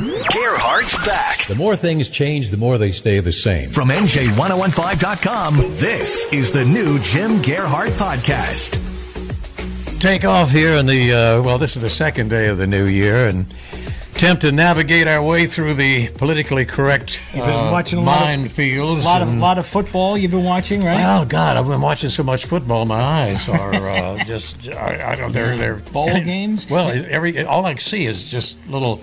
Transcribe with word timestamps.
Gearhart's 0.00 0.96
back. 1.06 1.46
The 1.46 1.54
more 1.54 1.76
things 1.76 2.08
change, 2.08 2.48
the 2.50 2.56
more 2.56 2.78
they 2.78 2.90
stay 2.90 3.20
the 3.20 3.32
same. 3.32 3.68
From 3.68 3.90
NJ1015.com, 3.90 5.56
this 5.76 6.32
is 6.32 6.50
the 6.50 6.64
new 6.64 6.98
Jim 7.00 7.42
Gearhart 7.42 7.90
podcast. 7.90 8.78
Take 10.00 10.24
off 10.24 10.50
here 10.50 10.72
in 10.72 10.86
the, 10.86 11.12
uh, 11.12 11.42
well, 11.42 11.58
this 11.58 11.76
is 11.76 11.82
the 11.82 11.90
second 11.90 12.30
day 12.30 12.46
of 12.48 12.56
the 12.56 12.66
new 12.66 12.86
year 12.86 13.28
and 13.28 13.44
attempt 14.14 14.40
to 14.40 14.52
navigate 14.52 15.06
our 15.06 15.22
way 15.22 15.44
through 15.44 15.74
the 15.74 16.08
politically 16.12 16.64
correct 16.64 17.20
You've 17.34 17.44
been 17.44 17.54
uh, 17.54 17.70
watching 17.70 17.98
a 17.98 18.02
lot 18.02 18.22
of- 18.22 18.28
minefields. 18.40 19.02
A 19.02 19.04
lot 19.04 19.20
of 19.20 19.28
and- 19.28 19.40
lot 19.42 19.58
of 19.58 19.66
football 19.66 20.16
you've 20.16 20.30
been 20.30 20.44
watching, 20.44 20.80
right? 20.80 21.20
Oh 21.20 21.26
God! 21.26 21.58
I've 21.58 21.66
been 21.66 21.82
watching 21.82 22.08
so 22.08 22.22
much 22.22 22.46
football. 22.46 22.86
My 22.86 23.00
eyes 23.02 23.46
are 23.50 23.74
uh, 23.74 24.24
just. 24.24 24.66
I, 24.70 25.12
I 25.12 25.14
don't. 25.16 25.32
They're 25.32 25.56
they're 25.58 25.76
Bowl 25.76 26.08
games? 26.24 26.70
Well, 26.70 26.88
every 27.08 27.44
all 27.44 27.66
I 27.66 27.74
see 27.74 28.06
is 28.06 28.30
just 28.30 28.56
little 28.66 29.02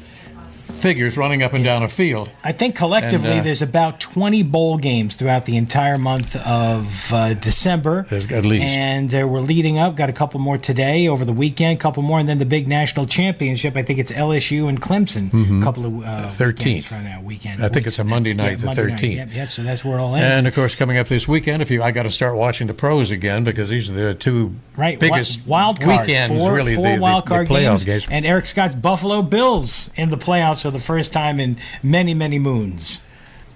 figures 0.77 1.17
running 1.17 1.44
up 1.44 1.54
and 1.54 1.63
down 1.63 1.84
a 1.84 1.88
field. 1.90 2.30
I 2.44 2.52
think 2.52 2.76
collectively 2.76 3.30
And, 3.31 3.40
uh, 3.41 3.44
there's 3.44 3.62
about 3.62 3.99
20 3.99 4.44
bowl 4.44 4.78
games 4.78 5.16
throughout 5.16 5.45
the 5.45 5.58
entire 5.58 5.97
month 5.97 6.36
of 6.36 7.11
uh, 7.14 7.33
December. 7.36 8.06
There's 8.09 8.31
at 8.31 8.45
least. 8.45 8.66
And 8.78 9.14
uh, 9.14 9.28
we're 9.28 9.42
leading 9.42 9.78
up. 9.78 9.95
Got 9.95 10.09
a 10.09 10.14
couple 10.14 10.39
more 10.39 10.58
today 10.58 11.08
over 11.08 11.25
the 11.25 11.33
weekend, 11.33 11.80
couple 11.80 12.03
more, 12.03 12.20
and 12.20 12.28
then 12.30 12.39
the 12.39 12.45
big 12.45 12.67
national 12.67 13.05
championship. 13.08 13.75
I 13.75 13.83
think 13.83 14.00
it's 14.00 14.11
LSU 14.11 14.70
and 14.70 14.81
Clemson. 14.81 15.61
A 15.61 15.64
couple 15.64 15.86
of 15.86 16.03
uh, 16.03 16.30
13th. 16.30 16.58
weekends 16.58 16.86
from 16.86 17.03
that 17.03 17.23
weekend. 17.23 17.55
Mm-hmm. 17.55 17.66
I 17.66 17.70
think 17.70 17.88
it's 17.88 18.00
a 18.00 18.03
Monday 18.03 18.33
night, 18.33 18.59
the 18.59 18.67
Monday 18.67 18.83
13th. 18.83 19.16
Yep, 19.16 19.33
yep, 19.33 19.50
so 19.50 19.64
that's 19.64 19.83
where 19.83 19.98
it 19.98 20.02
all 20.02 20.16
ends. 20.16 20.33
And 20.33 20.48
of 20.48 20.53
course, 20.55 20.75
coming 20.75 20.98
up 20.98 21.08
this 21.08 21.28
weekend, 21.28 21.61
if 21.61 21.72
you, 21.72 21.81
I 21.83 21.92
got 21.92 22.03
to 22.03 22.11
start 22.11 22.36
watching 22.36 22.67
the 22.67 22.73
pros 22.73 23.11
again 23.11 23.44
because 23.44 23.70
these 23.70 23.89
are 23.89 23.94
the 23.94 24.14
two 24.14 24.53
Right, 24.75 25.00
biggest 25.00 25.39
wi- 25.39 25.58
wild 25.64 25.81
card. 25.81 26.02
weekends, 26.08 26.39
four, 26.42 26.53
really. 26.53 26.75
four 26.75 26.83
the, 26.86 26.95
the- 26.95 27.02
wild 27.02 27.25
the 27.25 27.30
card 27.30 27.48
playoff 27.48 27.83
games, 27.83 27.86
games. 27.86 28.05
and 28.11 28.25
Eric 28.25 28.45
Scott's 28.45 28.75
Buffalo 28.75 29.22
Bills 29.22 29.89
in 29.95 30.09
the 30.11 30.17
playoffs 30.17 30.66
for 30.68 30.72
the 30.72 30.80
first 30.80 31.14
time 31.14 31.40
in 31.40 31.56
many, 31.82 32.14
many 32.14 32.38
moons. 32.38 33.00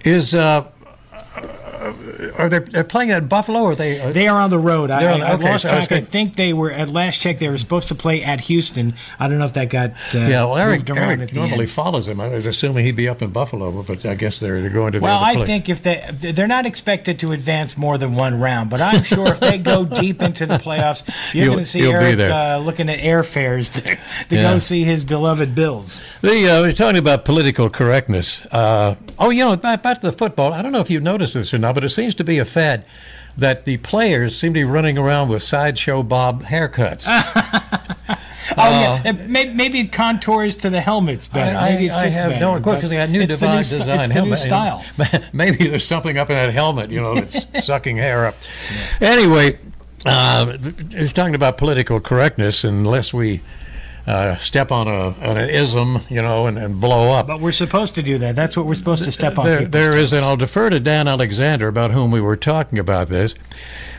Is 0.02 0.34
uh, 0.34 0.64
are 2.38 2.48
they 2.48 2.58
they're 2.60 2.84
playing 2.84 3.10
at 3.10 3.28
Buffalo? 3.28 3.60
Or 3.60 3.72
are 3.72 3.74
they? 3.74 4.00
Uh, 4.00 4.12
They 4.12 4.28
are 4.28 4.40
on 4.40 4.50
the 4.50 4.58
road. 4.58 4.90
I, 4.90 5.02
I, 5.04 5.12
on- 5.14 5.22
I 5.22 5.32
okay, 5.34 5.50
lost 5.50 5.62
so 5.62 5.68
I 5.68 5.72
track. 5.72 5.84
I 5.92 5.94
gonna- 5.96 6.06
think 6.06 6.36
they 6.36 6.52
were 6.52 6.70
at 6.70 6.88
last 6.88 7.20
check. 7.20 7.38
They 7.38 7.48
were 7.48 7.58
supposed 7.58 7.88
to 7.88 7.94
play 7.94 8.22
at 8.22 8.42
Houston. 8.42 8.94
I 9.18 9.28
don't 9.28 9.38
know 9.38 9.44
if 9.46 9.52
that 9.54 9.70
got 9.70 9.90
uh, 9.90 10.18
yeah, 10.18 10.44
well, 10.44 10.56
Eric, 10.58 10.88
Eric 10.90 11.32
normally 11.34 11.60
end. 11.60 11.70
follows 11.70 12.08
him. 12.08 12.20
I 12.20 12.28
was 12.28 12.46
assuming 12.46 12.84
he'd 12.86 12.96
be 12.96 13.08
up 13.08 13.22
in 13.22 13.30
Buffalo, 13.30 13.82
but 13.82 14.04
I 14.06 14.14
guess 14.14 14.38
they're 14.38 14.60
they're 14.60 14.70
going 14.70 14.92
to 14.92 14.98
the 15.00 15.04
Well, 15.04 15.20
I 15.22 15.44
think 15.44 15.68
if 15.68 15.82
they 15.82 16.08
they're 16.12 16.46
not 16.46 16.66
expected 16.66 17.18
to 17.20 17.32
advance 17.32 17.76
more 17.76 17.98
than 17.98 18.14
one 18.14 18.40
round, 18.40 18.70
but 18.70 18.80
I'm 18.80 19.02
sure 19.02 19.28
if 19.28 19.40
they 19.40 19.58
go 19.58 19.84
deep 20.02 20.22
into 20.22 20.46
the 20.46 20.58
playoffs, 20.58 21.08
you're 21.32 21.46
going 21.46 21.58
to 21.58 21.64
see 21.66 21.82
Eric 21.90 22.18
uh, 22.18 22.58
looking 22.64 22.88
at 22.88 22.98
airfares 22.98 23.72
to, 23.74 23.82
to 23.82 24.34
Yeah. 24.34 24.52
go 24.54 24.58
see 24.58 24.84
his 24.84 25.04
beloved 25.04 25.54
Bills. 25.54 26.02
The 26.20 26.48
uh, 26.48 26.60
we're 26.62 26.72
talking 26.72 26.98
about 26.98 27.24
political 27.24 27.68
correctness. 27.70 28.44
Uh, 28.46 28.94
oh, 29.18 29.30
you 29.30 29.44
know, 29.44 29.56
back 29.56 29.82
to 29.82 30.00
the 30.00 30.12
football. 30.12 30.52
I 30.52 30.62
don't 30.62 30.72
know 30.72 30.80
if 30.80 30.90
you've 30.90 31.02
noticed 31.02 31.34
this 31.34 31.52
or 31.52 31.58
not, 31.58 31.74
but 31.74 31.84
it 31.84 31.88
seems 31.90 32.11
to 32.16 32.24
be 32.24 32.38
a 32.38 32.44
fad 32.44 32.84
that 33.36 33.64
the 33.64 33.78
players 33.78 34.36
seem 34.36 34.52
to 34.54 34.60
be 34.60 34.64
running 34.64 34.98
around 34.98 35.28
with 35.28 35.42
sideshow 35.42 36.02
bob 36.02 36.44
haircuts. 36.44 37.06
Oh 38.54 38.68
yeah, 38.68 39.02
It- 39.08 39.28
may- 39.30 39.48
maybe 39.54 39.80
it 39.80 39.92
contours 39.92 40.56
to 40.56 40.68
the 40.68 40.80
helmets 40.80 41.26
better. 41.26 41.56
I, 41.56 41.70
maybe 41.70 41.86
it 41.86 41.92
I 41.92 42.08
fits 42.08 42.20
have 42.20 42.30
better, 42.32 42.40
no 42.44 42.60
clue 42.60 42.74
because 42.74 42.90
they 42.90 42.96
got 42.96 43.08
new 43.08 43.22
it's 43.22 43.38
the 43.38 43.46
device 43.46 43.68
st- 43.70 43.80
design 43.80 44.00
It's 44.00 44.10
helmet. 44.12 44.30
new 44.30 44.36
style. 44.36 44.84
Maybe 45.32 45.68
there's 45.68 45.86
something 45.86 46.18
up 46.18 46.28
in 46.28 46.36
that 46.36 46.52
helmet, 46.52 46.90
you 46.90 47.00
know, 47.00 47.14
that's 47.14 47.46
sucking 47.64 47.96
hair 47.96 48.26
up. 48.26 48.34
Anyway, 49.00 49.58
uh, 50.04 50.58
we're 50.92 51.08
talking 51.08 51.34
about 51.34 51.56
political 51.56 51.98
correctness, 51.98 52.62
unless 52.62 53.14
we 53.14 53.40
uh, 54.06 54.36
step 54.36 54.72
on 54.72 54.88
a 54.88 55.10
on 55.28 55.36
an 55.36 55.48
ism, 55.48 56.00
you 56.08 56.20
know, 56.20 56.46
and, 56.46 56.58
and 56.58 56.80
blow 56.80 57.12
up. 57.12 57.26
But 57.26 57.40
we're 57.40 57.52
supposed 57.52 57.94
to 57.94 58.02
do 58.02 58.18
that. 58.18 58.34
That's 58.34 58.56
what 58.56 58.66
we're 58.66 58.74
supposed 58.74 59.04
to 59.04 59.12
step 59.12 59.38
on. 59.38 59.46
There, 59.46 59.64
there 59.66 59.96
is, 59.96 60.12
and 60.12 60.24
I'll 60.24 60.36
defer 60.36 60.70
to 60.70 60.80
Dan 60.80 61.06
Alexander 61.06 61.68
about 61.68 61.92
whom 61.92 62.10
we 62.10 62.20
were 62.20 62.36
talking 62.36 62.78
about 62.78 63.08
this. 63.08 63.34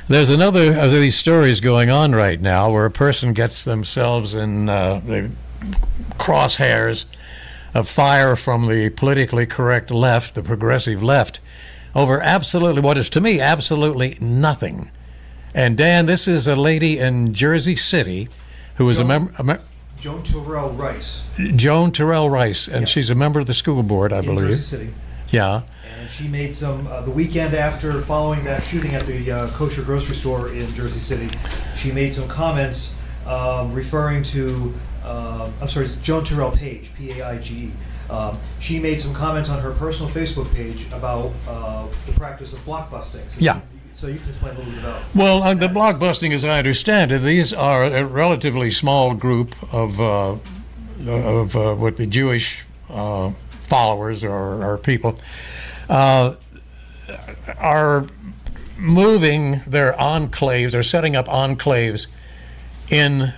There's 0.07 0.29
another 0.29 0.77
of 0.77 0.91
these 0.91 1.15
stories 1.15 1.61
going 1.61 1.89
on 1.89 2.11
right 2.13 2.39
now 2.41 2.69
where 2.69 2.85
a 2.85 2.91
person 2.91 3.31
gets 3.31 3.63
themselves 3.63 4.35
in 4.35 4.67
uh, 4.67 4.99
the 4.99 5.31
crosshairs 6.17 7.05
of 7.73 7.87
fire 7.87 8.35
from 8.35 8.67
the 8.67 8.89
politically 8.89 9.45
correct 9.45 9.89
left, 9.89 10.35
the 10.35 10.43
progressive 10.43 11.01
left, 11.01 11.39
over 11.95 12.19
absolutely 12.19 12.81
what 12.81 12.97
is 12.97 13.09
to 13.11 13.21
me 13.21 13.39
absolutely 13.39 14.17
nothing. 14.19 14.91
And 15.53 15.77
Dan, 15.77 16.05
this 16.05 16.27
is 16.27 16.47
a 16.47 16.55
lady 16.55 16.99
in 16.99 17.33
Jersey 17.33 17.77
City 17.77 18.27
who 18.75 18.89
is 18.89 18.99
a 18.99 19.05
member. 19.05 19.61
Joan 20.03 20.21
Terrell 20.21 20.71
Rice 20.71 21.21
Joan 21.55 21.93
Terrell 21.93 22.29
Rice, 22.29 22.67
and 22.67 22.89
she's 22.89 23.09
a 23.09 23.15
member 23.15 23.39
of 23.39 23.45
the 23.45 23.53
school 23.53 23.83
board, 23.83 24.11
I 24.11 24.19
in 24.19 24.25
believe. 24.25 24.49
Jersey 24.49 24.61
City. 24.61 24.93
Yeah. 25.29 25.61
And 25.97 26.11
she 26.11 26.27
made 26.27 26.53
some, 26.53 26.87
uh, 26.87 26.99
the 27.03 27.09
weekend 27.09 27.53
after 27.53 28.01
following 28.01 28.43
that 28.43 28.67
shooting 28.67 28.95
at 28.95 29.05
the 29.05 29.31
uh, 29.31 29.47
kosher 29.51 29.81
grocery 29.81 30.15
store 30.15 30.49
in 30.49 30.67
Jersey 30.75 30.99
City, 30.99 31.29
she 31.77 31.89
made 31.93 32.13
some 32.13 32.27
comments 32.27 32.97
um, 33.25 33.73
referring 33.73 34.23
to, 34.23 34.73
uh, 35.05 35.49
I'm 35.61 35.69
sorry, 35.69 35.85
it's 35.85 35.95
Joan 35.95 36.25
Terrell 36.25 36.51
Paige, 36.51 36.93
P 36.95 37.21
A 37.21 37.25
I 37.25 37.37
G 37.37 37.55
E. 37.55 38.11
Um, 38.11 38.37
she 38.59 38.79
made 38.79 38.99
some 38.99 39.13
comments 39.13 39.49
on 39.49 39.61
her 39.61 39.71
personal 39.71 40.11
Facebook 40.11 40.53
page 40.53 40.85
about 40.91 41.31
uh, 41.47 41.87
the 42.05 42.11
practice 42.11 42.51
of 42.51 42.59
blockbusting. 42.65 43.23
So 43.31 43.37
Yeah. 43.39 43.61
So 43.93 44.07
you 44.07 44.17
can 44.19 44.29
explain 44.29 44.55
a 44.55 44.57
little 44.57 44.73
bit 44.73 44.79
about. 44.81 45.03
Well, 45.15 45.43
uh, 45.43 45.53
the 45.53 45.67
blockbusting, 45.67 46.33
as 46.33 46.43
I 46.43 46.57
understand 46.57 47.11
it, 47.11 47.19
these 47.19 47.53
are 47.53 47.83
a 47.83 48.03
relatively 48.03 48.71
small 48.71 49.13
group 49.13 49.55
of 49.73 50.01
uh, 50.01 50.35
of 51.07 51.55
uh, 51.55 51.75
what 51.75 51.97
the 51.97 52.07
Jewish 52.07 52.65
uh, 52.89 53.31
followers 53.63 54.23
or, 54.23 54.63
or 54.63 54.77
people 54.77 55.17
uh, 55.89 56.35
are 57.57 58.07
moving 58.77 59.61
their 59.67 59.93
enclaves. 59.93 60.71
They're 60.71 60.83
setting 60.83 61.15
up 61.15 61.27
enclaves 61.27 62.07
in 62.89 63.33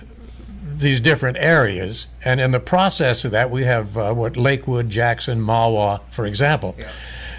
these 0.78 1.00
different 1.00 1.36
areas, 1.38 2.06
and 2.24 2.40
in 2.40 2.50
the 2.50 2.60
process 2.60 3.24
of 3.24 3.30
that, 3.30 3.50
we 3.50 3.64
have 3.64 3.96
uh, 3.96 4.12
what 4.12 4.36
Lakewood, 4.36 4.90
Jackson, 4.90 5.40
Mahwah, 5.40 6.00
for 6.10 6.26
example, 6.26 6.76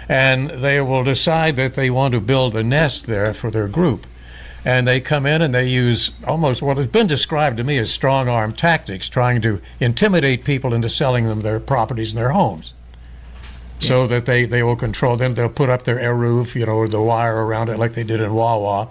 and 0.08 0.50
they 0.50 0.80
will 0.80 1.04
decide 1.04 1.56
that 1.56 1.74
they 1.74 1.90
want 1.90 2.14
to 2.14 2.20
build 2.20 2.56
a 2.56 2.62
nest 2.62 3.06
there 3.06 3.34
for 3.34 3.50
their 3.50 3.68
group, 3.68 4.06
and 4.64 4.88
they 4.88 5.00
come 5.00 5.26
in 5.26 5.42
and 5.42 5.54
they 5.54 5.68
use 5.68 6.10
almost 6.26 6.62
what 6.62 6.78
has 6.78 6.88
been 6.88 7.06
described 7.06 7.58
to 7.58 7.64
me 7.64 7.76
as 7.78 7.92
strong 7.92 8.28
arm 8.28 8.52
tactics, 8.52 9.08
trying 9.08 9.40
to 9.42 9.60
intimidate 9.80 10.44
people 10.44 10.72
into 10.72 10.88
selling 10.88 11.24
them 11.24 11.42
their 11.42 11.60
properties 11.60 12.12
and 12.12 12.18
their 12.18 12.30
homes. 12.30 12.74
So 13.80 14.08
that 14.08 14.26
they, 14.26 14.44
they 14.44 14.64
will 14.64 14.74
control 14.74 15.16
them. 15.16 15.34
They'll 15.34 15.48
put 15.48 15.70
up 15.70 15.84
their 15.84 15.98
eruv, 15.98 16.56
you 16.56 16.66
know, 16.66 16.84
the 16.88 17.00
wire 17.00 17.46
around 17.46 17.68
it 17.68 17.78
like 17.78 17.92
they 17.92 18.02
did 18.02 18.20
in 18.20 18.32
Mahwah, 18.32 18.88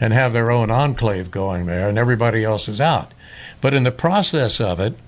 and 0.00 0.12
have 0.12 0.32
their 0.32 0.50
own 0.50 0.72
enclave 0.72 1.30
going 1.30 1.66
there, 1.66 1.88
and 1.88 1.96
everybody 1.96 2.42
else 2.42 2.68
is 2.68 2.80
out. 2.80 3.14
But 3.60 3.74
in 3.74 3.84
the 3.84 3.92
process 3.92 4.60
of 4.60 4.80
it, 4.80 4.98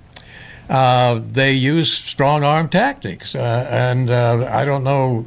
uh, 0.71 1.21
they 1.31 1.53
use 1.53 1.93
strong 1.93 2.45
arm 2.45 2.69
tactics. 2.69 3.35
Uh, 3.35 3.67
and 3.69 4.11
uh, 4.11 4.49
I 4.51 4.65
don't 4.65 4.85
know 4.85 5.27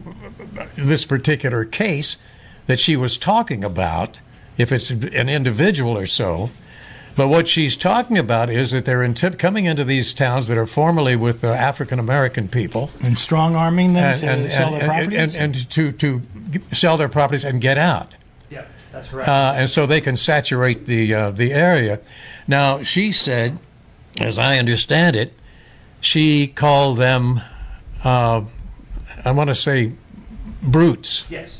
this 0.75 1.05
particular 1.05 1.65
case 1.65 2.17
that 2.65 2.79
she 2.79 2.95
was 2.95 3.17
talking 3.17 3.63
about, 3.63 4.19
if 4.57 4.71
it's 4.71 4.89
an 4.89 5.29
individual 5.29 5.97
or 5.97 6.05
so. 6.05 6.49
But 7.15 7.27
what 7.27 7.47
she's 7.47 7.75
talking 7.75 8.17
about 8.17 8.49
is 8.49 8.71
that 8.71 8.85
they're 8.85 9.01
inti- 9.07 9.37
coming 9.37 9.65
into 9.65 9.83
these 9.83 10.13
towns 10.15 10.47
that 10.47 10.57
are 10.57 10.65
formerly 10.65 11.15
with 11.15 11.43
uh, 11.43 11.49
African 11.49 11.99
American 11.99 12.47
people 12.47 12.89
and 13.03 13.19
strong 13.19 13.55
arming 13.55 13.93
them 13.93 14.03
and, 14.03 14.19
to 14.21 14.27
and, 14.27 14.51
sell 14.51 14.73
and, 14.73 14.81
their 14.81 14.87
properties. 14.87 15.35
and, 15.35 15.55
and 15.55 15.69
to, 15.69 15.91
to 15.91 16.21
sell 16.71 16.97
their 16.97 17.09
properties 17.09 17.43
and 17.45 17.61
get 17.61 17.77
out 17.77 18.15
Yeah, 18.49 18.65
that's 18.91 19.09
correct. 19.09 19.29
uh, 19.29 19.53
and 19.55 19.69
so 19.69 19.85
they 19.85 20.01
can 20.01 20.17
saturate 20.17 20.87
the 20.87 21.13
uh, 21.13 21.29
the 21.31 21.53
area. 21.53 21.99
Now, 22.47 22.81
she 22.81 23.11
said, 23.11 23.59
as 24.19 24.39
I 24.39 24.57
understand 24.57 25.15
it, 25.15 25.33
she 26.03 26.47
called 26.47 26.97
them, 26.97 27.41
uh, 28.03 28.43
I 29.23 29.31
want 29.31 29.47
to 29.49 29.55
say, 29.55 29.93
brutes. 30.61 31.25
yes. 31.29 31.59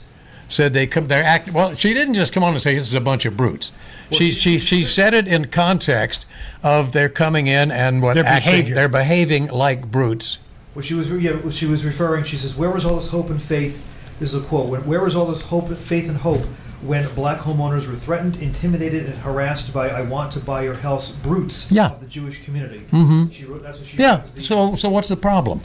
Said 0.50 0.74
they 0.74 0.86
come, 0.86 1.08
they're 1.08 1.24
act. 1.24 1.50
Well, 1.52 1.74
she 1.74 1.94
didn't 1.96 2.14
just 2.14 2.32
come 2.34 2.44
on 2.44 2.52
and 2.54 2.62
say 2.62 2.76
this 2.78 2.88
is 2.88 2.94
a 2.94 3.02
bunch 3.02 3.26
of 3.26 3.36
brutes. 3.36 3.72
She 4.12 4.32
she 4.32 4.60
she 4.60 4.84
said 4.84 5.16
it 5.16 5.28
in 5.28 5.46
context 5.48 6.28
of 6.62 6.92
they're 6.92 7.10
coming 7.10 7.48
in 7.48 7.72
and 7.72 8.04
what 8.04 8.14
Their 8.14 8.26
acting- 8.26 8.52
behavior. 8.52 8.76
they're 8.76 8.90
behaving 8.90 9.48
like 9.48 9.90
brutes 9.90 10.38
Well, 10.76 10.84
she 10.84 10.94
was 10.94 11.10
yeah, 11.10 11.50
she 11.50 11.66
was 11.66 11.84
referring. 11.84 12.24
She 12.26 12.38
says, 12.38 12.56
"Where 12.56 12.70
was 12.70 12.86
all 12.86 12.98
this 12.98 13.08
hope 13.08 13.32
and 13.32 13.42
faith?" 13.42 13.84
This 14.20 14.34
is 14.34 14.44
a 14.44 14.46
quote. 14.46 14.70
Where 14.86 15.02
was 15.02 15.16
all 15.16 15.26
this 15.26 15.42
hope, 15.42 15.76
faith, 15.76 16.08
and 16.08 16.18
hope 16.18 16.44
when 16.86 17.08
black 17.16 17.40
homeowners 17.40 17.88
were 17.88 17.96
threatened, 17.96 18.36
intimidated, 18.38 19.06
and 19.06 19.16
harassed 19.20 19.74
by 19.74 19.90
"I 19.90 20.02
want 20.02 20.32
to 20.34 20.40
buy 20.40 20.64
your 20.64 20.74
house" 20.76 21.12
brutes 21.12 21.72
Yeah. 21.72 21.88
of 21.92 22.00
the 22.00 22.06
Jewish 22.08 22.44
community? 22.44 22.84
Mhm. 22.92 23.32
She 23.32 23.46
wrote. 23.46 23.64
That's 23.64 23.78
what 23.78 23.88
she. 23.88 23.98
Yeah. 23.98 24.22
the- 24.36 24.44
So 24.44 24.76
so 24.76 24.90
what's 24.90 25.08
the 25.08 25.16
problem? 25.18 25.62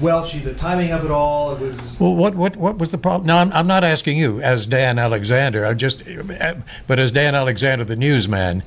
well, 0.00 0.24
she 0.24 0.38
the 0.38 0.54
timing 0.54 0.90
of 0.90 1.04
it 1.04 1.10
all. 1.10 1.52
It 1.54 1.60
was. 1.60 1.96
Well, 2.00 2.14
what 2.14 2.34
what 2.34 2.56
what 2.56 2.78
was 2.78 2.90
the 2.90 2.98
problem? 2.98 3.26
No, 3.26 3.36
I'm 3.36 3.52
I'm 3.52 3.66
not 3.66 3.84
asking 3.84 4.16
you 4.16 4.40
as 4.40 4.66
Dan 4.66 4.98
Alexander. 4.98 5.64
I'm 5.66 5.78
just, 5.78 6.02
but 6.86 6.98
as 6.98 7.12
Dan 7.12 7.34
Alexander, 7.34 7.84
the 7.84 7.96
newsman. 7.96 8.62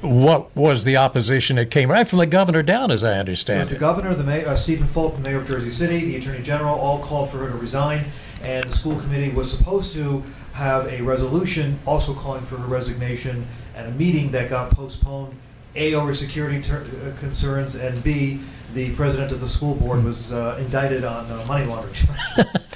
What 0.00 0.54
was 0.56 0.82
the 0.82 0.96
opposition? 0.96 1.58
It 1.58 1.70
came 1.70 1.88
right 1.88 2.08
from 2.08 2.18
the 2.18 2.26
governor 2.26 2.64
down, 2.64 2.90
as 2.90 3.04
I 3.04 3.12
It 3.14 3.20
understand 3.20 3.68
the 3.68 3.76
governor, 3.76 4.12
the 4.14 4.24
mayor, 4.24 4.48
uh, 4.48 4.56
Steven 4.56 4.88
Fulop, 4.88 5.22
the 5.22 5.30
mayor 5.30 5.38
of 5.38 5.46
Jersey 5.46 5.70
City, 5.70 6.00
the 6.06 6.16
attorney 6.16 6.42
general, 6.42 6.74
all 6.76 6.98
called 6.98 7.30
for 7.30 7.38
her 7.38 7.48
to 7.48 7.54
resign, 7.56 8.06
and 8.42 8.64
the 8.64 8.76
school 8.76 8.96
committee 8.96 9.30
was 9.30 9.48
supposed 9.48 9.94
to 9.94 10.24
have 10.62 10.86
a 10.86 11.02
resolution 11.02 11.78
also 11.86 12.14
calling 12.14 12.42
for 12.44 12.56
her 12.56 12.66
resignation, 12.66 13.46
and 13.76 13.88
a 13.88 13.90
meeting 13.92 14.30
that 14.32 14.48
got 14.48 14.70
postponed, 14.70 15.34
A, 15.74 15.94
over 15.94 16.14
security 16.14 16.62
ter- 16.62 16.84
uh, 17.04 17.18
concerns, 17.18 17.74
and 17.74 18.02
B, 18.02 18.40
the 18.74 18.94
president 18.94 19.32
of 19.32 19.40
the 19.40 19.48
school 19.48 19.74
board 19.74 20.04
was 20.04 20.32
uh, 20.32 20.56
indicted 20.60 21.04
on 21.04 21.30
uh, 21.30 21.44
money 21.46 21.66
laundering. 21.66 21.94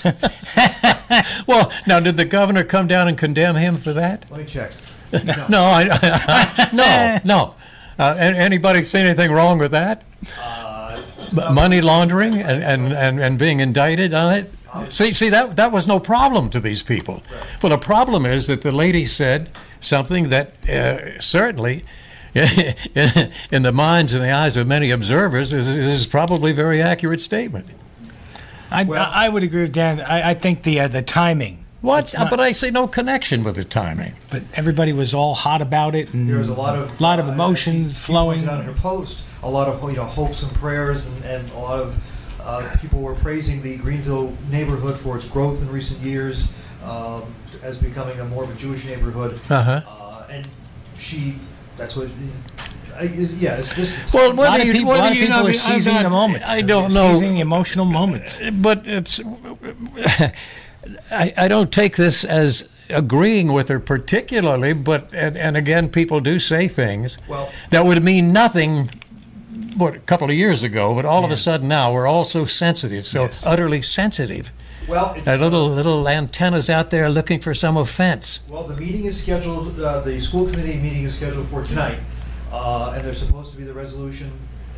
Well, 1.46 1.72
now 1.86 2.00
did 2.00 2.16
the 2.16 2.24
governor 2.24 2.64
come 2.64 2.88
down 2.88 3.06
and 3.06 3.16
condemn 3.16 3.54
him 3.54 3.76
for 3.76 3.92
that? 3.92 4.26
Let 4.30 4.40
me 4.40 4.46
check. 4.46 4.72
No, 5.48 5.62
I, 5.62 6.68
no, 6.72 7.20
no. 7.24 7.54
Uh, 7.98 8.14
anybody 8.18 8.82
see 8.82 8.98
anything 8.98 9.30
wrong 9.30 9.58
with 9.58 9.70
that? 9.70 10.02
Uh, 10.36 11.00
Money 11.52 11.80
laundering 11.80 12.34
and, 12.34 12.62
and, 12.62 12.92
and, 12.92 13.20
and 13.20 13.38
being 13.38 13.60
indicted 13.60 14.12
on 14.12 14.34
it? 14.34 14.52
See, 14.88 15.12
see 15.12 15.28
that 15.30 15.56
that 15.56 15.72
was 15.72 15.86
no 15.86 15.98
problem 16.00 16.50
to 16.50 16.60
these 16.60 16.82
people. 16.82 17.22
Well, 17.62 17.70
the 17.70 17.78
problem 17.78 18.26
is 18.26 18.46
that 18.46 18.62
the 18.62 18.72
lady 18.72 19.04
said 19.06 19.50
something 19.80 20.28
that 20.30 20.52
uh, 20.68 21.20
certainly, 21.20 21.84
in 22.34 23.62
the 23.62 23.72
minds 23.72 24.12
and 24.14 24.22
the 24.22 24.30
eyes 24.30 24.56
of 24.56 24.66
many 24.66 24.90
observers, 24.90 25.52
is, 25.52 25.68
is 25.68 26.06
probably 26.06 26.50
a 26.50 26.54
very 26.54 26.82
accurate 26.82 27.20
statement. 27.20 27.66
I, 28.70 28.84
Well- 28.84 29.02
I, 29.02 29.26
I 29.26 29.28
would 29.28 29.42
agree 29.42 29.62
with 29.62 29.72
Dan. 29.72 30.00
I, 30.00 30.30
I 30.30 30.34
think 30.34 30.62
the 30.62 30.80
uh, 30.80 30.88
the 30.88 31.02
timing. 31.02 31.64
What? 31.82 32.14
Not- 32.18 32.30
but 32.30 32.40
I 32.40 32.52
see 32.52 32.70
no 32.70 32.88
connection 32.88 33.44
with 33.44 33.54
the 33.56 33.64
timing. 33.64 34.14
But 34.30 34.42
everybody 34.54 34.92
was 34.92 35.14
all 35.14 35.34
hot 35.34 35.62
about 35.62 35.94
it, 35.94 36.12
and 36.12 36.28
There 36.28 36.38
was 36.38 36.48
a 36.48 36.54
lot 36.54 36.76
of 36.76 37.00
lot 37.00 37.18
of 37.18 37.28
uh, 37.28 37.32
emotions 37.32 37.92
she- 37.94 38.00
she 38.00 38.06
flowing. 38.06 38.40
pointed 38.40 38.52
out 38.54 38.60
in 38.60 38.66
her 38.66 38.80
post 38.80 39.20
a 39.42 39.50
lot 39.50 39.68
of 39.68 39.80
you 39.88 39.96
know 39.96 40.04
hopes 40.04 40.42
and 40.42 40.52
prayers, 40.54 41.06
and, 41.06 41.24
and 41.24 41.50
a 41.52 41.58
lot 41.58 41.78
of 41.78 41.94
uh, 42.46 42.76
people 42.80 43.00
were 43.00 43.14
praising 43.16 43.60
the 43.60 43.76
Greenville 43.76 44.32
neighborhood 44.50 44.96
for 44.96 45.16
its 45.16 45.26
growth 45.26 45.60
in 45.60 45.70
recent 45.70 46.00
years 46.00 46.52
um, 46.84 47.22
as 47.62 47.76
becoming 47.76 48.18
a 48.20 48.24
more 48.24 48.44
of 48.44 48.50
a 48.50 48.54
Jewish 48.54 48.86
neighborhood. 48.86 49.40
Uh-huh. 49.50 49.80
Uh, 49.86 50.26
and 50.30 50.48
she, 50.96 51.34
that's 51.76 51.96
what. 51.96 52.08
I, 52.96 53.02
yeah, 53.02 53.56
it's 53.56 53.74
just. 53.74 54.14
Well, 54.14 54.28
a 54.28 54.32
lot 54.32 54.36
whether 54.36 54.60
of 54.60 54.66
you, 54.68 54.72
people, 54.72 54.90
whether 54.90 55.12
you 55.14 55.28
know, 55.28 55.38
are 55.38 55.40
I 55.40 55.46
mean, 55.46 55.54
seizing 55.54 55.94
not- 55.94 56.04
the 56.04 56.10
moments. 56.10 56.48
I 56.48 56.62
don't 56.62 56.94
know. 56.94 57.12
Seizing 57.12 57.34
the 57.34 57.40
emotional 57.40 57.84
moments. 57.84 58.40
but 58.52 58.86
it's 58.86 59.20
I, 61.10 61.34
I 61.36 61.48
don't 61.48 61.72
take 61.72 61.96
this 61.96 62.24
as 62.24 62.72
agreeing 62.88 63.52
with 63.52 63.68
her 63.68 63.80
particularly 63.80 64.72
but 64.72 65.12
and, 65.12 65.36
and 65.36 65.56
again 65.56 65.88
people 65.88 66.20
do 66.20 66.38
say 66.38 66.68
things 66.68 67.18
Well- 67.26 67.50
that 67.70 67.84
would 67.84 68.00
mean 68.04 68.32
nothing 68.32 68.90
what 69.76 69.94
a 69.94 69.98
couple 70.00 70.28
of 70.28 70.36
years 70.36 70.62
ago 70.62 70.94
but 70.94 71.04
all 71.04 71.24
of 71.24 71.30
a 71.30 71.36
sudden 71.36 71.68
now 71.68 71.92
we're 71.92 72.06
all 72.06 72.24
so 72.24 72.44
sensitive 72.44 73.06
so 73.06 73.22
Yes. 73.22 73.44
utterly 73.46 73.82
sensitive 73.82 74.50
Well, 74.88 75.14
it's, 75.16 75.24
That 75.24 75.40
little 75.40 75.68
little 75.68 76.08
antennas 76.08 76.68
out 76.70 76.90
there 76.90 77.08
looking 77.08 77.40
for 77.40 77.54
some 77.54 77.76
offense 77.76 78.40
Well, 78.48 78.64
the 78.68 78.76
meeting 78.76 79.04
is 79.06 79.20
scheduled, 79.20 79.78
uh, 79.80 80.00
the 80.00 80.20
school 80.20 80.46
committee 80.46 80.76
meeting 80.78 81.04
is 81.04 81.14
scheduled 81.14 81.48
for 81.48 81.62
tonight, 81.64 81.98
uh, 82.52 82.92
and 82.94 83.04
there's 83.04 83.18
supposed 83.18 83.50
to 83.52 83.56
be 83.56 83.64
the 83.64 83.72
resolution 83.72 84.30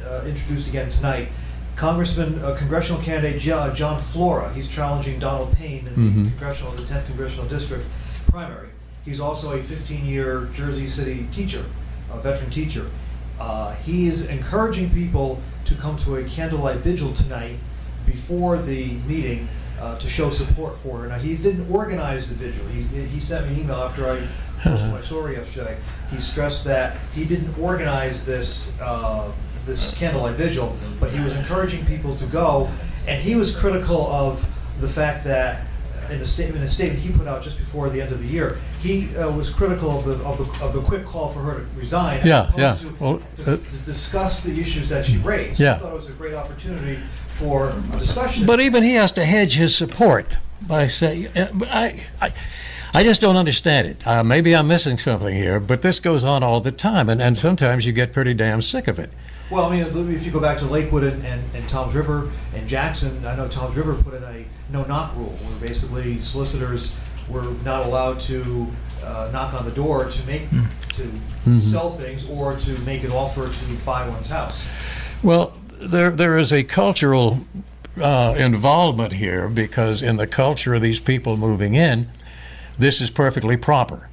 uh, 0.07 0.23
introduced 0.27 0.69
again 0.69 0.89
tonight. 0.91 1.29
Congressman, 1.77 2.43
uh, 2.43 2.57
congressional 2.57 3.01
candidate 3.03 3.41
John 3.41 3.99
Flora, 3.99 4.53
he's 4.55 4.67
challenging 4.67 5.19
Donald 5.21 5.53
Payne 5.53 5.87
in 5.87 6.25
the 6.25 6.31
congressional, 6.31 6.73
the 6.73 6.83
10th 6.83 7.07
congressional 7.07 7.47
district 7.49 7.85
primary. 8.27 8.69
He's 9.05 9.21
also 9.21 9.53
a 9.53 9.61
15-year 9.61 10.49
Jersey 10.53 10.89
City 10.89 11.27
teacher, 11.33 11.65
a 12.11 12.19
veteran 12.21 12.51
teacher. 12.51 12.91
Uh, 13.38 13.75
He 13.76 14.06
is 14.08 14.26
encouraging 14.26 14.90
people 14.90 15.40
to 15.67 15.75
come 15.75 15.96
to 15.99 16.17
a 16.17 16.25
candlelight 16.25 16.79
vigil 16.79 17.12
tonight 17.12 17.56
before 18.06 18.58
the 18.58 18.93
meeting 19.06 19.49
uh, 19.81 19.96
to 19.99 20.08
show 20.08 20.31
support 20.31 20.76
for 20.79 20.99
her. 20.99 21.06
Now, 21.08 21.19
he 21.19 21.37
didn't 21.37 21.70
organize 21.70 22.29
the 22.29 22.35
vigil. 22.35 22.67
He, 22.69 22.82
he 23.06 23.20
sent 23.20 23.46
me 23.46 23.55
an 23.55 23.61
email 23.61 23.76
after 23.76 24.11
I 24.11 24.26
posted 24.62 24.90
my 24.90 25.00
story 25.11 25.35
yesterday. 25.37 25.76
He 26.11 26.20
stressed 26.20 26.64
that 26.64 26.96
he 27.14 27.25
didn't 27.25 27.56
organize 27.58 28.25
this, 28.25 28.75
uh, 28.81 29.31
this 29.67 29.93
candlelight 29.94 30.37
vigil, 30.37 30.76
but 30.99 31.11
he 31.12 31.20
was 31.20 31.32
encouraging 31.34 31.84
people 31.87 32.17
to 32.17 32.26
go. 32.26 32.69
And 33.06 33.23
he 33.23 33.37
was 33.37 33.55
critical 33.55 34.06
of 34.08 34.46
the 34.81 34.88
fact 34.88 35.25
that 35.25 35.67
in 36.11 36.20
a 36.20 36.25
statement, 36.25 36.64
a 36.64 36.69
statement 36.69 37.00
he 37.00 37.12
put 37.12 37.29
out 37.29 37.43
just 37.43 37.58
before 37.58 37.91
the 37.91 38.00
end 38.00 38.11
of 38.12 38.19
the 38.20 38.26
year, 38.26 38.58
he 38.81 39.15
uh, 39.17 39.31
was 39.31 39.51
critical 39.51 39.91
of 39.99 40.05
the, 40.05 40.15
of 40.25 40.39
the, 40.39 40.65
of 40.65 40.73
the 40.73 40.81
quick 40.81 41.05
call 41.05 41.29
for 41.31 41.41
her 41.41 41.61
to 41.61 41.67
resign. 41.77 42.25
Yeah, 42.27 42.51
yeah. 42.57 42.75
to- 42.77 42.95
Well, 42.99 43.23
to, 43.37 43.55
uh, 43.55 43.57
to 43.57 43.77
discuss 43.85 44.43
the 44.43 44.59
issues 44.61 44.89
that 44.91 45.07
she 45.07 45.17
raised. 45.19 45.59
Yeah. 45.59 45.75
I 45.75 45.79
thought 45.79 45.93
it 45.93 45.97
was 45.97 46.09
a 46.09 46.13
great 46.13 46.35
opportunity 46.35 46.99
for 47.29 47.73
discussion. 47.99 48.47
But 48.47 48.61
even 48.61 48.83
he 48.83 48.95
has 48.95 49.13
to 49.13 49.25
hedge 49.25 49.55
his 49.57 49.75
support 49.75 50.27
by 50.61 50.87
saying, 50.87 51.29
uh, 51.37 51.49
I, 51.69 52.05
I, 52.21 52.33
I 52.95 53.03
just 53.05 53.21
don't 53.21 53.37
understand 53.37 53.87
it. 53.89 54.07
Uh, 54.07 54.25
maybe 54.25 54.55
I'm 54.57 54.67
missing 54.69 54.99
something 54.99 55.35
here, 55.35 55.61
but 55.61 55.83
this 55.83 56.01
goes 56.01 56.25
on 56.25 56.43
all 56.43 56.61
the 56.61 56.73
time, 56.73 57.09
and, 57.09 57.21
and 57.23 57.37
sometimes 57.37 57.87
you 57.87 57.93
get 57.93 58.13
pretty 58.13 58.35
damn 58.35 58.63
sick 58.63 58.89
of 58.89 58.99
it. 58.99 59.11
Well, 59.51 59.65
I 59.65 59.83
mean, 59.83 60.11
if 60.15 60.27
you 60.27 60.33
go 60.33 60.41
back 60.41 60.59
to 60.59 60.67
Lakewood 60.67 61.05
and, 61.05 61.25
and, 61.25 61.43
and 61.55 61.67
Toms 61.69 61.95
River 61.95 62.31
and 62.55 62.69
Jackson, 62.69 63.25
I 63.25 63.35
know 63.35 63.49
Toms 63.49 63.77
River 63.77 63.95
put 63.95 64.15
in 64.15 64.23
a 64.23 64.45
no-knock 64.71 65.17
rule, 65.17 65.31
where 65.31 65.69
basically 65.69 66.21
solicitors 66.21 66.95
were 67.29 67.43
not 67.65 67.85
allowed 67.85 68.21
to 68.21 68.67
uh, 69.05 69.31
knock 69.33 69.55
on 69.55 69.65
the 69.65 69.71
door 69.71 70.09
to 70.11 70.27
make 70.27 70.49
to 70.97 71.61
sell 71.61 71.97
things 71.97 72.29
or 72.29 72.57
to 72.57 72.79
make 72.81 73.05
an 73.05 73.13
offer 73.13 73.47
to 73.47 73.75
buy 73.85 74.09
one's 74.09 74.29
house. 74.29 74.67
Well, 75.23 75.55
there 75.81 76.11
there 76.11 76.37
is 76.37 76.53
a 76.53 76.65
cultural 76.65 77.41
uh, 78.01 78.35
involvement 78.37 79.15
here 79.15 79.49
because 79.49 80.03
in 80.03 80.17
the 80.17 80.27
culture 80.27 80.75
of 80.75 80.82
these 80.82 81.01
people 81.01 81.37
moving 81.37 81.75
in, 81.75 82.11
this 82.79 83.01
is 83.01 83.11
perfectly 83.11 83.56
proper. 83.56 84.08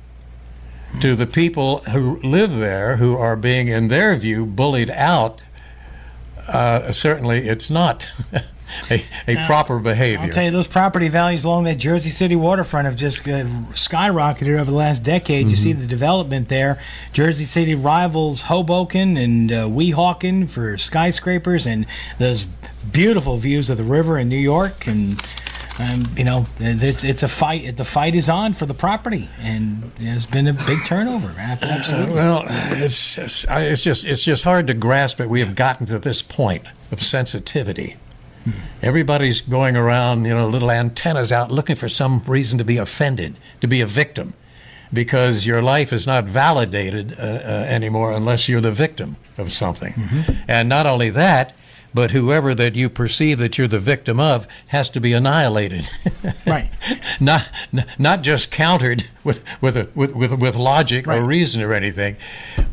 To 1.02 1.16
the 1.16 1.28
people 1.28 1.80
who 1.80 2.16
live 2.22 2.56
there, 2.56 2.96
who 2.96 3.18
are 3.18 3.36
being, 3.36 3.68
in 3.68 3.90
their 3.90 4.16
view, 4.16 4.46
bullied 4.46 4.90
out, 4.92 5.44
uh, 6.48 6.92
certainly 6.94 7.50
it's 7.50 7.70
not 7.70 8.10
a, 8.92 9.06
a 9.28 9.46
proper 9.46 9.80
behavior. 9.80 10.24
I'll 10.26 10.30
tell 10.30 10.44
you, 10.44 10.52
those 10.52 10.68
property 10.68 11.08
values 11.08 11.44
along 11.44 11.66
that 11.66 11.76
Jersey 11.76 12.10
City 12.10 12.36
waterfront 12.36 12.86
have 12.86 12.96
just 12.96 13.28
uh, 13.28 13.44
skyrocketed 13.74 14.58
over 14.60 14.72
the 14.72 14.78
last 14.78 15.04
decade. 15.04 15.48
You 15.50 15.56
see 15.56 15.72
Mm-hmm. 15.72 15.82
the 15.82 15.88
development 15.88 16.50
there. 16.50 16.80
Jersey 17.14 17.46
City 17.46 17.76
rivals 17.76 18.44
Hoboken 18.44 19.18
and 19.18 19.52
uh, 19.52 19.66
Weehawken 19.66 20.48
for 20.50 20.78
skyscrapers 20.78 21.66
and 21.66 21.86
those 22.20 22.46
beautiful 22.92 23.38
views 23.38 23.70
of 23.70 23.78
the 23.78 23.84
river 23.84 24.18
in 24.20 24.30
New 24.30 24.38
York. 24.38 24.86
And, 24.88 25.22
um, 25.80 26.06
you 26.16 26.24
know, 26.24 26.46
it's, 26.60 27.04
it's 27.04 27.24
a 27.24 27.28
fight. 27.28 27.78
The 27.78 27.84
fight 27.86 28.16
is 28.16 28.30
on 28.30 28.54
for 28.54 28.66
the 28.66 28.74
property. 28.74 29.30
And 29.40 29.92
there's 30.00 30.26
been 30.26 30.48
a 30.48 30.54
big 30.54 30.84
turnover. 30.86 31.34
Absolutely. 31.38 32.14
Well, 32.16 32.44
it's 32.48 33.16
just, 33.16 33.46
it's 33.50 33.82
just 33.84 34.06
it's 34.06 34.24
just 34.24 34.44
hard 34.44 34.68
to 34.68 34.74
grasp 34.74 35.20
it. 35.20 35.30
We 35.30 35.40
have 35.42 35.56
gotten 35.56 35.86
to 35.88 36.00
this 36.00 36.22
point 36.22 36.68
of 36.92 37.02
sensitivity. 37.02 37.98
Everybody's 38.82 39.42
going 39.42 39.76
around, 39.76 40.26
you 40.26 40.36
know, 40.36 40.48
little 40.48 40.72
antennas 40.72 41.32
out, 41.32 41.52
looking 41.52 41.76
for 41.76 41.90
some 41.90 42.22
reason 42.28 42.58
to 42.58 42.64
be 42.64 42.78
offended, 42.78 43.36
to 43.62 43.68
be 43.68 43.82
a 43.82 43.86
victim, 43.88 44.34
because 44.94 45.46
your 45.46 45.62
life 45.62 45.92
is 45.92 46.06
not 46.06 46.26
validated 46.26 47.14
uh, 47.18 47.22
uh, 47.24 47.66
anymore 47.68 48.12
unless 48.12 48.48
you're 48.48 48.62
the 48.62 48.72
victim 48.72 49.18
of 49.38 49.52
something. 49.52 49.94
And 50.48 50.70
not 50.70 50.86
only 50.86 51.10
that, 51.10 51.54
but 51.94 52.12
whoever 52.12 52.54
that 52.54 52.76
you 52.76 52.90
perceive 52.90 53.40
that 53.40 53.58
you're 53.58 53.70
the 53.70 53.80
victim 53.80 54.20
of 54.20 54.48
has 54.68 54.90
to 54.90 55.00
be 55.00 55.14
annihilated. 55.14 55.90
Right. 56.46 56.70
not 57.20 57.48
not 57.98 58.22
just 58.22 58.52
countered 58.52 59.08
with 59.24 59.44
with 59.62 59.76
a, 59.78 59.90
with, 59.96 60.12
with 60.12 60.34
with 60.34 60.56
logic 60.56 61.08
or 61.08 61.24
reason 61.24 61.62
or 61.62 61.74
anything, 61.74 62.18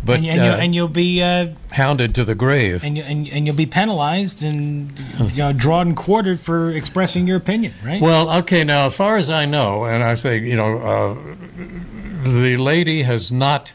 but 0.05 0.17
And, 0.19 0.27
and, 0.27 0.37
you, 0.37 0.43
uh, 0.51 0.57
and 0.57 0.75
you'll 0.75 0.89
be 0.89 1.23
uh, 1.23 1.49
hounded 1.71 2.15
to 2.17 2.25
the 2.25 2.35
grave. 2.35 2.83
and, 2.85 2.97
you, 2.97 3.03
and, 3.05 3.29
and 3.29 3.47
you'll 3.47 3.55
be 3.57 3.67
penalized 3.67 4.43
and 4.43 4.93
you 5.31 5.39
know 5.39 5.53
drawn 5.53 5.89
and 5.89 5.97
quartered 5.97 6.41
for 6.41 6.71
expressing 6.73 7.27
your 7.27 7.37
opinion, 7.37 7.73
right? 7.85 8.01
Well, 8.03 8.31
okay, 8.41 8.65
now 8.65 8.87
as 8.87 8.95
far 8.97 9.17
as 9.17 9.31
I 9.31 9.45
know, 9.47 9.85
and 9.85 10.03
I 10.03 10.15
say, 10.17 10.39
you 10.39 10.57
know, 10.57 10.79
uh, 10.79 12.29
the 12.29 12.57
lady 12.57 13.03
has 13.03 13.31
not 13.33 13.73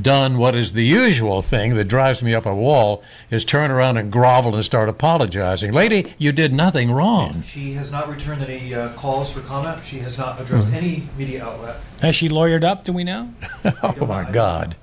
done 0.00 0.36
what 0.36 0.54
is 0.54 0.74
the 0.74 0.84
usual 0.84 1.40
thing 1.40 1.74
that 1.74 1.84
drives 1.84 2.22
me 2.22 2.34
up 2.34 2.44
a 2.44 2.54
wall 2.54 3.02
is 3.30 3.46
turn 3.46 3.70
around 3.70 3.96
and 3.96 4.12
grovel 4.12 4.54
and 4.54 4.62
start 4.62 4.90
apologizing. 4.90 5.72
Lady, 5.72 6.12
you 6.18 6.32
did 6.32 6.52
nothing 6.52 6.90
wrong. 6.90 7.40
She 7.40 7.72
has 7.72 7.90
not 7.90 8.10
returned 8.10 8.42
any 8.42 8.74
uh, 8.74 8.92
calls 8.92 9.32
for 9.32 9.40
comment. 9.40 9.82
She 9.86 9.98
has 10.00 10.18
not 10.18 10.38
addressed 10.38 10.68
Hmm. 10.68 10.74
any 10.74 11.08
media 11.16 11.44
outlet. 11.46 11.76
Has 12.02 12.14
she 12.14 12.28
lawyered 12.28 12.62
up? 12.62 12.84
Do 12.84 12.92
we 12.92 13.04
know? 13.04 13.30
Oh 13.82 14.04
my 14.06 14.30
God. 14.30 14.76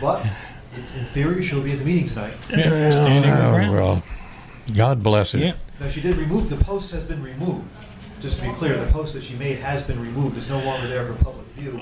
But 0.00 0.26
it's, 0.76 0.94
in 0.94 1.04
theory, 1.06 1.42
she'll 1.42 1.62
be 1.62 1.72
at 1.72 1.78
the 1.78 1.84
meeting 1.84 2.08
tonight. 2.08 2.34
Standing 2.44 3.24
her 3.30 3.42
Oh, 3.46 3.50
ground. 3.50 3.72
well, 3.72 4.02
God 4.74 5.02
bless 5.02 5.32
her. 5.32 5.38
Yeah. 5.38 5.54
Now, 5.80 5.88
she 5.88 6.00
did 6.00 6.16
remove, 6.16 6.50
the 6.50 6.62
post 6.64 6.90
has 6.92 7.04
been 7.04 7.22
removed. 7.22 7.66
Just 8.20 8.38
to 8.40 8.42
be 8.46 8.52
clear, 8.52 8.76
the 8.76 8.92
post 8.92 9.14
that 9.14 9.22
she 9.22 9.34
made 9.36 9.58
has 9.60 9.82
been 9.82 9.98
removed. 9.98 10.36
It's 10.36 10.50
no 10.50 10.62
longer 10.62 10.86
there 10.88 11.06
for 11.06 11.14
public 11.24 11.46
view. 11.56 11.80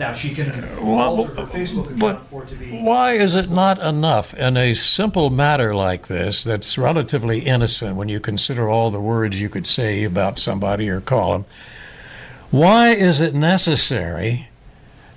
Now, 0.00 0.14
she 0.14 0.34
can 0.34 0.50
uh, 0.50 0.80
alter 0.80 1.34
her 1.34 1.42
Facebook 1.42 1.98
but 1.98 2.12
account 2.12 2.26
for 2.28 2.42
it 2.44 2.48
to 2.48 2.54
be. 2.54 2.80
Why 2.80 3.12
is 3.12 3.34
it 3.34 3.50
not 3.50 3.78
enough 3.78 4.32
in 4.32 4.56
a 4.56 4.72
simple 4.72 5.28
matter 5.28 5.74
like 5.74 6.06
this 6.06 6.42
that's 6.42 6.78
relatively 6.78 7.40
innocent 7.40 7.96
when 7.96 8.08
you 8.08 8.18
consider 8.18 8.66
all 8.70 8.90
the 8.90 9.00
words 9.00 9.38
you 9.38 9.50
could 9.50 9.66
say 9.66 10.04
about 10.04 10.38
somebody 10.38 10.88
or 10.88 11.02
call 11.02 11.32
them? 11.32 11.44
Why 12.50 12.88
is 12.90 13.20
it 13.20 13.34
necessary 13.34 14.48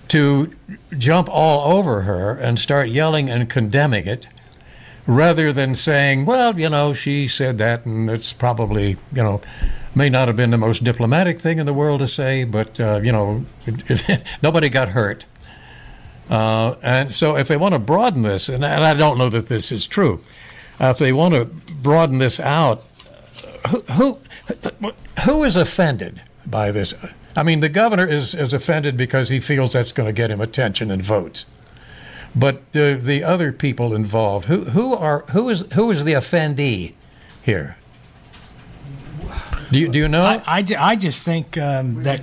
to 0.09 0.53
jump 0.97 1.29
all 1.29 1.77
over 1.77 2.01
her 2.01 2.31
and 2.31 2.59
start 2.59 2.89
yelling 2.89 3.29
and 3.29 3.49
condemning 3.49 4.07
it 4.07 4.27
rather 5.05 5.53
than 5.53 5.73
saying, 5.73 6.25
well, 6.25 6.59
you 6.59 6.69
know, 6.69 6.93
she 6.93 7.27
said 7.27 7.57
that 7.57 7.85
and 7.85 8.09
it's 8.09 8.33
probably, 8.33 8.97
you 9.11 9.23
know, 9.23 9.41
may 9.95 10.09
not 10.09 10.27
have 10.27 10.35
been 10.37 10.51
the 10.51 10.57
most 10.57 10.83
diplomatic 10.83 11.39
thing 11.39 11.59
in 11.59 11.65
the 11.65 11.73
world 11.73 11.99
to 11.99 12.07
say, 12.07 12.43
but, 12.43 12.79
uh, 12.79 12.99
you 13.01 13.11
know, 13.11 13.45
it, 13.65 13.89
it, 14.09 14.23
nobody 14.43 14.69
got 14.69 14.89
hurt. 14.89 15.25
Uh, 16.29 16.75
and 16.83 17.13
so, 17.13 17.37
if 17.37 17.47
they 17.47 17.55
want 17.55 17.73
to 17.73 17.79
broaden 17.79 18.21
this, 18.21 18.49
and, 18.49 18.63
and 18.65 18.83
I 18.83 18.93
don't 18.93 19.17
know 19.17 19.29
that 19.29 19.47
this 19.47 19.71
is 19.71 19.87
true, 19.87 20.21
uh, 20.79 20.87
if 20.87 20.97
they 20.97 21.13
want 21.13 21.33
to 21.35 21.45
broaden 21.45 22.17
this 22.17 22.37
out, 22.37 22.83
who, 23.69 23.81
who 23.93 24.19
who 25.25 25.43
is 25.43 25.55
offended 25.55 26.21
by 26.45 26.71
this? 26.71 26.93
I 27.37 27.43
mean, 27.43 27.59
the 27.59 27.69
governor 27.69 28.07
is, 28.07 28.33
is 28.33 28.51
offended 28.51 28.97
because 28.97 29.29
he 29.29 29.39
feels 29.39 29.73
that's 29.73 29.91
going 29.91 30.07
to 30.07 30.13
get 30.13 30.31
him 30.31 30.41
attention 30.41 30.89
and 30.89 31.03
votes. 31.03 31.45
But 32.35 32.71
the 32.71 32.99
the 33.01 33.23
other 33.23 33.51
people 33.51 33.95
involved, 33.95 34.45
who 34.45 34.65
who 34.65 34.93
are 34.93 35.23
who 35.31 35.47
is 35.49 35.61
who 35.73 35.89
is 35.91 36.03
the 36.03 36.13
offendee 36.13 36.93
here? 37.41 37.77
Do 39.71 39.79
you 39.79 39.87
do 39.87 39.99
you 39.99 40.07
know? 40.07 40.23
I, 40.23 40.41
I, 40.45 40.65
I 40.77 40.95
just 40.95 41.23
think 41.23 41.57
um, 41.57 42.03
that 42.03 42.21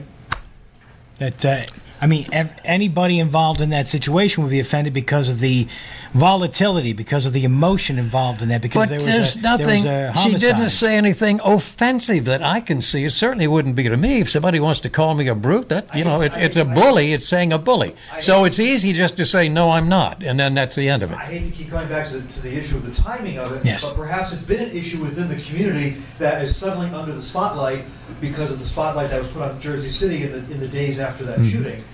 that 1.19 1.45
uh, 1.45 1.67
I 2.01 2.07
mean 2.07 2.27
anybody 2.65 3.19
involved 3.19 3.61
in 3.61 3.71
that 3.71 3.89
situation 3.89 4.45
would 4.45 4.51
be 4.51 4.61
offended 4.61 4.93
because 4.93 5.29
of 5.29 5.41
the 5.41 5.67
volatility, 6.15 6.93
because 6.93 7.27
of 7.27 7.33
the 7.33 7.45
emotion 7.45 7.99
involved 7.99 8.41
in 8.41 8.49
that. 8.49 8.63
Because 8.63 8.85
But 8.85 8.89
there 8.89 8.99
was 8.99 9.07
there's 9.07 9.37
a, 9.37 9.41
nothing. 9.43 9.83
There 9.83 10.09
was 10.15 10.17
a 10.17 10.21
she 10.23 10.35
didn't 10.37 10.69
say 10.71 10.97
anything 10.97 11.41
offensive 11.45 12.25
that 12.27 12.43
I 12.43 12.61
can 12.61 12.81
see. 12.81 13.05
It 13.05 13.11
certainly 13.11 13.47
wouldn't 13.47 13.75
be 13.77 13.83
to 13.85 13.97
me 13.97 14.21
if 14.21 14.31
somebody 14.31 14.61
wants 14.61 14.81
to 14.81 14.91
call 14.91 15.15
me 15.15 15.29
a 15.29 15.35
brute. 15.35 15.69
That 15.69 15.95
you 15.95 16.05
know, 16.05 16.21
it's 16.21 16.37
it's 16.37 16.57
a 16.57 16.65
bully. 16.65 17.13
It's 17.13 17.27
saying 17.27 17.53
a 17.53 17.59
bully. 17.59 17.95
So 18.21 18.45
it's 18.45 18.59
easy 18.61 18.93
just 18.93 19.17
to 19.19 19.25
say 19.25 19.49
no, 19.49 19.71
I'm 19.73 19.89
not, 19.89 20.23
and 20.23 20.39
then 20.39 20.55
that's 20.55 20.77
the 20.77 20.89
end 20.89 21.03
of 21.03 21.11
it. 21.11 21.19
I 21.19 21.25
hate 21.27 21.45
to 21.47 21.53
keep 21.53 21.71
going 21.71 21.89
back 21.89 22.09
to, 22.09 22.21
to 22.23 22.43
the 22.43 22.57
issue 22.57 22.77
of 22.77 22.87
the 22.87 22.95
timing 23.03 23.39
of 23.39 23.53
it, 23.53 23.65
Yes. 23.65 23.93
but 23.93 24.01
perhaps 24.01 24.33
it's 24.33 24.43
been 24.45 24.63
an 24.63 24.77
issue 24.77 25.03
within 25.03 25.29
the 25.29 25.37
community 25.37 25.97
that 26.19 26.43
is 26.43 26.55
suddenly 26.57 26.91
under 26.91 27.13
the 27.13 27.23
spotlight 27.23 27.85
because 28.21 28.51
of 28.53 28.59
the 28.59 28.65
spotlight 28.65 29.11
that 29.11 29.21
was 29.21 29.29
put 29.33 29.43
on 29.43 29.61
Jersey 29.61 29.91
City 29.91 30.23
in 30.25 30.33
the, 30.33 30.39
in 30.53 30.61
the 30.61 30.69
days 30.69 30.99
after 30.99 31.25
Mm-hmm. 31.25 31.43
that 31.43 31.49
shooting. 31.49 31.85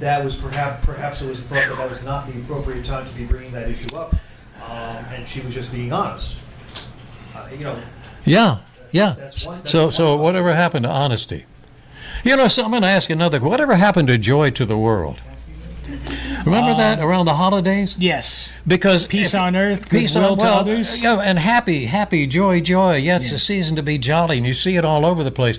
That 0.00 0.24
was 0.24 0.34
perhaps, 0.34 0.84
perhaps 0.84 1.22
it 1.22 1.28
was 1.28 1.40
thought 1.42 1.68
that 1.68 1.76
that 1.76 1.88
was 1.90 2.04
not 2.04 2.26
the 2.26 2.38
appropriate 2.40 2.84
time 2.84 3.06
to 3.06 3.12
be 3.14 3.24
bringing 3.24 3.52
that 3.52 3.68
issue 3.68 3.94
up, 3.96 4.14
um, 4.68 5.04
and 5.14 5.26
she 5.26 5.40
was 5.40 5.54
just 5.54 5.70
being 5.72 5.92
honest. 5.92 6.36
Uh, 7.34 7.46
you 7.56 7.64
know, 7.64 7.76
Yeah, 8.24 8.58
yeah. 8.90 9.14
That's 9.18 9.46
one- 9.46 9.58
that's 9.58 9.70
So 9.70 9.78
so 9.78 9.86
possibility. 9.88 10.22
whatever 10.22 10.54
happened 10.54 10.84
to 10.84 10.90
honesty? 10.90 11.44
You 12.24 12.36
know, 12.36 12.48
so 12.48 12.64
I'm 12.64 12.70
going 12.70 12.82
to 12.82 12.88
ask 12.88 13.08
another. 13.10 13.38
Whatever 13.40 13.76
happened 13.76 14.08
to 14.08 14.18
joy 14.18 14.50
to 14.50 14.64
the 14.64 14.76
world? 14.78 15.20
Remember 16.44 16.74
that 16.74 16.98
around 16.98 17.26
the 17.26 17.34
holidays? 17.34 17.96
Yes. 17.98 18.50
Because 18.66 19.06
Peace 19.06 19.32
if- 19.34 19.40
on 19.40 19.56
earth, 19.56 19.88
peace 19.88 20.12
goodwill 20.14 20.32
on 20.32 20.38
to 20.38 20.44
well, 20.44 20.58
others. 20.60 21.02
Yeah, 21.02 21.20
and 21.20 21.38
happy, 21.38 21.86
happy, 21.86 22.26
joy, 22.26 22.60
joy. 22.60 22.96
Yeah, 22.96 23.16
it's 23.16 23.32
a 23.32 23.38
season 23.38 23.76
to 23.76 23.82
be 23.82 23.98
jolly, 23.98 24.36
and 24.38 24.46
you 24.46 24.52
see 24.52 24.76
it 24.76 24.84
all 24.84 25.04
over 25.06 25.22
the 25.24 25.30
place. 25.30 25.58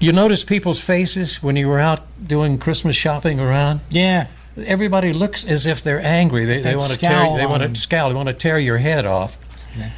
You 0.00 0.12
notice 0.12 0.44
people's 0.44 0.80
faces 0.80 1.42
when 1.42 1.56
you 1.56 1.68
were 1.68 1.80
out 1.80 2.00
doing 2.24 2.58
Christmas 2.58 2.94
shopping 2.96 3.40
around. 3.40 3.80
Yeah. 3.90 4.28
Everybody 4.56 5.12
looks 5.12 5.44
as 5.44 5.66
if 5.66 5.82
they're 5.82 6.00
angry. 6.04 6.44
They, 6.44 6.60
they 6.62 6.76
want 6.76 6.92
to 6.92 6.98
tear. 6.98 7.36
They 7.36 7.46
want 7.46 7.62
to 7.62 7.80
scowl. 7.80 8.08
They 8.08 8.14
want 8.14 8.28
to 8.28 8.34
tear 8.34 8.58
your 8.58 8.78
head 8.78 9.06
off. 9.06 9.38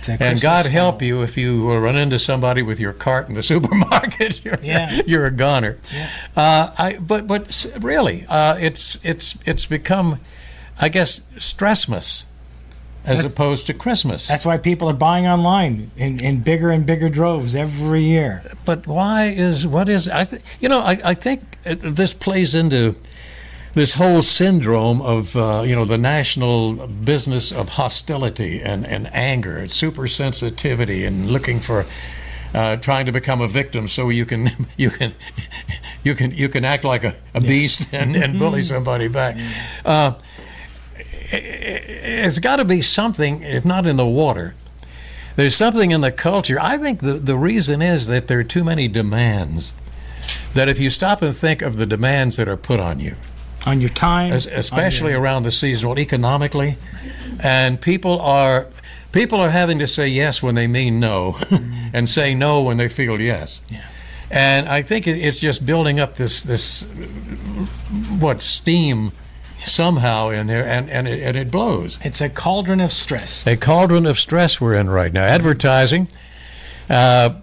And 0.06 0.38
God 0.40 0.66
help 0.66 1.00
you 1.00 1.22
if 1.22 1.38
you 1.38 1.72
run 1.74 1.96
into 1.96 2.18
somebody 2.18 2.60
with 2.60 2.78
your 2.80 2.92
cart 2.92 3.28
in 3.28 3.34
the 3.34 3.42
supermarket. 3.52 4.44
you're, 4.44 4.58
Yeah. 4.62 5.00
you're 5.06 5.24
a 5.26 5.30
goner. 5.30 5.78
Uh, 6.36 6.70
I, 6.76 6.96
but 7.00 7.26
but 7.26 7.66
really, 7.80 8.26
uh, 8.28 8.56
it's 8.60 8.98
it's 9.02 9.38
it's 9.46 9.64
become, 9.64 10.18
I 10.78 10.90
guess, 10.90 11.22
Stressmas, 11.36 12.24
as 13.04 13.24
opposed 13.24 13.66
to 13.66 13.74
Christmas. 13.74 14.28
That's 14.28 14.44
why 14.44 14.58
people 14.58 14.88
are 14.88 14.94
buying 14.94 15.26
online 15.26 15.90
in, 15.96 16.20
in 16.20 16.40
bigger 16.40 16.70
and 16.70 16.84
bigger 16.84 17.08
droves 17.08 17.54
every 17.54 18.02
year. 18.02 18.42
but 18.64 18.86
why 18.86 19.26
is 19.26 19.66
what 19.66 19.88
is 19.88 20.08
I 20.08 20.24
th- 20.24 20.42
you 20.60 20.68
know 20.68 20.80
I, 20.80 21.00
I 21.04 21.14
think 21.14 21.58
this 21.64 22.14
plays 22.14 22.54
into 22.54 22.94
this 23.74 23.94
whole 23.94 24.22
syndrome 24.22 25.00
of 25.00 25.36
uh, 25.36 25.62
you 25.64 25.74
know 25.74 25.84
the 25.84 25.98
national 25.98 26.86
business 26.86 27.52
of 27.52 27.70
hostility 27.70 28.60
and, 28.60 28.86
and 28.86 29.12
anger 29.14 29.56
and 29.56 29.70
super 29.70 30.06
sensitivity 30.06 31.04
and 31.04 31.30
looking 31.30 31.60
for 31.60 31.84
uh, 32.54 32.76
trying 32.76 33.06
to 33.06 33.12
become 33.12 33.40
a 33.40 33.48
victim 33.48 33.86
so 33.86 34.08
you 34.08 34.26
can 34.26 34.66
you 34.76 34.90
can 34.90 35.14
you 36.02 36.14
can 36.14 36.32
you 36.32 36.48
can 36.48 36.64
act 36.64 36.84
like 36.84 37.04
a, 37.04 37.14
a 37.34 37.40
beast 37.40 37.92
and, 37.92 38.16
and 38.16 38.38
bully 38.38 38.62
somebody 38.74 39.08
back. 39.08 39.36
Uh, 39.84 40.12
it's 41.32 42.38
got 42.38 42.56
to 42.56 42.64
be 42.64 42.80
something, 42.80 43.42
if 43.42 43.64
not 43.64 43.86
in 43.86 43.96
the 43.96 44.06
water, 44.06 44.54
there's 45.36 45.54
something 45.54 45.90
in 45.90 46.00
the 46.00 46.10
culture. 46.12 46.58
I 46.60 46.76
think 46.78 47.00
the, 47.00 47.14
the 47.14 47.36
reason 47.36 47.80
is 47.82 48.06
that 48.08 48.26
there 48.28 48.38
are 48.40 48.44
too 48.44 48.64
many 48.64 48.88
demands. 48.88 49.72
That 50.54 50.68
if 50.68 50.78
you 50.78 50.90
stop 50.90 51.22
and 51.22 51.34
think 51.34 51.62
of 51.62 51.76
the 51.76 51.86
demands 51.86 52.36
that 52.36 52.46
are 52.48 52.56
put 52.56 52.78
on 52.80 53.00
you, 53.00 53.16
On 53.66 53.80
your 53.80 53.88
time, 53.90 54.32
es- 54.32 54.46
especially 54.46 55.12
your- 55.12 55.20
around 55.20 55.44
the 55.44 55.50
seasonal 55.52 55.98
economically, 55.98 56.76
and 57.40 57.80
people 57.80 58.20
are 58.20 58.66
people 59.12 59.40
are 59.40 59.50
having 59.50 59.78
to 59.80 59.86
say 59.86 60.06
yes 60.06 60.42
when 60.42 60.54
they 60.54 60.66
mean 60.66 61.00
no, 61.00 61.36
and 61.92 62.08
say 62.08 62.34
no 62.34 62.60
when 62.62 62.76
they 62.76 62.88
feel 62.88 63.20
yes. 63.20 63.60
Yeah. 63.70 63.82
And 64.30 64.68
I 64.68 64.82
think 64.82 65.06
it's 65.08 65.38
just 65.40 65.64
building 65.66 65.98
up 65.98 66.16
this 66.16 66.42
this 66.42 66.82
what 68.18 68.42
steam 68.42 69.12
somehow 69.64 70.28
in 70.30 70.46
there, 70.46 70.66
and 70.66 70.88
and 70.90 71.06
it, 71.08 71.22
and 71.22 71.36
it 71.36 71.50
blows. 71.50 71.98
it's 72.02 72.20
a 72.20 72.28
cauldron 72.28 72.80
of 72.80 72.92
stress. 72.92 73.46
A 73.46 73.56
cauldron 73.56 74.06
of 74.06 74.18
stress 74.18 74.60
we're 74.60 74.74
in 74.74 74.88
right 74.90 75.12
now. 75.12 75.22
Advertising 75.24 76.08
uh, 76.88 77.34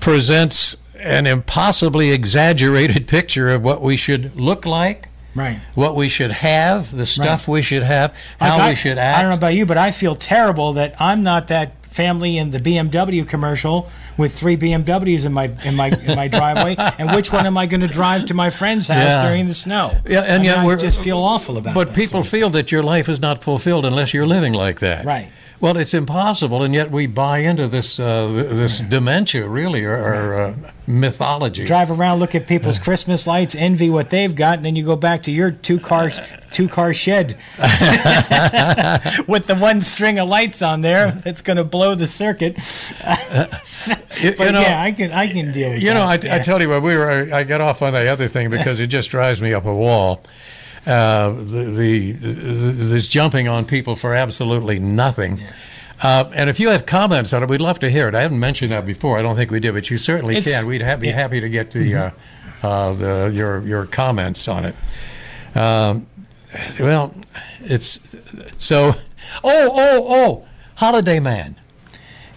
presents 0.00 0.76
an 0.98 1.26
impossibly 1.26 2.10
exaggerated 2.12 3.06
picture 3.08 3.50
of 3.50 3.62
what 3.62 3.82
we 3.82 3.96
should 3.96 4.34
look 4.38 4.64
like, 4.66 5.08
Right. 5.36 5.58
what 5.74 5.96
we 5.96 6.08
should 6.08 6.30
have, 6.30 6.96
the 6.96 7.06
stuff 7.06 7.48
we 7.48 7.60
should 7.60 7.82
have, 7.82 8.14
how 8.40 8.56
I- 8.58 8.68
we 8.70 8.74
should 8.74 8.98
act. 8.98 9.18
I 9.18 9.22
don't 9.22 9.30
know 9.30 9.36
about 9.36 9.54
you, 9.54 9.66
but 9.66 9.76
I 9.76 9.90
feel 9.90 10.14
terrible 10.16 10.72
that 10.74 10.94
I'm 11.00 11.22
not 11.22 11.48
that 11.48 11.84
family 11.86 12.38
in 12.38 12.50
the 12.52 12.58
BMW 12.58 13.26
commercial 13.26 13.88
with 14.16 14.38
three 14.38 14.56
BMWs 14.56 15.24
in 15.26 15.32
my 15.32 15.50
in 15.64 15.74
my 15.76 15.88
in 15.88 16.16
my 16.16 16.28
driveway. 16.28 16.76
And 16.98 17.14
which 17.14 17.32
one 17.32 17.46
am 17.46 17.56
I 17.58 17.66
going 17.66 17.80
to 17.80 17.88
drive 17.88 18.26
to 18.26 18.34
my 18.34 18.50
friend's 18.50 18.88
house 18.88 18.98
Yeah. 19.04 19.26
during 19.26 19.48
the 19.48 19.54
snow? 19.54 19.94
Yeah, 20.06 20.20
and 20.22 20.32
I 20.32 20.36
mean, 20.36 20.44
yet 20.46 20.58
I 20.58 20.66
we're- 20.66 20.80
just 20.80 21.00
feel 21.00 21.18
awful 21.18 21.56
about. 21.58 21.72
It. 21.72 21.74
But 21.74 21.88
that 21.88 21.94
people 21.96 22.20
of- 22.20 22.28
feel 22.28 22.50
that 22.50 22.70
your 22.72 22.82
life 22.82 23.08
is 23.08 23.20
not 23.20 23.42
fulfilled 23.42 23.84
unless 23.84 24.12
you're 24.14 24.26
living 24.26 24.52
like 24.52 24.80
that. 24.80 25.04
Right. 25.04 25.28
Well, 25.64 25.78
it's 25.78 25.94
impossible, 25.94 26.62
and 26.62 26.74
yet 26.74 26.90
we 26.90 27.06
buy 27.06 27.38
into 27.38 27.68
this 27.68 27.98
uh, 27.98 28.26
this 28.52 28.80
dementia, 28.80 29.48
really, 29.48 29.82
or, 29.82 29.96
or 29.96 30.34
uh, 30.38 30.54
mythology. 30.86 31.64
drive 31.64 31.90
around, 31.90 32.18
look 32.18 32.34
at 32.34 32.46
people's 32.46 32.78
Christmas 32.78 33.26
lights, 33.26 33.54
envy 33.54 33.88
what 33.88 34.10
they've 34.10 34.34
got, 34.34 34.58
and 34.58 34.66
then 34.66 34.76
you 34.76 34.84
go 34.84 34.94
back 34.94 35.22
to 35.22 35.30
your 35.30 35.50
two 35.52 35.80
car 35.80 36.10
two 36.50 36.68
car 36.68 36.92
shed 36.92 37.38
with 39.26 39.46
the 39.46 39.56
one 39.58 39.80
string 39.80 40.18
of 40.18 40.28
lights 40.28 40.60
on 40.60 40.82
there 40.82 41.12
that's 41.12 41.40
going 41.40 41.56
to 41.56 41.64
blow 41.64 41.94
the 41.94 42.08
circuit. 42.08 42.58
You- 44.20 44.34
but 44.36 44.46
you 44.46 44.52
know- 44.52 44.60
yeah, 44.60 44.82
I 44.82 44.92
can 44.92 45.12
I 45.12 45.32
can 45.32 45.50
deal 45.50 45.70
with 45.70 45.80
You 45.80 45.88
that. 45.88 45.94
know, 45.94 46.02
I, 46.02 46.18
yeah. 46.22 46.34
I 46.36 46.38
tell 46.40 46.60
you 46.60 46.68
what, 46.68 46.82
we 46.82 46.94
were. 46.94 47.30
I 47.32 47.42
get 47.42 47.62
off 47.62 47.80
on 47.80 47.94
the 47.94 48.06
other 48.06 48.28
thing 48.28 48.50
because 48.50 48.80
it 48.80 48.88
just 48.88 49.08
drives 49.08 49.40
me 49.40 49.54
up 49.54 49.64
a 49.64 49.74
wall. 49.74 50.20
Uh, 50.86 51.30
the, 51.30 51.64
the, 52.12 52.12
this 52.12 53.08
jumping 53.08 53.48
on 53.48 53.64
people 53.64 53.96
for 53.96 54.14
absolutely 54.14 54.78
nothing. 54.78 55.40
Uh, 56.02 56.30
and 56.34 56.50
if 56.50 56.60
you 56.60 56.68
have 56.68 56.84
comments 56.84 57.32
on 57.32 57.42
it, 57.42 57.48
we'd 57.48 57.60
love 57.60 57.78
to 57.78 57.90
hear 57.90 58.08
it. 58.08 58.14
I 58.14 58.20
haven't 58.22 58.40
mentioned 58.40 58.72
that 58.72 58.84
before. 58.84 59.18
I 59.18 59.22
don't 59.22 59.36
think 59.36 59.50
we 59.50 59.60
did, 59.60 59.72
but 59.72 59.88
you 59.90 59.96
certainly 59.96 60.36
It's- 60.36 60.52
can. 60.52 60.66
We'd 60.66 60.82
ha- 60.82 60.96
be 60.96 61.06
yeah. 61.08 61.14
happy 61.14 61.40
to 61.40 61.48
get 61.48 61.70
the, 61.70 61.94
uh, 61.94 62.10
uh, 62.62 62.92
the 62.94 63.32
your 63.34 63.62
your 63.62 63.86
comments 63.86 64.46
on 64.48 64.64
it. 64.66 64.74
Um, 65.54 66.06
well, 66.78 67.14
it's 67.60 68.00
so. 68.58 68.94
Oh, 69.42 69.70
oh, 69.72 70.06
oh! 70.08 70.46
Holiday 70.76 71.20
Man. 71.20 71.56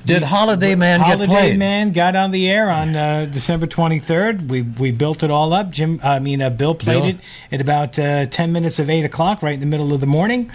Did 0.07 0.23
Holiday 0.23 0.75
Man 0.75 1.01
Holiday 1.01 1.19
get 1.19 1.27
played? 1.27 1.37
Holiday 1.37 1.57
Man 1.57 1.91
got 1.91 2.15
on 2.15 2.31
the 2.31 2.49
air 2.49 2.69
on 2.69 2.95
uh, 2.95 3.25
December 3.25 3.67
23rd. 3.67 4.47
We 4.47 4.61
we 4.61 4.93
built 4.93 5.21
it 5.21 5.29
all 5.29 5.51
up. 5.51 5.69
Jim, 5.69 5.99
I 6.01 6.19
mean, 6.19 6.41
uh, 6.41 6.49
Bill 6.49 6.73
played 6.73 7.01
Bill? 7.01 7.09
it 7.09 7.17
at 7.51 7.59
about 7.59 7.99
uh, 7.99 8.25
10 8.25 8.53
minutes 8.53 8.79
of 8.79 8.89
8 8.89 9.03
o'clock, 9.03 9.41
right 9.41 9.53
in 9.53 9.59
the 9.59 9.65
middle 9.65 9.93
of 9.93 9.99
the 9.99 10.07
morning. 10.07 10.49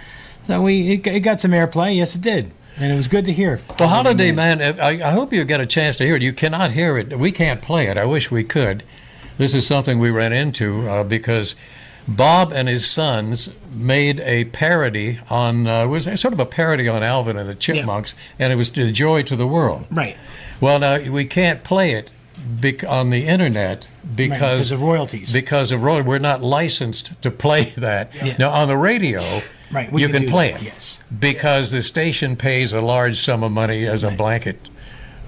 So 0.47 0.63
we 0.63 0.93
it, 0.93 1.05
it 1.05 1.19
got 1.19 1.39
some 1.39 1.51
airplay. 1.51 1.95
Yes, 1.95 2.15
it 2.15 2.21
did, 2.21 2.51
and 2.77 2.91
it 2.91 2.95
was 2.95 3.07
good 3.07 3.25
to 3.25 3.31
hear. 3.31 3.59
Well, 3.79 3.89
Holiday 3.89 4.31
Man, 4.31 4.59
I, 4.61 5.09
I 5.09 5.11
hope 5.11 5.31
you 5.31 5.43
get 5.43 5.61
a 5.61 5.67
chance 5.67 5.97
to 5.97 6.05
hear 6.05 6.15
it. 6.15 6.23
You 6.23 6.33
cannot 6.33 6.71
hear 6.71 6.97
it. 6.97 7.19
We 7.19 7.31
can't 7.31 7.61
play 7.61 7.85
it. 7.87 7.95
I 7.95 8.05
wish 8.05 8.31
we 8.31 8.43
could. 8.43 8.83
This 9.37 9.53
is 9.53 9.67
something 9.67 9.99
we 9.99 10.09
ran 10.09 10.33
into 10.33 10.89
uh, 10.89 11.03
because 11.03 11.55
Bob 12.07 12.51
and 12.51 12.67
his 12.67 12.85
sons 12.89 13.49
made 13.73 14.19
a 14.21 14.45
parody 14.45 15.19
on, 15.29 15.67
uh, 15.67 15.83
it 15.83 15.87
was 15.87 16.03
sort 16.19 16.33
of 16.33 16.39
a 16.39 16.45
parody 16.45 16.87
on 16.87 17.01
Alvin 17.03 17.37
and 17.37 17.47
the 17.47 17.55
Chipmunks, 17.55 18.13
and 18.37 18.51
it 18.51 18.55
was 18.57 18.69
the 18.69 18.91
joy 18.91 19.23
to 19.23 19.35
the 19.35 19.47
world. 19.47 19.87
Right. 19.91 20.17
Well, 20.59 20.79
now 20.79 20.99
we 20.99 21.25
can't 21.25 21.63
play 21.63 21.91
it 21.93 22.11
bec- 22.45 22.83
on 22.83 23.09
the 23.09 23.25
internet 23.27 23.87
because 24.15 24.29
because 24.39 24.71
of 24.71 24.81
royalties. 24.81 25.33
Because 25.33 25.71
of 25.71 25.81
royalty, 25.83 26.07
we're 26.07 26.19
not 26.19 26.41
licensed 26.43 27.19
to 27.21 27.31
play 27.31 27.63
that. 27.77 28.11
Now 28.37 28.49
on 28.51 28.67
the 28.67 28.77
radio, 28.77 29.41
Right, 29.71 29.91
you 29.91 30.07
can 30.07 30.21
can 30.23 30.29
play 30.29 30.51
that, 30.51 30.61
it. 30.61 30.65
yes. 30.65 31.03
Because 31.17 31.71
the 31.71 31.81
station 31.81 32.35
pays 32.35 32.73
a 32.73 32.81
large 32.81 33.17
sum 33.19 33.43
of 33.43 33.51
money 33.51 33.87
as 33.87 34.03
a 34.03 34.11
blanket 34.11 34.69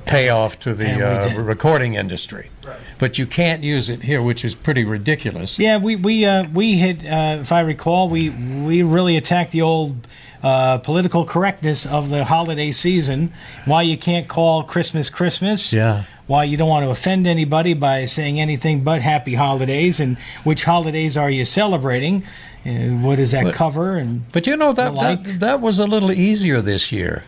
payoff 0.05 0.59
to 0.59 0.73
the 0.73 1.01
uh, 1.01 1.41
recording 1.41 1.95
industry. 1.95 2.49
Right. 2.65 2.77
But 2.99 3.17
you 3.17 3.25
can't 3.25 3.63
use 3.63 3.89
it 3.89 4.03
here, 4.03 4.21
which 4.21 4.45
is 4.45 4.55
pretty 4.55 4.83
ridiculous. 4.83 5.59
Yeah, 5.59 5.77
we 5.77 5.95
we 5.95 6.25
uh, 6.25 6.47
we 6.53 6.77
had, 6.77 7.05
uh, 7.05 7.41
if 7.41 7.51
I 7.51 7.61
recall, 7.61 8.09
we 8.09 8.29
we 8.29 8.83
really 8.83 9.17
attacked 9.17 9.51
the 9.51 9.61
old 9.61 10.07
uh, 10.43 10.77
political 10.79 11.25
correctness 11.25 11.85
of 11.85 12.09
the 12.09 12.25
holiday 12.25 12.71
season. 12.71 13.33
Why 13.65 13.81
you 13.81 13.97
can't 13.97 14.27
call 14.27 14.63
Christmas 14.63 15.09
Christmas? 15.09 15.73
Yeah. 15.73 16.05
Why 16.27 16.43
you 16.43 16.57
don't 16.57 16.69
want 16.69 16.85
to 16.85 16.89
offend 16.89 17.27
anybody 17.27 17.75
by 17.75 18.05
saying 18.05 18.39
anything 18.39 18.83
but 18.83 19.01
Happy 19.01 19.35
Holidays? 19.35 19.99
And 19.99 20.17
which 20.43 20.63
holidays 20.63 21.15
are 21.17 21.29
you 21.29 21.45
celebrating? 21.45 22.23
What 22.63 23.17
does 23.17 23.29
that 23.29 23.53
cover? 23.53 23.95
And 23.95 24.31
But 24.31 24.47
you 24.47 24.57
know 24.57 24.73
that, 24.73 24.95
like. 24.95 25.23
that 25.23 25.39
that 25.39 25.61
was 25.61 25.77
a 25.77 25.85
little 25.85 26.11
easier 26.11 26.61
this 26.61 26.91
year 26.91 27.25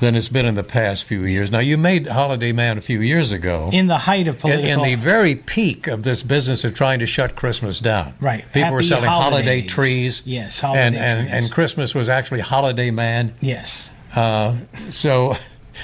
than 0.00 0.14
it's 0.14 0.28
been 0.28 0.44
in 0.46 0.54
the 0.54 0.62
past 0.62 1.04
few 1.04 1.24
years. 1.24 1.50
Now 1.50 1.58
you 1.60 1.76
made 1.78 2.06
Holiday 2.06 2.52
Man 2.52 2.78
a 2.78 2.80
few 2.80 3.00
years 3.00 3.32
ago. 3.32 3.70
in 3.72 3.86
the 3.86 3.98
height 3.98 4.28
of 4.28 4.34
in, 4.36 4.40
political, 4.40 4.84
in 4.84 4.90
the 4.90 4.94
very 4.96 5.34
peak 5.34 5.86
of 5.86 6.02
this 6.02 6.22
business 6.22 6.64
of 6.64 6.74
trying 6.74 6.98
to 7.00 7.06
shut 7.06 7.34
Christmas 7.36 7.80
down. 7.80 8.14
Right. 8.20 8.44
People 8.52 8.72
were 8.72 8.76
Happy 8.78 8.86
selling 8.88 9.04
holiday 9.08 9.62
trees. 9.62 10.22
Yes, 10.24 10.62
and, 10.62 10.66
holiday 10.66 10.98
and, 10.98 11.28
trees. 11.28 11.42
and 11.44 11.52
Christmas 11.52 11.94
was 11.94 12.08
actually 12.08 12.40
Holiday 12.40 12.90
Man. 12.90 13.34
yes, 13.40 13.92
Uh, 14.14 14.56
so 14.90 15.36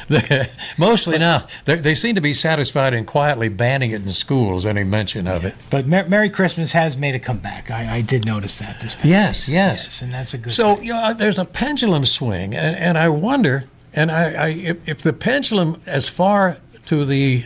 mostly 0.78 1.18
now 1.18 1.46
they, 1.64 1.76
they 1.76 1.94
seem 1.94 2.14
to 2.14 2.20
be 2.20 2.32
satisfied 2.34 2.94
in 2.94 3.04
quietly 3.04 3.48
banning 3.48 3.90
it 3.90 4.02
in 4.02 4.12
schools, 4.12 4.64
any 4.66 4.84
mention 4.84 5.26
of 5.26 5.44
it. 5.44 5.54
but 5.70 5.86
Mer- 5.86 6.08
Merry 6.08 6.30
Christmas 6.30 6.72
has 6.72 6.96
made 6.96 7.14
a 7.14 7.18
comeback. 7.18 7.70
I, 7.70 7.96
I 7.96 8.00
did 8.00 8.24
notice 8.24 8.58
that 8.58 8.80
this 8.80 8.94
past 8.94 9.04
Yes, 9.06 9.38
season. 9.40 9.54
yes. 9.54 9.84
yes, 9.84 10.02
and 10.02 10.12
that's 10.12 10.34
a 10.34 10.38
good. 10.38 10.52
So 10.52 10.76
thing. 10.76 10.84
you 10.84 10.92
know, 10.92 11.14
there's 11.14 11.38
a 11.38 11.44
pendulum 11.44 12.04
swing, 12.06 12.54
and, 12.54 12.76
and 12.76 12.98
I 12.98 13.08
wonder, 13.10 13.64
and 13.94 14.10
I, 14.10 14.32
I 14.32 14.48
if, 14.48 14.88
if 14.88 14.98
the 14.98 15.12
pendulum 15.12 15.80
as 15.86 16.08
far 16.08 16.58
to 16.86 17.04
the 17.04 17.44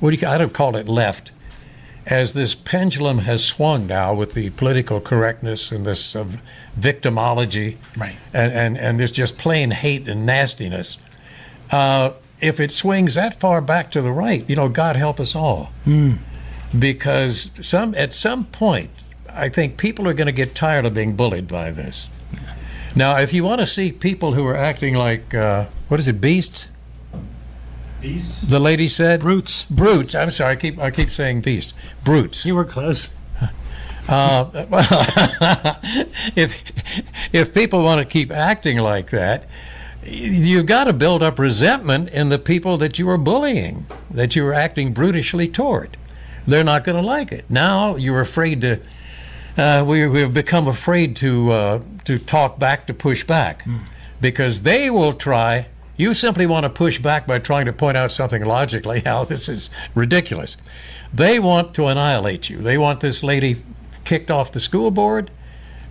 what 0.00 0.10
do 0.10 0.16
you 0.16 0.26
I'd 0.26 0.40
have 0.40 0.52
called 0.52 0.76
it 0.76 0.88
left, 0.88 1.32
as 2.06 2.32
this 2.34 2.54
pendulum 2.54 3.18
has 3.20 3.44
swung 3.44 3.86
now 3.86 4.12
with 4.12 4.34
the 4.34 4.50
political 4.50 5.00
correctness 5.00 5.72
and 5.72 5.86
this 5.86 6.14
uh, 6.16 6.26
victimology, 6.78 7.76
Right. 7.96 8.16
and, 8.32 8.52
and 8.52 8.78
and 8.78 9.00
this 9.00 9.10
just 9.10 9.38
plain 9.38 9.70
hate 9.70 10.08
and 10.08 10.26
nastiness. 10.26 10.98
Uh, 11.70 12.10
if 12.40 12.60
it 12.60 12.70
swings 12.70 13.14
that 13.14 13.40
far 13.40 13.60
back 13.62 13.90
to 13.92 14.02
the 14.02 14.12
right, 14.12 14.44
you 14.50 14.56
know, 14.56 14.68
God 14.68 14.96
help 14.96 15.18
us 15.18 15.34
all, 15.34 15.72
because 16.78 17.50
some 17.60 17.94
at 17.94 18.12
some 18.12 18.44
point, 18.46 18.90
I 19.30 19.48
think 19.48 19.76
people 19.76 20.06
are 20.08 20.12
going 20.14 20.26
to 20.26 20.32
get 20.32 20.54
tired 20.54 20.84
of 20.84 20.94
being 20.94 21.16
bullied 21.16 21.48
by 21.48 21.70
this. 21.70 22.08
Now, 22.96 23.16
if 23.18 23.32
you 23.32 23.44
want 23.44 23.60
to 23.60 23.66
see 23.66 23.90
people 23.92 24.34
who 24.34 24.46
are 24.46 24.56
acting 24.56 24.94
like 24.94 25.34
uh, 25.34 25.66
what 25.88 26.00
is 26.00 26.08
it, 26.08 26.20
beasts? 26.20 26.70
Beasts? 28.00 28.42
The 28.42 28.58
lady 28.58 28.88
said 28.88 29.20
Brutes. 29.20 29.64
Brutes. 29.64 30.14
I'm 30.14 30.30
sorry. 30.30 30.52
I 30.52 30.56
keep 30.56 30.78
I 30.78 30.90
keep 30.90 31.10
saying 31.10 31.40
beasts. 31.40 31.74
Brutes. 32.04 32.44
you 32.44 32.54
were 32.54 32.64
close. 32.64 33.10
Uh, 34.08 34.66
well, 34.68 34.86
if 36.36 36.62
if 37.32 37.54
people 37.54 37.82
want 37.82 37.98
to 38.00 38.04
keep 38.04 38.30
acting 38.30 38.78
like 38.78 39.10
that, 39.10 39.46
you've 40.04 40.66
got 40.66 40.84
to 40.84 40.92
build 40.92 41.22
up 41.22 41.38
resentment 41.38 42.10
in 42.10 42.28
the 42.28 42.38
people 42.38 42.76
that 42.76 42.98
you 42.98 43.08
are 43.08 43.18
bullying, 43.18 43.86
that 44.10 44.36
you 44.36 44.46
are 44.46 44.52
acting 44.52 44.92
brutishly 44.92 45.48
toward. 45.48 45.96
They're 46.46 46.64
not 46.64 46.84
going 46.84 47.00
to 47.00 47.06
like 47.06 47.32
it. 47.32 47.46
Now 47.48 47.96
you're 47.96 48.20
afraid 48.20 48.60
to. 48.60 48.80
Uh, 49.56 49.84
we 49.86 50.06
we 50.06 50.20
have 50.20 50.34
become 50.34 50.68
afraid 50.68 51.16
to 51.16 51.52
uh, 51.52 51.80
to 52.04 52.18
talk 52.18 52.58
back, 52.58 52.86
to 52.88 52.94
push 52.94 53.24
back, 53.24 53.66
because 54.20 54.62
they 54.62 54.90
will 54.90 55.14
try. 55.14 55.66
You 55.96 56.14
simply 56.14 56.46
want 56.46 56.64
to 56.64 56.70
push 56.70 56.98
back 56.98 57.26
by 57.26 57.38
trying 57.38 57.66
to 57.66 57.72
point 57.72 57.96
out 57.96 58.10
something 58.10 58.44
logically 58.44 59.00
how 59.00 59.24
this 59.24 59.48
is 59.48 59.70
ridiculous. 59.94 60.56
They 61.12 61.38
want 61.38 61.74
to 61.74 61.86
annihilate 61.86 62.50
you. 62.50 62.58
They 62.58 62.76
want 62.76 63.00
this 63.00 63.22
lady 63.22 63.62
kicked 64.04 64.30
off 64.30 64.52
the 64.52 64.60
school 64.60 64.90
board, 64.90 65.30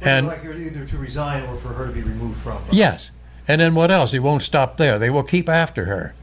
and 0.02 0.28
like 0.28 0.44
you're 0.44 0.54
either 0.54 0.86
to 0.86 0.98
resign 0.98 1.44
or 1.44 1.56
for 1.56 1.70
her 1.70 1.88
to 1.88 1.92
be 1.92 2.02
removed 2.02 2.40
from. 2.40 2.62
Yes. 2.72 3.12
And 3.48 3.60
then 3.62 3.76
what 3.76 3.92
else? 3.92 4.14
It 4.14 4.20
won't 4.20 4.42
stop 4.42 4.78
there. 4.78 5.00
They 5.00 5.10
will 5.10 5.24
keep 5.24 5.50
after 5.50 5.86
her. 5.86 6.14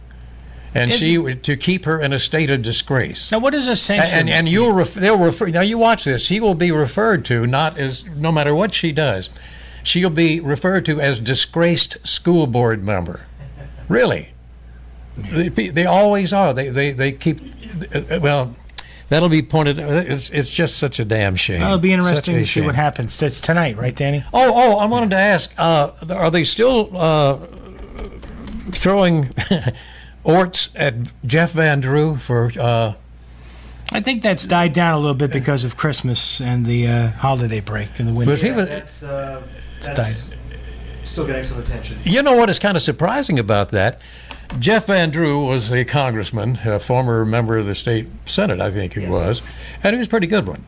And 0.74 0.90
Is 0.90 0.98
she 0.98 1.34
to 1.34 1.56
keep 1.56 1.84
her 1.84 2.00
in 2.00 2.12
a 2.12 2.18
state 2.18 2.48
of 2.48 2.62
disgrace. 2.62 3.32
Now, 3.32 3.40
what 3.40 3.54
is 3.54 3.66
a 3.66 3.74
sanction? 3.74 4.20
And 4.20 4.30
and 4.30 4.48
you'll 4.48 4.72
ref, 4.72 4.94
they'll 4.94 5.18
refer 5.18 5.48
now 5.48 5.62
you 5.62 5.78
watch 5.78 6.04
this. 6.04 6.24
She 6.24 6.38
will 6.38 6.54
be 6.54 6.70
referred 6.70 7.24
to 7.26 7.46
not 7.46 7.76
as 7.76 8.04
no 8.04 8.30
matter 8.30 8.54
what 8.54 8.72
she 8.72 8.92
does. 8.92 9.30
She'll 9.82 10.10
be 10.10 10.38
referred 10.38 10.84
to 10.86 11.00
as 11.00 11.18
disgraced 11.18 11.96
school 12.06 12.46
board 12.46 12.84
member. 12.84 13.22
Really. 13.90 14.30
They, 15.18 15.48
they 15.48 15.84
always 15.84 16.32
are. 16.32 16.54
They 16.54 16.68
they 16.70 16.92
they 16.92 17.12
keep 17.12 17.40
uh, 17.94 18.20
well 18.22 18.54
That'll 19.10 19.28
be 19.28 19.42
pointed. 19.42 19.80
It's 19.80 20.30
it's 20.30 20.50
just 20.50 20.78
such 20.78 21.00
a 21.00 21.04
damn 21.04 21.34
shame. 21.34 21.62
It'll 21.62 21.78
be 21.78 21.92
interesting 21.92 22.36
to 22.36 22.42
see 22.42 22.60
shame. 22.60 22.64
what 22.64 22.76
happens. 22.76 23.20
It's 23.20 23.40
tonight, 23.40 23.76
right, 23.76 23.94
Danny? 23.94 24.24
Oh, 24.32 24.52
oh! 24.54 24.78
I 24.78 24.84
wanted 24.84 25.10
to 25.10 25.16
ask: 25.16 25.52
uh, 25.58 25.90
Are 26.10 26.30
they 26.30 26.44
still 26.44 26.96
uh, 26.96 27.38
throwing 28.70 29.30
orts 30.24 30.70
at 30.76 30.94
Jeff 31.26 31.52
Van 31.52 31.80
Drew 31.80 32.18
for? 32.18 32.52
Uh, 32.56 32.94
I 33.90 34.00
think 34.00 34.22
that's 34.22 34.46
died 34.46 34.72
down 34.74 34.94
a 34.94 34.98
little 35.00 35.14
bit 35.14 35.32
because 35.32 35.64
of 35.64 35.76
Christmas 35.76 36.40
and 36.40 36.64
the 36.64 36.86
uh, 36.86 37.08
holiday 37.08 37.58
break 37.58 37.98
and 37.98 38.06
the 38.06 38.14
winter. 38.14 38.34
But 38.34 38.40
he 38.40 38.48
Yeah, 38.50 38.56
was- 38.56 38.68
that's, 38.68 39.02
uh, 39.02 39.42
died. 39.82 40.14
Still 41.10 41.26
getting 41.26 41.44
some 41.44 41.58
attention. 41.58 41.98
you 42.04 42.22
know 42.22 42.36
what 42.36 42.48
is 42.48 42.58
kind 42.58 42.76
of 42.76 42.82
surprising 42.82 43.38
about 43.38 43.70
that? 43.70 44.00
Jeff 44.58 44.86
Van 44.86 45.10
Drew 45.10 45.46
was 45.46 45.72
a 45.72 45.84
congressman, 45.84 46.58
a 46.64 46.80
former 46.80 47.24
member 47.24 47.58
of 47.58 47.66
the 47.66 47.74
state 47.74 48.08
senate, 48.26 48.60
I 48.60 48.70
think 48.70 48.94
he 48.94 49.06
was, 49.06 49.42
and 49.82 49.94
he 49.94 49.98
was 49.98 50.06
a 50.06 50.10
pretty 50.10 50.26
good 50.26 50.46
one. 50.46 50.64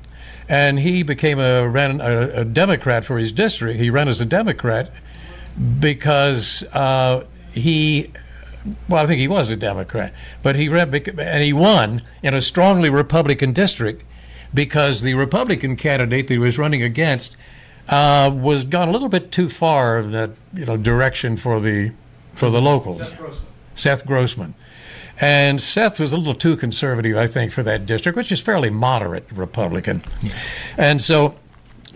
And 0.48 0.78
he 0.78 1.02
became 1.02 1.38
a 1.38 1.66
ran 1.66 2.00
a, 2.00 2.40
a 2.40 2.44
Democrat 2.44 3.04
for 3.04 3.18
his 3.18 3.32
district. 3.32 3.80
He 3.80 3.90
ran 3.90 4.08
as 4.08 4.20
a 4.20 4.24
Democrat 4.24 4.92
because 5.80 6.62
uh, 6.72 7.24
he 7.52 8.10
well, 8.88 9.02
I 9.02 9.06
think 9.06 9.18
he 9.18 9.28
was 9.28 9.50
a 9.50 9.56
Democrat, 9.56 10.12
but 10.42 10.54
he 10.54 10.68
ran 10.68 10.94
and 10.94 11.42
he 11.42 11.52
won 11.52 12.02
in 12.22 12.34
a 12.34 12.40
strongly 12.40 12.90
Republican 12.90 13.52
district 13.52 14.04
because 14.54 15.00
the 15.00 15.14
Republican 15.14 15.76
candidate 15.76 16.28
that 16.28 16.34
he 16.34 16.38
was 16.38 16.58
running 16.58 16.82
against 16.82 17.36
uh, 17.88 18.30
was 18.32 18.64
gone 18.64 18.88
a 18.88 18.92
little 18.92 19.08
bit 19.08 19.30
too 19.32 19.48
far 19.48 20.00
in 20.00 20.12
that 20.12 20.30
you 20.54 20.64
know 20.64 20.76
direction 20.76 21.36
for 21.36 21.60
the 21.60 21.92
for 22.32 22.50
the 22.50 22.60
locals. 22.62 23.08
Seth 23.10 23.18
Grossman. 23.18 23.46
Seth 23.74 24.06
Grossman. 24.06 24.54
And 25.20 25.60
Seth 25.60 26.00
was 26.00 26.12
a 26.12 26.16
little 26.16 26.34
too 26.34 26.56
conservative, 26.56 27.16
I 27.16 27.26
think, 27.26 27.52
for 27.52 27.62
that 27.62 27.86
district, 27.86 28.16
which 28.16 28.32
is 28.32 28.40
fairly 28.40 28.70
moderate 28.70 29.26
Republican. 29.30 30.02
And 30.76 31.00
so 31.00 31.34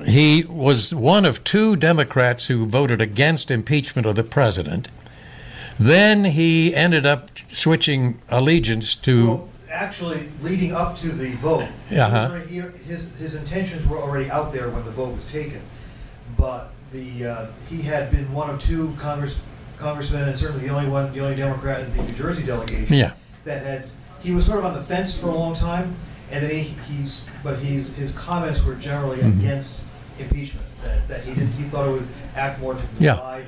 he 0.04 0.44
was 0.44 0.94
one 0.94 1.24
of 1.24 1.42
two 1.42 1.74
Democrats 1.76 2.46
who 2.46 2.66
voted 2.66 3.00
against 3.00 3.50
impeachment 3.50 4.06
of 4.06 4.14
the 4.16 4.22
president. 4.22 4.88
Then 5.78 6.24
he 6.26 6.74
ended 6.74 7.04
up 7.06 7.30
switching 7.50 8.20
allegiance 8.28 8.94
to. 8.96 9.26
Well, 9.26 9.48
actually, 9.72 10.28
leading 10.42 10.74
up 10.74 10.96
to 10.98 11.08
the 11.08 11.32
vote, 11.36 11.66
he 11.88 11.96
Yeah, 11.96 12.04
was 12.04 12.12
huh? 12.12 12.28
already 12.34 12.46
here- 12.48 12.74
his, 12.86 13.10
his 13.18 13.34
intentions 13.34 13.86
were 13.86 13.98
already 13.98 14.30
out 14.30 14.52
there 14.52 14.68
when 14.68 14.84
the 14.84 14.90
vote 14.92 15.16
was 15.16 15.26
taken. 15.26 15.62
But 16.38 16.70
the, 16.92 17.26
uh, 17.26 17.46
he 17.68 17.82
had 17.82 18.10
been 18.10 18.30
one 18.32 18.50
of 18.50 18.60
two 18.62 18.94
Congress, 18.98 19.36
congressmen, 19.78 20.28
and 20.28 20.38
certainly 20.38 20.66
the 20.68 20.74
only 20.74 20.88
one, 20.88 21.12
the 21.12 21.20
only 21.20 21.36
Democrat 21.36 21.80
in 21.80 21.90
the 21.96 22.02
New 22.02 22.12
Jersey 22.12 22.42
delegation. 22.42 22.96
Yeah. 22.96 23.12
That 23.44 23.62
had, 23.62 23.86
he 24.20 24.32
was 24.32 24.46
sort 24.46 24.58
of 24.58 24.64
on 24.64 24.74
the 24.74 24.82
fence 24.82 25.16
for 25.18 25.28
a 25.28 25.34
long 25.34 25.54
time, 25.54 25.94
and 26.30 26.42
then 26.44 26.50
he, 26.50 26.74
he's, 26.92 27.24
but 27.44 27.58
he's, 27.58 27.88
his 27.94 28.12
comments 28.12 28.62
were 28.64 28.74
generally 28.74 29.18
Mm-hmm. 29.18 29.40
against 29.40 29.82
impeachment. 30.18 30.66
that, 30.82 31.06
that 31.08 31.24
he 31.24 31.34
didn't. 31.34 31.52
He 31.52 31.64
thought 31.64 31.88
it 31.88 31.92
would 31.92 32.08
act 32.34 32.60
more 32.60 32.74
to 32.74 32.80
Yeah. 32.98 33.14
divide 33.16 33.46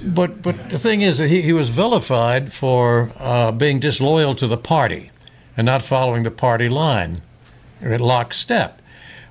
than. 0.00 0.14
But 0.14 0.42
but 0.42 0.70
the 0.70 0.78
thing 0.78 1.00
is 1.00 1.18
that 1.18 1.28
he, 1.28 1.40
he 1.42 1.52
was 1.52 1.68
vilified 1.70 2.52
for 2.52 3.10
uh, 3.18 3.50
being 3.52 3.80
disloyal 3.80 4.34
to 4.36 4.46
the 4.46 4.56
party 4.58 5.10
and 5.56 5.64
not 5.64 5.82
following 5.82 6.22
the 6.24 6.30
party 6.30 6.68
line 6.68 7.22
at 7.82 8.00
lockstep. 8.00 8.80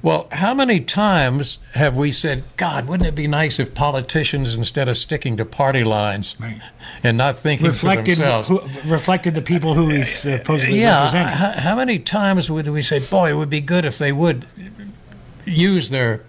Well, 0.03 0.27
how 0.33 0.53
many 0.53 0.81
times 0.81 1.59
have 1.75 1.95
we 1.95 2.11
said, 2.11 2.43
God, 2.57 2.87
wouldn't 2.87 3.07
it 3.07 3.15
be 3.15 3.25
nice 3.25 3.57
if 3.57 3.73
politicians, 3.73 4.53
instead 4.53 4.89
of 4.89 4.97
sticking 4.97 5.37
to 5.37 5.45
party 5.45 5.83
lines 5.85 6.35
Right. 6.39 6.59
and 7.03 7.17
not 7.17 7.39
thinking 7.39 7.67
reflected 7.67 8.17
for 8.17 8.21
themselves, 8.21 8.47
who, 8.49 8.59
reflected 8.91 9.33
the 9.33 9.41
people 9.41 9.73
who 9.75 9.87
he's 9.89 10.25
uh, 10.25 10.39
supposedly 10.39 10.81
yeah, 10.81 10.99
representing. 11.05 11.33
how, 11.37 11.51
how 11.53 11.75
many 11.77 11.99
times 11.99 12.51
would 12.51 12.67
we 12.67 12.81
say, 12.81 12.99
boy, 12.99 13.31
it 13.31 13.35
would 13.35 13.49
be 13.49 13.61
good 13.61 13.85
if 13.85 13.97
they 13.97 14.11
would 14.11 14.45
use 15.45 15.89
their 15.89 16.21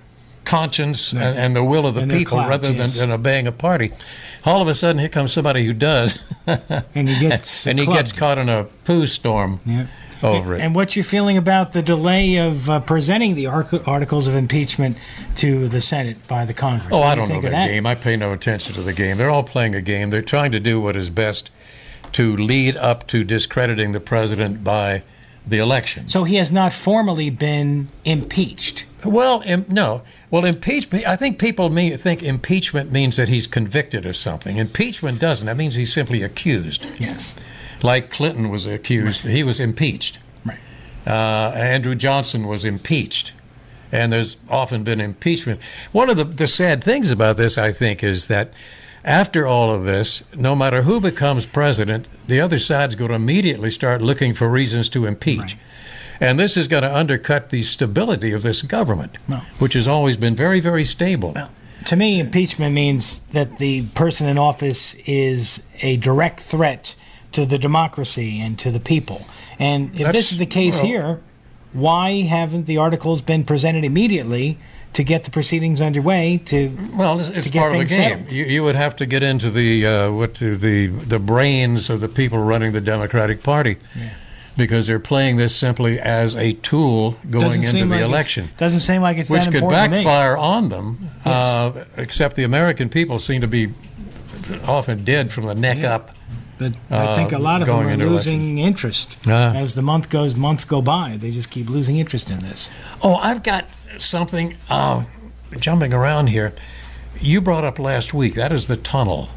conscience 0.45 1.13
and, 1.13 1.23
and 1.39 1.57
the 1.57 1.65
will 1.65 1.85
of 1.87 1.95
the 1.97 2.03
And 2.03 2.11
people 2.13 2.39
clout, 2.39 2.49
rather 2.51 2.71
yes. 2.71 2.99
than, 2.99 3.09
than 3.11 3.19
obeying 3.21 3.47
a 3.49 3.53
party? 3.53 3.93
All 4.45 4.63
of 4.63 4.69
a 4.69 4.75
sudden, 4.77 5.01
here 5.01 5.09
comes 5.09 5.33
somebody 5.33 5.65
who 5.67 5.73
does, 5.73 6.19
and 6.47 7.09
he 7.09 7.19
gets 7.19 7.67
and 7.67 7.81
he 7.81 7.87
gets 7.87 8.13
caught 8.13 8.39
in 8.39 8.49
a 8.49 8.65
poo 8.85 9.07
storm 9.09 9.59
Yeah. 9.67 9.87
Over 10.25 10.55
it. 10.55 10.61
And 10.61 10.75
what's 10.75 10.97
your 10.97 11.05
feeling 11.05 11.37
about 11.37 11.73
the 11.73 11.83
delay 11.83 12.37
of 12.37 12.69
uh, 12.71 12.81
presenting 12.81 13.35
the 13.35 13.47
arc- 13.47 13.87
articles 13.87 14.27
of 14.27 14.35
impeachment 14.35 14.97
to 15.37 15.69
the 15.69 15.81
Senate 15.81 16.27
by 16.27 16.45
the 16.45 16.55
Congress? 16.55 16.91
Oh, 16.93 17.01
What 17.01 17.07
I 17.09 17.15
do 17.15 17.21
don't 17.21 17.29
know 17.29 17.35
think 17.41 17.53
that, 17.53 17.67
game. 17.69 17.87
I 17.87 17.95
pay 17.95 18.17
no 18.17 18.33
attention 18.33 18.73
to 18.75 18.83
the 18.83 18.93
game. 18.93 19.17
They're 19.19 19.31
all 19.31 19.45
playing 19.45 19.75
a 19.75 19.81
game. 19.83 20.11
They're 20.11 20.23
trying 20.23 20.53
to 20.53 20.61
do 20.61 20.81
what 20.81 20.97
is 20.97 21.11
best 21.11 21.51
to 22.13 22.37
lead 22.37 22.77
up 22.77 23.07
to 23.09 23.25
discrediting 23.25 23.93
the 23.93 24.01
president 24.01 24.63
by 24.65 25.03
the 25.47 25.59
election. 25.59 26.09
So 26.09 26.25
he 26.25 26.37
has 26.37 26.51
not 26.51 26.73
formally 26.73 27.29
been 27.29 27.89
impeached. 28.05 28.87
Well, 29.05 29.43
im- 29.45 29.67
no. 29.69 30.03
Well, 30.31 30.45
impeachment. 30.47 31.07
I 31.07 31.17
think 31.17 31.39
people 31.39 31.69
mean, 31.71 31.97
think 31.99 32.23
impeachment 32.23 32.91
means 32.91 33.17
that 33.17 33.29
he's 33.29 33.47
convicted 33.47 34.07
of 34.07 34.17
something. 34.17 34.57
Impeachment 34.57 35.21
doesn't. 35.21 35.47
That 35.47 35.57
means 35.57 35.75
he's 35.75 35.93
simply 35.93 36.23
accused. 36.23 36.87
Yes. 36.99 37.37
Like 37.83 38.11
Clinton 38.11 38.49
was 38.51 38.67
accused, 38.67 39.23
he 39.23 39.43
was 39.43 39.61
impeached. 39.61 40.19
Right. 40.45 40.59
Uh, 41.07 41.53
Andrew 41.55 41.95
Johnson 41.95 42.47
was 42.47 42.65
impeached, 42.65 43.33
and 43.93 44.13
there's 44.13 44.37
often 44.49 44.85
been 44.85 45.01
impeachment. 45.01 45.61
One 45.93 46.09
of 46.09 46.17
the, 46.17 46.25
the 46.25 46.47
sad 46.47 46.83
things 46.83 47.11
about 47.11 47.37
this, 47.37 47.59
I 47.59 47.73
think, 47.73 48.03
is 48.03 48.29
that 48.29 48.53
after 49.05 49.47
all 49.47 49.71
of 49.71 49.85
this, 49.85 50.23
no 50.35 50.57
matter 50.57 50.83
who 50.83 50.99
becomes 51.01 51.45
president, 51.45 52.09
the 52.27 52.41
other 52.41 52.59
side's 52.59 52.95
going 52.95 53.11
to 53.11 53.15
immediately 53.15 53.71
start 53.71 54.01
looking 54.01 54.33
for 54.33 54.49
reasons 54.49 54.89
to 54.91 55.05
impeach. 55.05 55.57
And 56.21 56.39
this 56.39 56.57
is 56.57 56.69
going 56.69 56.85
to 56.85 56.97
undercut 56.97 57.51
the 57.51 57.63
stability 57.63 58.33
of 58.33 58.43
this 58.43 58.63
government, 58.63 59.19
Well- 59.29 59.45
which 59.59 59.75
has 59.75 59.87
always 59.87 60.17
been 60.17 60.35
very, 60.35 60.61
very 60.61 60.85
stable. 60.85 61.37
To 61.87 61.97
me, 61.97 62.19
impeachment 62.19 62.75
means 62.75 63.21
that 63.33 63.59
the 63.59 63.83
person 63.89 64.27
in 64.27 64.39
office 64.39 64.95
is 65.05 65.63
a 65.83 65.99
direct 65.99 66.41
threat 66.41 66.95
to 67.35 67.45
the 67.45 67.59
democracy 67.59 68.41
and 68.41 68.59
to 68.61 68.71
the 68.71 68.81
people. 68.81 69.27
And 69.59 69.91
if 69.93 69.99
That's- 69.99 70.15
this 70.15 70.33
is 70.33 70.39
the 70.39 70.47
case 70.47 70.77
well- 70.79 70.87
here, 70.87 71.21
why 71.73 72.23
haven't 72.23 72.67
the 72.67 72.79
articles 72.79 73.21
been 73.21 73.45
presented 73.45 73.85
immediately 73.85 74.59
to 74.93 75.03
get 75.03 75.25
the 75.25 75.31
proceedings 75.31 75.81
underway? 75.81 76.41
To 76.47 76.71
Well, 76.97 77.19
it's, 77.19 77.29
it's 77.31 77.51
get 77.51 77.59
part 77.61 77.73
of 77.73 77.79
the 77.79 77.85
game. 77.85 78.27
You, 78.31 78.45
you 78.45 78.63
would 78.63 78.77
have 78.77 78.95
to 78.97 79.07
get 79.07 79.23
into 79.25 79.51
the 79.51 79.85
uh, 79.87 80.13
what 80.13 80.35
to 80.35 80.57
the 80.57 80.87
the 80.87 81.19
brains 81.19 81.91
of 81.91 82.01
the 82.01 82.09
people 82.09 82.39
running 82.39 82.71
the 82.73 82.81
Democratic 82.81 83.43
Party, 83.43 83.77
because 84.57 84.87
they're 84.87 85.01
playing 85.01 85.37
this 85.37 85.55
simply 85.57 85.99
as 85.99 86.37
a 86.37 86.53
tool 86.53 87.17
going 87.29 87.65
into 87.65 87.73
the 87.73 87.85
like 87.87 87.97
it's- 87.97 88.09
election, 88.09 88.51
doesn't 88.57 88.81
seem 88.81 89.03
like 89.03 89.19
it's 89.19 89.29
which 89.29 89.45
could 89.51 89.63
to 89.63 89.69
backfire 89.69 90.37
on 90.37 90.69
them. 90.69 91.11
Yes. 91.27 91.45
Uh, 91.45 91.85
except 91.97 92.37
the 92.37 92.45
American 92.45 92.89
people 92.89 93.19
seem 93.19 93.41
to 93.41 93.49
be 93.49 93.73
often 94.65 95.05
dead 95.05 95.33
from 95.33 95.47
the 95.47 95.55
neck 95.57 95.83
up. 95.83 96.13
But 96.59 96.75
I 96.91 97.17
think 97.17 97.33
a 97.33 97.37
uh, 97.37 97.41
lot 97.41 97.63
of 97.63 97.67
them 97.69 97.77
are 97.89 97.97
losing 97.97 98.59
interest 98.59 99.17
Ah. 99.27 99.53
as 99.55 99.75
the 99.75 99.83
month 99.83 100.09
goes. 100.09 100.37
Months 100.37 100.65
go 100.65 100.81
by, 100.81 101.17
they 101.19 101.31
just 101.31 101.51
keep 101.51 101.69
losing 101.69 101.97
interest 101.99 102.31
in 102.31 102.39
this. 102.39 102.71
Oh, 103.03 103.17
I've 103.17 103.43
got 103.43 103.67
something 103.97 104.57
uh, 104.71 105.05
jumping 105.59 105.93
around 105.93 106.29
here. 106.29 106.53
You 107.21 107.41
brought 107.41 107.65
up 107.65 107.79
last 107.79 108.15
week. 108.15 108.35
That 108.35 108.53
is 108.53 108.67
the 108.69 108.77
tunnel. 108.77 109.29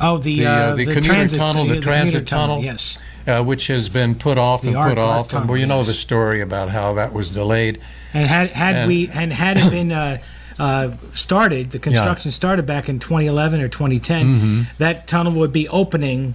Oh, 0.00 0.18
the 0.18 0.40
The, 0.40 0.46
uh, 0.46 0.50
uh, 0.52 0.74
the 0.76 0.84
commuter 0.86 1.08
transit, 1.08 1.38
tunnel, 1.38 1.64
the 1.66 1.74
yeah, 1.76 1.80
transit 1.80 2.12
commuter 2.14 2.24
tunnel. 2.26 2.62
Yes. 2.62 2.98
uh, 3.26 3.42
which 3.42 3.66
has 3.68 3.88
been 3.88 4.14
put 4.14 4.38
off 4.38 4.62
The 4.62 4.68
and 4.68 4.76
put 4.76 4.98
off. 4.98 5.32
and 5.32 5.48
well, 5.48 5.56
you 5.58 5.64
tunnel, 5.66 5.78
know 5.78 5.84
the 5.84 5.94
story 5.94 6.40
about 6.40 6.70
how 6.70 6.94
that 6.94 7.12
was 7.12 7.30
delayed. 7.30 7.78
And 8.14 8.26
had 8.26 8.50
had 8.50 8.74
And- 8.76 8.88
we 8.88 9.08
and 9.12 9.32
had 9.32 9.58
it 9.58 9.70
been 9.70 9.92
uh, 10.62 10.94
started, 11.12 11.72
the 11.72 11.78
construction 11.80 12.30
started 12.30 12.64
back 12.66 12.88
in 12.88 12.98
2011 13.00 13.60
or 13.60 13.68
2010, 13.68 14.26
Mm-hmm. 14.26 14.62
that 14.78 15.06
tunnel 15.08 15.32
would 15.32 15.52
be 15.52 15.68
opening, 15.68 16.34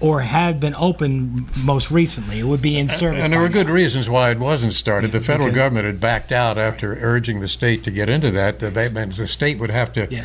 or 0.00 0.20
had 0.22 0.58
been 0.60 0.74
open 0.76 1.46
most 1.64 1.90
recently. 1.90 2.38
It 2.38 2.44
would 2.44 2.62
be 2.62 2.78
in 2.78 2.88
service. 2.88 3.22
And 3.22 3.32
there 3.32 3.40
were 3.40 3.48
by 3.48 3.52
good 3.52 3.68
reasons 3.70 4.08
why 4.08 4.30
it 4.30 4.38
wasn't 4.38 4.72
started. 4.72 5.12
The 5.12 5.20
federal 5.20 5.48
because- 5.48 5.56
government 5.56 5.86
had 5.86 6.00
backed 6.00 6.32
out 6.32 6.56
after 6.58 6.94
urging 7.02 7.40
the 7.40 7.48
state 7.48 7.82
to 7.84 7.90
get 7.90 8.08
into 8.08 8.30
that. 8.30 8.58
The, 8.60 8.70
the 8.70 9.26
state 9.26 9.58
would 9.58 9.70
have 9.70 9.92
to 9.94 10.06
Yeah. 10.10 10.24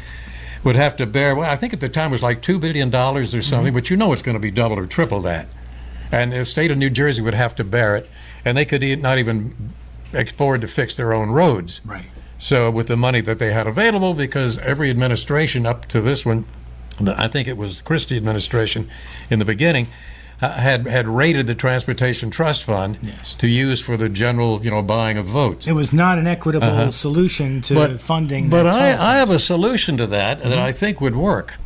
would 0.64 0.76
have 0.78 0.96
to 0.98 1.06
bear. 1.06 1.36
Well, 1.36 1.50
I 1.50 1.56
think 1.58 1.74
at 1.74 1.80
the 1.82 1.90
time 1.90 2.12
it 2.12 2.14
was 2.14 2.24
like 2.24 2.42
two 2.42 2.58
billion 2.60 2.90
dollars 2.90 3.34
or 3.34 3.40
Mm-hmm. 3.40 3.50
something, 3.50 3.74
but 3.74 3.90
you 3.90 3.98
know 3.98 4.14
it's 4.14 4.22
going 4.22 4.36
to 4.36 4.40
be 4.40 4.52
double 4.52 4.78
or 4.80 4.86
triple 4.86 5.20
that. 5.22 5.48
And 6.12 6.32
the 6.34 6.46
state 6.46 6.72
of 6.72 6.78
New 6.78 6.90
Jersey 6.90 7.22
would 7.22 7.34
have 7.34 7.56
to 7.56 7.64
bear 7.64 7.96
it, 7.98 8.10
and 8.46 8.58
they 8.58 8.66
could 8.66 8.82
not 9.02 9.18
even 9.18 9.72
afford 10.14 10.62
to 10.62 10.68
fix 10.68 10.96
their 10.96 11.14
own 11.14 11.30
roads. 11.32 11.80
Right. 11.86 12.04
So 12.42 12.72
with 12.72 12.88
the 12.88 12.98
money 12.98 13.22
that 13.22 13.38
they 13.38 13.54
had 13.54 13.68
available, 13.68 14.16
because 14.16 14.58
every 14.58 14.90
administration 14.90 15.68
up 15.68 15.86
to 15.90 16.02
this 16.02 16.26
one, 16.26 16.46
I 17.00 17.28
think 17.28 17.48
it 17.48 17.56
was 17.56 17.78
the 17.78 17.84
Christie 17.84 18.18
administration 18.18 18.90
in 19.30 19.38
the 19.38 19.46
beginning, 19.46 19.90
uh, 20.42 20.54
had 20.54 20.88
had 20.88 21.08
raided 21.08 21.46
the 21.46 21.54
Transportation 21.54 22.32
Trust 22.32 22.64
Fund 22.64 22.98
Yes. 23.04 23.36
to 23.36 23.48
use 23.48 23.80
for 23.80 23.96
the 23.96 24.10
general, 24.10 24.60
you 24.66 24.72
know, 24.72 24.82
buying 24.82 25.20
of 25.20 25.28
votes. 25.28 25.68
It 25.68 25.74
was 25.74 25.94
not 25.94 26.18
an 26.18 26.26
equitable 26.26 26.92
solution 26.92 27.62
to 27.62 28.00
funding. 28.00 28.52
Uh-huh. 28.52 28.64
But 28.64 28.76
I. 28.76 29.12
I 29.14 29.18
have 29.18 29.30
a 29.30 29.38
solution 29.38 29.96
to 29.98 30.08
that 30.08 30.42
that 30.42 30.58
I 30.58 30.72
think 30.72 31.00
would 31.00 31.16
work. 31.16 31.60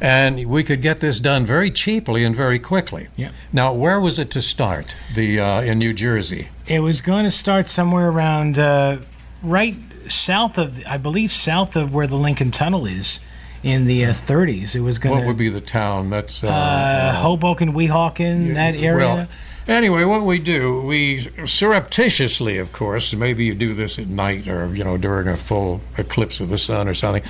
And 0.00 0.48
we 0.48 0.64
could 0.64 0.82
get 0.82 0.98
this 0.98 1.20
done 1.20 1.46
very 1.46 1.70
cheaply 1.70 2.24
and 2.24 2.34
very 2.34 2.58
quickly. 2.58 3.06
Yeah. 3.14 3.30
Now, 3.52 3.72
where 3.72 4.00
was 4.00 4.18
it 4.18 4.32
to 4.32 4.42
start? 4.42 4.96
The 5.14 5.38
uh, 5.38 5.62
in 5.62 5.78
New 5.78 5.92
Jersey. 5.92 6.48
It 6.66 6.80
was 6.80 7.00
going 7.00 7.24
to 7.24 7.30
start 7.30 7.68
somewhere 7.68 8.08
around 8.08 8.58
uh, 8.58 8.96
right 9.44 9.76
south 10.12 10.58
of, 10.58 10.82
I 10.86 10.98
believe, 10.98 11.32
south 11.32 11.76
of 11.76 11.92
where 11.92 12.06
the 12.06 12.16
Lincoln 12.16 12.50
Tunnel 12.50 12.86
is 12.86 13.20
in 13.62 13.86
the 13.86 14.04
uh, 14.04 14.12
30s. 14.12 14.74
It 14.74 14.80
was 14.80 14.98
going 14.98 15.16
What 15.18 15.26
would 15.26 15.36
be 15.36 15.48
the 15.48 15.60
town? 15.60 16.10
That's 16.10 16.42
uh, 16.42 16.48
uh, 16.48 17.14
Hoboken, 17.14 17.72
Weehawken, 17.72 18.54
that 18.54 18.74
area. 18.74 18.98
Well, 18.98 19.28
anyway, 19.68 20.04
what 20.04 20.22
we 20.24 20.38
do, 20.38 20.80
we 20.82 21.18
surreptitiously, 21.46 22.58
of 22.58 22.72
course, 22.72 23.14
maybe 23.14 23.44
you 23.44 23.54
do 23.54 23.74
this 23.74 23.98
at 23.98 24.08
night 24.08 24.48
or 24.48 24.74
you 24.74 24.84
know 24.84 24.96
during 24.96 25.28
a 25.28 25.36
full 25.36 25.80
eclipse 25.96 26.40
of 26.40 26.48
the 26.48 26.58
sun 26.58 26.88
or 26.88 26.94
something, 26.94 27.22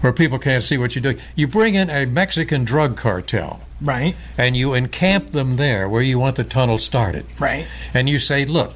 where 0.00 0.12
people 0.12 0.38
can't 0.38 0.62
see 0.62 0.78
what 0.78 0.94
you're 0.94 1.02
doing. 1.02 1.18
You 1.34 1.48
bring 1.48 1.74
in 1.74 1.90
a 1.90 2.06
Mexican 2.06 2.64
drug 2.64 2.96
cartel 2.96 3.60
right, 3.80 4.14
and 4.38 4.56
you 4.56 4.74
encamp 4.74 5.30
them 5.30 5.56
there 5.56 5.88
where 5.88 6.02
you 6.02 6.18
want 6.18 6.36
the 6.36 6.44
tunnel 6.44 6.78
started. 6.78 7.26
right. 7.38 7.66
And 7.92 8.08
you 8.08 8.18
say, 8.18 8.44
look, 8.44 8.74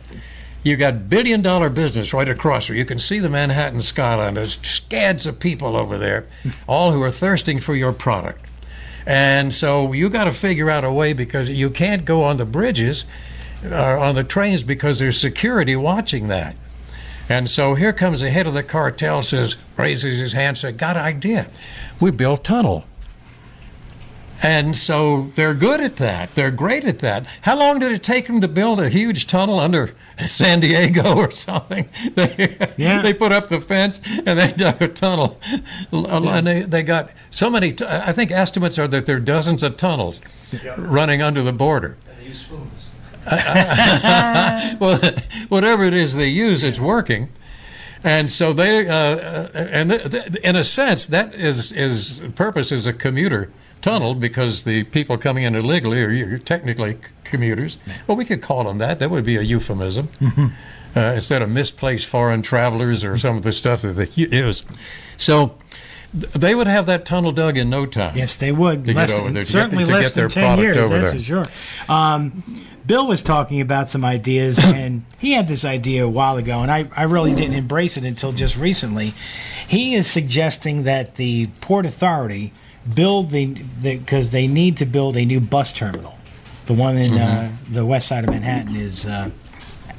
you 0.62 0.76
got 0.76 1.08
billion 1.08 1.42
dollar 1.42 1.70
business 1.70 2.12
right 2.12 2.28
across 2.28 2.66
here. 2.66 2.76
You 2.76 2.84
can 2.84 2.98
see 2.98 3.18
the 3.18 3.28
Manhattan 3.28 3.80
skyline. 3.80 4.34
There's 4.34 4.58
scads 4.62 5.26
of 5.26 5.38
people 5.40 5.76
over 5.76 5.96
there, 5.96 6.26
all 6.68 6.92
who 6.92 7.02
are 7.02 7.10
thirsting 7.10 7.60
for 7.60 7.74
your 7.74 7.92
product. 7.92 8.44
And 9.06 9.52
so 9.52 9.92
you 9.92 10.10
got 10.10 10.24
to 10.24 10.32
figure 10.32 10.70
out 10.70 10.84
a 10.84 10.92
way 10.92 11.12
because 11.12 11.48
you 11.48 11.70
can't 11.70 12.04
go 12.04 12.22
on 12.22 12.36
the 12.36 12.44
bridges 12.44 13.06
or 13.64 13.98
on 13.98 14.14
the 14.14 14.24
trains 14.24 14.62
because 14.62 14.98
there's 14.98 15.18
security 15.18 15.74
watching 15.76 16.28
that. 16.28 16.56
And 17.28 17.48
so 17.48 17.74
here 17.74 17.92
comes 17.92 18.20
the 18.20 18.30
head 18.30 18.46
of 18.46 18.54
the 18.54 18.62
cartel, 18.62 19.22
says, 19.22 19.56
raises 19.76 20.18
his 20.18 20.32
hand, 20.32 20.58
says, 20.58 20.74
got 20.74 20.96
an 20.96 21.04
idea. 21.04 21.46
We 22.00 22.10
built 22.10 22.44
tunnel. 22.44 22.84
And 24.42 24.76
so 24.76 25.24
they're 25.36 25.52
good 25.54 25.80
at 25.80 25.96
that. 25.96 26.34
They're 26.34 26.50
great 26.50 26.84
at 26.84 27.00
that. 27.00 27.26
How 27.42 27.58
long 27.58 27.78
did 27.78 27.92
it 27.92 28.02
take 28.02 28.26
them 28.26 28.40
to 28.40 28.48
build 28.48 28.80
a 28.80 28.88
huge 28.88 29.26
tunnel 29.26 29.60
under 29.60 29.94
San 30.28 30.60
Diego 30.60 31.14
or 31.16 31.30
something? 31.46 31.88
They, 32.14 32.56
Yeah. 32.78 33.02
they 33.02 33.12
put 33.12 33.32
up 33.32 33.48
the 33.50 33.60
fence 33.60 34.00
and 34.24 34.38
they 34.38 34.52
dug 34.52 34.80
a 34.80 34.88
tunnel. 34.88 35.38
And 35.92 36.46
they, 36.46 36.62
they 36.62 36.82
got 36.82 37.10
so 37.28 37.50
many, 37.50 37.72
t- 37.72 37.84
I 37.86 38.12
think 38.12 38.30
estimates 38.30 38.78
are 38.78 38.88
that 38.88 39.04
there 39.06 39.16
are 39.16 39.20
dozens 39.20 39.62
of 39.62 39.76
tunnels 39.76 40.22
running 40.78 41.20
under 41.20 41.42
the 41.42 41.52
border. 41.52 41.96
And 42.08 42.18
they 42.20 42.24
use 42.28 42.40
spoons. 42.40 42.72
well, 44.80 44.98
whatever 45.50 45.84
it 45.84 45.92
is 45.94 46.14
they 46.14 46.28
use, 46.28 46.62
it's 46.62 46.80
working. 46.80 47.28
And 48.02 48.30
so 48.30 48.54
they, 48.54 48.88
uh, 48.88 48.94
uh, 48.94 49.48
and 49.54 49.90
th- 49.90 50.10
th- 50.10 50.36
in 50.36 50.56
a 50.56 50.64
sense, 50.64 51.06
that 51.08 51.34
is 51.34 51.70
is 51.72 52.18
purpose 52.34 52.72
is 52.72 52.86
a 52.86 52.94
commuter 52.94 53.50
tunnel 53.82 54.14
because 54.14 54.64
the 54.64 54.84
people 54.84 55.16
coming 55.18 55.44
in 55.44 55.54
illegally 55.54 56.02
are 56.02 56.10
you're 56.10 56.38
technically 56.38 56.98
commuters. 57.24 57.78
Well, 58.06 58.16
we 58.16 58.24
could 58.24 58.42
call 58.42 58.64
them 58.64 58.78
that. 58.78 58.98
That 58.98 59.10
would 59.10 59.24
be 59.24 59.36
a 59.36 59.42
euphemism. 59.42 60.08
Uh, 60.96 61.00
instead 61.14 61.40
of 61.40 61.48
misplaced 61.48 62.06
foreign 62.06 62.42
travelers 62.42 63.04
or 63.04 63.16
some 63.16 63.36
of 63.36 63.44
the 63.44 63.52
stuff 63.52 63.82
that 63.82 63.92
they 63.92 64.08
use. 64.14 64.64
So 65.16 65.56
they 66.12 66.54
would 66.54 66.66
have 66.66 66.86
that 66.86 67.04
tunnel 67.04 67.30
dug 67.30 67.56
in 67.56 67.70
no 67.70 67.86
time. 67.86 68.16
Yes, 68.16 68.36
they 68.36 68.50
would. 68.50 68.84
To 68.86 68.94
get 68.94 69.12
over 69.12 69.30
there, 69.30 69.30
to 69.30 69.32
get- 69.34 69.46
certainly 69.46 69.84
to 69.84 69.90
less 69.92 70.06
get 70.06 70.14
their 70.14 70.28
than 70.28 70.56
ten 70.56 70.58
years. 70.58 70.76
over 70.76 70.98
that's 70.98 71.10
there. 71.12 71.18
for 71.20 71.24
sure. 71.24 71.44
Um, 71.88 72.42
Bill 72.86 73.06
was 73.06 73.22
talking 73.22 73.60
about 73.60 73.88
some 73.88 74.04
ideas, 74.04 74.58
and 74.62 75.04
he 75.18 75.32
had 75.32 75.46
this 75.46 75.64
idea 75.64 76.04
a 76.04 76.08
while 76.10 76.36
ago, 76.38 76.58
and 76.60 76.72
I, 76.72 76.88
I 76.96 77.04
really 77.04 77.34
didn't 77.34 77.54
embrace 77.54 77.96
it 77.96 78.02
until 78.04 78.32
just 78.32 78.56
recently. 78.56 79.14
He 79.68 79.94
is 79.94 80.10
suggesting 80.10 80.82
that 80.82 81.14
the 81.14 81.46
Port 81.60 81.86
Authority 81.86 82.52
build 82.94 83.30
the 83.30 83.62
because 83.80 84.30
they 84.30 84.46
need 84.46 84.76
to 84.78 84.86
build 84.86 85.16
a 85.16 85.24
new 85.24 85.40
bus 85.40 85.72
terminal. 85.72 86.18
The 86.66 86.74
one 86.74 86.96
in 86.96 87.14
uh, 87.14 87.56
the 87.70 87.84
west 87.84 88.08
side 88.08 88.24
of 88.24 88.30
Manhattan 88.30 88.76
is 88.76 89.06
uh, 89.06 89.30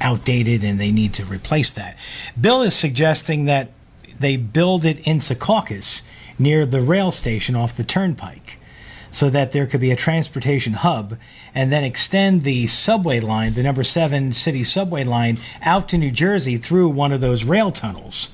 outdated, 0.00 0.64
and 0.64 0.80
they 0.80 0.90
need 0.90 1.14
to 1.14 1.24
replace 1.24 1.70
that. 1.72 1.96
Bill 2.40 2.62
is 2.62 2.74
suggesting 2.74 3.44
that 3.44 3.70
they 4.18 4.36
build 4.36 4.84
it 4.84 5.06
in 5.06 5.18
Secaucus 5.18 6.02
near 6.38 6.64
the 6.64 6.80
rail 6.80 7.12
station 7.12 7.54
off 7.54 7.76
the 7.76 7.84
turnpike 7.84 8.58
so 9.10 9.28
that 9.28 9.52
there 9.52 9.66
could 9.66 9.80
be 9.80 9.90
a 9.90 9.96
transportation 9.96 10.72
hub 10.72 11.18
and 11.54 11.70
then 11.70 11.84
extend 11.84 12.42
the 12.42 12.66
subway 12.66 13.20
line, 13.20 13.52
the 13.52 13.62
number 13.62 13.84
seven 13.84 14.32
city 14.32 14.64
subway 14.64 15.04
line, 15.04 15.38
out 15.60 15.88
to 15.90 15.98
New 15.98 16.10
Jersey 16.10 16.56
through 16.56 16.88
one 16.88 17.12
of 17.12 17.20
those 17.20 17.44
rail 17.44 17.70
tunnels 17.70 18.30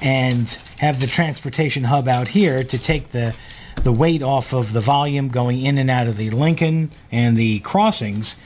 and 0.00 0.56
have 0.78 1.00
the 1.00 1.06
transportation 1.06 1.84
hub 1.84 2.06
out 2.06 2.28
here 2.28 2.62
to 2.62 2.78
take 2.78 3.10
the 3.10 3.34
the 3.82 3.92
weight 3.92 4.22
off 4.22 4.52
of 4.52 4.72
the 4.72 4.80
volume 4.80 5.28
going 5.28 5.60
in 5.64 5.78
and 5.78 5.90
out 5.90 6.06
of 6.06 6.16
the 6.16 6.30
Lincoln 6.30 6.90
and 7.12 7.36
the 7.36 7.58
crossings 7.60 8.36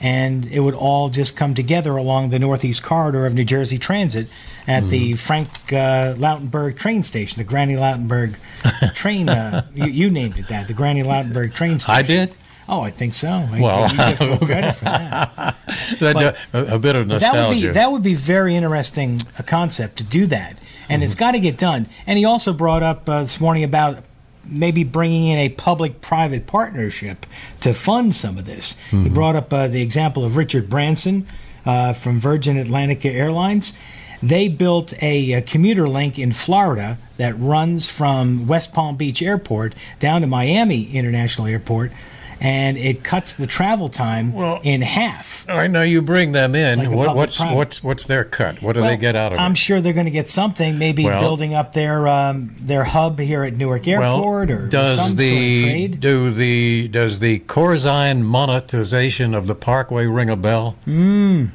and 0.00 0.46
it 0.46 0.60
would 0.60 0.74
all 0.74 1.08
just 1.08 1.34
come 1.34 1.56
together 1.56 1.96
along 1.96 2.30
the 2.30 2.38
northeast 2.38 2.84
corridor 2.84 3.26
of 3.26 3.34
New 3.34 3.44
Jersey 3.44 3.78
Transit 3.78 4.28
at 4.68 4.86
the 4.86 5.14
Frank 5.14 5.48
uh, 5.72 6.14
Lautenberg 6.14 6.76
train 6.76 7.02
station, 7.02 7.40
the 7.40 7.44
Granny 7.44 7.74
Lautenberg 7.74 8.36
train. 8.94 9.28
Uh, 9.28 9.66
you, 9.74 9.86
you 9.86 10.08
named 10.10 10.38
it 10.38 10.46
that, 10.48 10.68
the 10.68 10.72
Granny 10.72 11.02
Lautenberg 11.02 11.52
train 11.52 11.80
station. 11.80 11.98
I 11.98 12.02
did? 12.02 12.34
Oh, 12.68 12.82
I 12.82 12.90
think 12.90 13.12
so. 13.14 13.28
I 13.28 13.60
Well, 13.60 13.88
think 13.88 14.20
you 14.20 14.38
credit 14.46 14.74
for 14.76 14.84
that. 14.84 15.56
That, 16.00 16.36
a, 16.52 16.74
a 16.74 16.78
bit 16.78 16.94
of 16.94 17.08
That 17.08 17.14
would 17.20 17.22
nostalgia. 17.22 17.66
be 17.68 17.72
that 17.72 17.90
would 17.90 18.02
be 18.02 18.14
very 18.14 18.54
interesting 18.54 19.22
a 19.38 19.42
concept 19.42 19.96
to 19.96 20.04
do 20.04 20.26
that, 20.26 20.60
and 20.88 21.00
Mm-hmm. 21.02 21.06
it's 21.06 21.14
got 21.16 21.32
to 21.32 21.40
get 21.40 21.58
done. 21.58 21.88
And 22.06 22.18
he 22.18 22.24
also 22.24 22.52
brought 22.52 22.82
up 22.84 23.08
uh, 23.08 23.22
this 23.22 23.40
morning 23.40 23.64
about 23.64 24.04
maybe 24.48 24.84
bringing 24.84 25.26
in 25.26 25.38
a 25.38 25.48
public-private 25.50 26.46
partnership 26.46 27.26
to 27.60 27.72
fund 27.74 28.14
some 28.14 28.38
of 28.38 28.46
this. 28.46 28.76
Mm-hmm. 28.90 29.04
He 29.04 29.10
brought 29.10 29.36
up 29.36 29.52
uh, 29.52 29.68
the 29.68 29.82
example 29.82 30.24
of 30.24 30.36
Richard 30.36 30.68
Branson 30.68 31.26
uh, 31.66 31.92
from 31.92 32.18
Virgin 32.20 32.56
Atlantic 32.56 33.04
Airlines. 33.04 33.74
They 34.22 34.48
built 34.48 35.00
a, 35.02 35.32
a 35.32 35.42
commuter 35.42 35.86
link 35.86 36.18
in 36.18 36.32
Florida 36.32 36.98
that 37.18 37.38
runs 37.38 37.88
from 37.88 38.46
West 38.46 38.72
Palm 38.72 38.96
Beach 38.96 39.22
Airport 39.22 39.74
down 40.00 40.22
to 40.22 40.26
Miami 40.26 40.90
International 40.92 41.46
Airport, 41.46 41.92
and 42.40 42.76
it 42.78 43.02
cuts 43.04 43.34
the 43.34 43.46
travel 43.46 43.88
time 43.88 44.32
Well- 44.32 44.60
in 44.62 44.82
half. 44.82 45.44
I 45.48 45.66
know 45.66 45.82
you 45.82 46.02
bring 46.02 46.32
them 46.32 46.54
in. 46.54 46.78
Like 46.78 46.90
what, 46.90 47.16
what's 47.16 47.38
public-private. 47.38 47.56
what's 47.56 47.82
what's 47.84 48.06
their 48.06 48.24
cut? 48.24 48.60
What 48.60 48.74
do 48.74 48.80
Well, 48.80 48.90
they 48.90 48.96
get 48.96 49.16
out 49.16 49.32
of 49.32 49.38
it? 49.38 49.40
I'm 49.40 49.54
sure 49.54 49.80
they're 49.80 49.92
going 49.94 50.04
to 50.04 50.10
get 50.10 50.28
something. 50.28 50.78
Maybe 50.78 51.04
Well- 51.04 51.20
building 51.20 51.54
up 51.54 51.72
their 51.72 52.06
um, 52.06 52.54
their 52.60 52.84
hub 52.84 53.18
here 53.18 53.44
at 53.44 53.56
Newark 53.56 53.88
Airport, 53.88 54.50
or 54.50 54.68
does 54.68 54.98
some 54.98 55.16
the 55.16 55.56
sort 55.60 55.68
of 55.68 55.70
trade. 55.70 56.00
do 56.00 56.30
the 56.30 56.88
does 56.88 57.18
the 57.20 57.38
Corzine 57.40 58.22
monetization 58.22 59.34
of 59.34 59.46
the 59.46 59.54
Parkway 59.54 60.06
ring 60.06 60.28
a 60.30 60.36
bell? 60.36 60.76
Mm. 60.86 61.50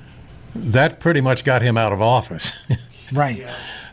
That 0.56 1.00
pretty 1.00 1.22
much 1.22 1.44
got 1.44 1.62
him 1.62 1.78
out 1.78 1.92
of 1.94 2.02
office. 2.02 2.54
right, 3.12 3.44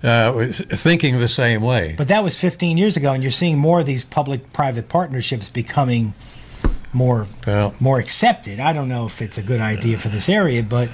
uh, 0.03 0.47
thinking 0.51 1.19
the 1.19 1.29
same 1.29 1.63
way. 1.63 1.95
but 1.97 2.09
that 2.09 2.23
was 2.25 2.37
15 2.37 2.77
years 2.77 2.97
ago, 2.97 3.13
and 3.13 3.23
you're 3.23 3.33
seeing 3.33 3.59
more 3.59 3.81
of 3.81 3.87
these 3.87 4.05
public-private 4.05 4.89
partnerships 4.89 5.49
becoming 5.51 6.13
more 6.93 7.27
Well- 7.47 7.75
more 7.81 7.99
accepted. 7.99 8.59
I 8.61 8.73
don't 8.73 8.89
know 8.89 9.07
if 9.07 9.23
it's 9.23 9.39
a 9.39 9.43
good 9.43 9.61
idea 9.61 9.97
for 9.99 10.09
this 10.09 10.29
area, 10.29 10.63
but 10.63 10.89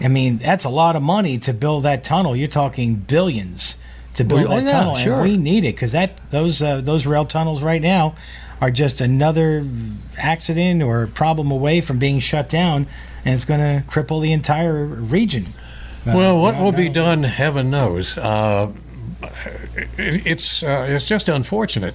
I 0.00 0.08
mean 0.08 0.38
that's 0.38 0.64
a 0.64 0.68
lot 0.70 0.94
of 0.96 1.02
money 1.02 1.38
to 1.38 1.52
build 1.52 1.82
that 1.84 2.04
tunnel. 2.04 2.36
You're 2.36 2.48
talking 2.48 2.94
billions 2.96 3.76
to 4.14 4.24
build 4.24 4.42
Well, 4.48 4.50
that 4.58 4.64
yeah, 4.64 4.70
tunnel, 4.70 4.94
sure. 4.96 5.14
and 5.14 5.22
we 5.22 5.36
need 5.36 5.64
it 5.64 5.74
because 5.74 5.92
that 5.92 6.12
those 6.30 6.62
uh, 6.62 6.80
those 6.80 7.06
rail 7.06 7.24
tunnels 7.24 7.62
right 7.62 7.82
now 7.82 8.14
are 8.60 8.70
just 8.70 9.00
another 9.02 9.66
accident 10.16 10.82
or 10.82 11.06
problem 11.08 11.50
away 11.50 11.80
from 11.82 11.98
being 11.98 12.20
shut 12.20 12.48
down, 12.48 12.86
and 13.24 13.34
it's 13.34 13.44
going 13.44 13.60
to 13.60 13.84
cripple 13.86 14.22
the 14.22 14.32
entire 14.32 14.84
region. 14.86 15.44
Uh, 16.06 16.12
Well, 16.14 16.38
what 16.38 16.58
will 16.58 16.72
be 16.72 16.88
done, 16.88 17.24
heaven 17.24 17.68
knows. 17.70 18.16
Uh, 18.16 18.68
it, 19.98 20.26
it's 20.26 20.62
uh, 20.62 20.86
it's 20.88 21.04
just 21.04 21.28
unfortunate 21.28 21.94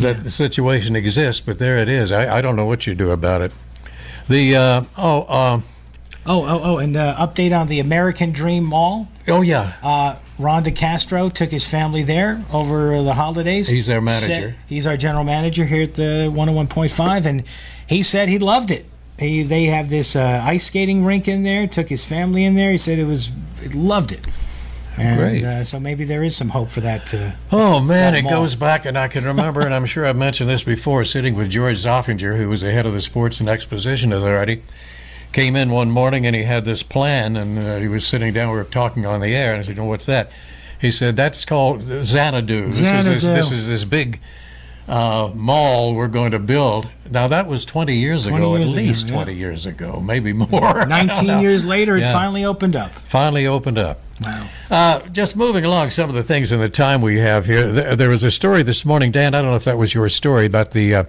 that 0.00 0.24
the 0.24 0.30
situation 0.30 0.96
exists, 0.96 1.40
but 1.40 1.58
there 1.58 1.78
it 1.78 1.88
is. 1.88 2.12
I, 2.12 2.38
I 2.38 2.40
don't 2.40 2.56
know 2.56 2.66
what 2.66 2.86
you 2.86 2.94
do 2.94 3.10
about 3.10 3.40
it. 3.42 3.52
The 4.28 4.56
uh, 4.56 4.84
oh 4.96 5.22
uh, 5.22 5.60
Oh, 6.28 6.42
oh, 6.44 6.60
oh, 6.64 6.78
and 6.78 6.96
uh, 6.96 7.14
update 7.18 7.56
on 7.56 7.68
the 7.68 7.78
American 7.78 8.32
Dream 8.32 8.64
Mall. 8.64 9.06
oh 9.28 9.42
yeah, 9.42 9.74
Uh, 9.82 10.16
Ron 10.40 10.64
DeCastro 10.64 11.32
took 11.32 11.50
his 11.50 11.64
family 11.64 12.02
there 12.02 12.44
over 12.52 13.00
the 13.02 13.14
holidays. 13.14 13.68
He's 13.68 13.86
their 13.86 14.04
Said- 14.06 14.28
manager. 14.30 14.56
he's 14.66 14.86
our 14.88 14.96
general 14.96 15.22
manager 15.24 15.64
here 15.64 15.84
at 15.84 15.94
the 15.94 16.30
101.5, 16.34 17.24
and 17.26 17.44
he 17.86 18.02
said 18.02 18.28
he 18.28 18.38
loved 18.40 18.70
it. 18.72 18.86
He, 19.18 19.44
they 19.44 19.66
have 19.66 19.88
this 19.88 20.14
uh, 20.16 20.42
ice 20.44 20.66
skating 20.66 21.04
rink 21.04 21.26
in 21.28 21.42
there. 21.44 21.66
Took 21.68 21.88
his 21.88 22.04
family 22.04 22.44
in 22.44 22.54
there. 22.54 22.72
He 22.72 22.76
said 22.78 22.98
it 22.98 23.04
was 23.06 23.30
he 23.62 23.68
loved 23.68 24.10
it. 24.12 24.20
And, 24.98 25.18
Great. 25.18 25.44
Uh, 25.44 25.64
so 25.64 25.78
maybe 25.78 26.04
there 26.04 26.22
is 26.24 26.34
some 26.36 26.48
hope 26.48 26.70
for 26.70 26.80
that. 26.80 27.12
Uh, 27.12 27.32
Oh 27.52 27.80
man, 27.80 28.12
that 28.12 28.18
it 28.20 28.22
mall. 28.24 28.32
goes 28.42 28.54
back, 28.54 28.86
and 28.86 28.96
I 28.98 29.08
can 29.08 29.24
remember, 29.24 29.60
and 29.60 29.74
I'm 29.74 29.86
sure 29.86 30.06
I've 30.06 30.16
mentioned 30.16 30.48
this 30.48 30.62
before. 30.64 31.04
Sitting 31.04 31.34
with 31.36 31.50
George 31.50 31.76
Zoffinger, 31.78 32.36
who 32.38 32.48
was 32.48 32.62
the 32.62 32.72
head 32.72 32.86
of 32.86 32.92
the 32.92 33.02
Sports 33.02 33.38
and 33.40 33.48
Exposition 33.48 34.12
Authority, 34.12 34.62
came 35.32 35.54
in 35.56 35.70
one 35.70 35.90
morning 35.90 36.24
and 36.26 36.34
he 36.34 36.44
had 36.44 36.64
this 36.64 36.82
plan, 36.82 37.36
and 37.36 37.58
uh, 37.58 37.76
he 37.76 37.88
was 37.88 38.06
sitting 38.06 38.32
down. 38.32 38.50
We 38.50 38.56
were 38.56 38.64
talking 38.64 39.04
on 39.04 39.20
the 39.20 39.34
air, 39.34 39.52
and 39.52 39.62
I 39.62 39.66
said, 39.66 39.76
"Well, 39.78 39.88
what's 39.88 40.06
that?" 40.06 40.30
He 40.80 40.90
said, 40.90 41.14
"That's 41.16 41.44
called 41.44 41.82
Xanadu. 41.82 42.66
This 42.68 42.76
is 42.80 43.04
this, 43.04 43.22
Xanadu. 43.22 43.36
this 43.40 43.52
is 43.52 43.68
this 43.68 43.84
big." 43.84 44.20
Uh, 44.88 45.32
mall 45.34 45.94
we're 45.94 46.06
going 46.06 46.30
to 46.30 46.38
build. 46.38 46.88
Now 47.10 47.26
that 47.28 47.48
was 47.48 47.64
20 47.64 47.96
years 47.96 48.26
20 48.26 48.36
ago, 48.36 48.54
years 48.56 48.64
at 48.66 48.70
ago, 48.70 48.76
least 48.76 49.08
yeah. 49.08 49.14
20 49.14 49.34
years 49.34 49.66
ago, 49.66 50.00
maybe 50.00 50.32
more. 50.32 50.86
19 50.86 51.40
years 51.42 51.64
later, 51.64 51.96
it 51.96 52.04
finally 52.12 52.44
opened 52.44 52.76
up. 52.76 52.92
finally 52.92 53.46
opened 53.48 53.78
up. 53.78 54.00
Wow. 54.24 54.48
Uh, 54.70 55.00
just 55.08 55.34
moving 55.36 55.64
along, 55.64 55.90
some 55.90 56.08
of 56.08 56.14
the 56.14 56.22
things 56.22 56.52
in 56.52 56.60
the 56.60 56.68
time 56.68 57.02
we 57.02 57.18
have 57.18 57.46
here. 57.46 57.70
There, 57.72 57.96
there 57.96 58.08
was 58.08 58.22
a 58.22 58.30
story 58.30 58.62
this 58.62 58.84
morning, 58.84 59.10
Dan. 59.10 59.34
I 59.34 59.42
don't 59.42 59.50
know 59.50 59.56
if 59.56 59.64
that 59.64 59.76
was 59.76 59.92
your 59.92 60.08
story 60.08 60.46
about 60.46 60.70
the 60.70 60.94
uh, 60.94 61.04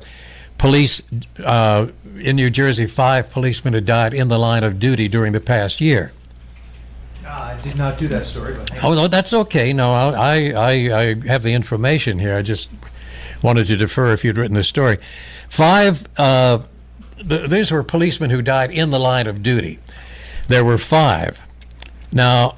police 0.57 1.01
uh, 1.43 1.87
in 2.19 2.35
New 2.35 2.49
Jersey. 2.49 2.87
Five 2.87 3.29
policemen 3.29 3.73
had 3.75 3.85
died 3.85 4.13
in 4.13 4.27
the 4.27 4.39
line 4.39 4.63
of 4.63 4.79
duty 4.79 5.07
during 5.07 5.33
the 5.33 5.39
past 5.39 5.79
year. 5.79 6.11
Ah, 7.25 7.53
I 7.53 7.61
did 7.61 7.75
not 7.75 7.97
do 7.97 8.07
that 8.07 8.25
story, 8.25 8.55
but 8.55 8.83
Oh 8.83 8.93
no, 8.93 9.07
that's 9.07 9.33
okay. 9.33 9.71
No, 9.71 9.93
I, 9.93 10.51
I 10.51 10.71
I 10.99 11.27
have 11.27 11.43
the 11.43 11.53
information 11.53 12.17
here. 12.19 12.35
I 12.35 12.41
just 12.41 12.71
wanted 13.47 13.65
to 13.67 13.77
defer 13.77 14.11
if 14.11 14.25
you'd 14.25 14.37
written 14.37 14.55
the 14.55 14.63
story. 14.63 14.97
Five. 15.47 16.05
Uh, 16.17 16.59
th- 17.27 17.49
these 17.49 17.71
were 17.71 17.81
policemen 17.81 18.29
who 18.29 18.41
died 18.41 18.71
in 18.71 18.89
the 18.91 18.99
line 18.99 19.25
of 19.25 19.41
duty. 19.41 19.79
There 20.49 20.65
were 20.65 20.77
five. 20.77 21.41
Now, 22.11 22.57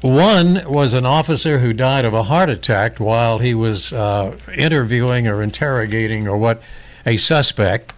one 0.00 0.64
was 0.66 0.92
an 0.92 1.06
officer 1.06 1.60
who 1.60 1.72
died 1.72 2.04
of 2.04 2.12
a 2.12 2.24
heart 2.24 2.50
attack 2.50 2.98
while 2.98 3.38
he 3.38 3.54
was 3.54 3.92
uh, 3.92 4.36
interviewing 4.56 5.28
or 5.28 5.40
interrogating 5.40 6.26
or 6.26 6.36
what 6.36 6.60
a 7.06 7.16
suspect. 7.16 7.92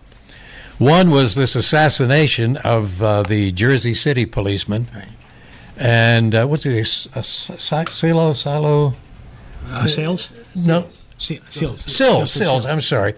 One 0.79 1.11
was 1.11 1.35
this 1.37 1.57
assassination 1.57 2.59
of 2.59 3.03
uh, 3.03 3.23
the 3.23 3.51
Jersey 3.51 3.95
City 3.95 4.27
policeman. 4.27 4.89
And 5.79 6.35
uh, 6.35 6.47
what's 6.47 6.67
it? 6.67 7.09
a 7.17 7.23
Silo, 7.23 8.35
Silo? 8.35 8.95
Uh, 9.69 9.87
sales? 9.87 10.33
No, 10.55 10.87
Se- 10.89 11.06
Seals. 11.19 11.45
Sills. 11.51 11.85
Joseph 11.85 12.29
Sills. 12.29 12.67
I'm 12.67 12.81
sorry. 12.81 13.15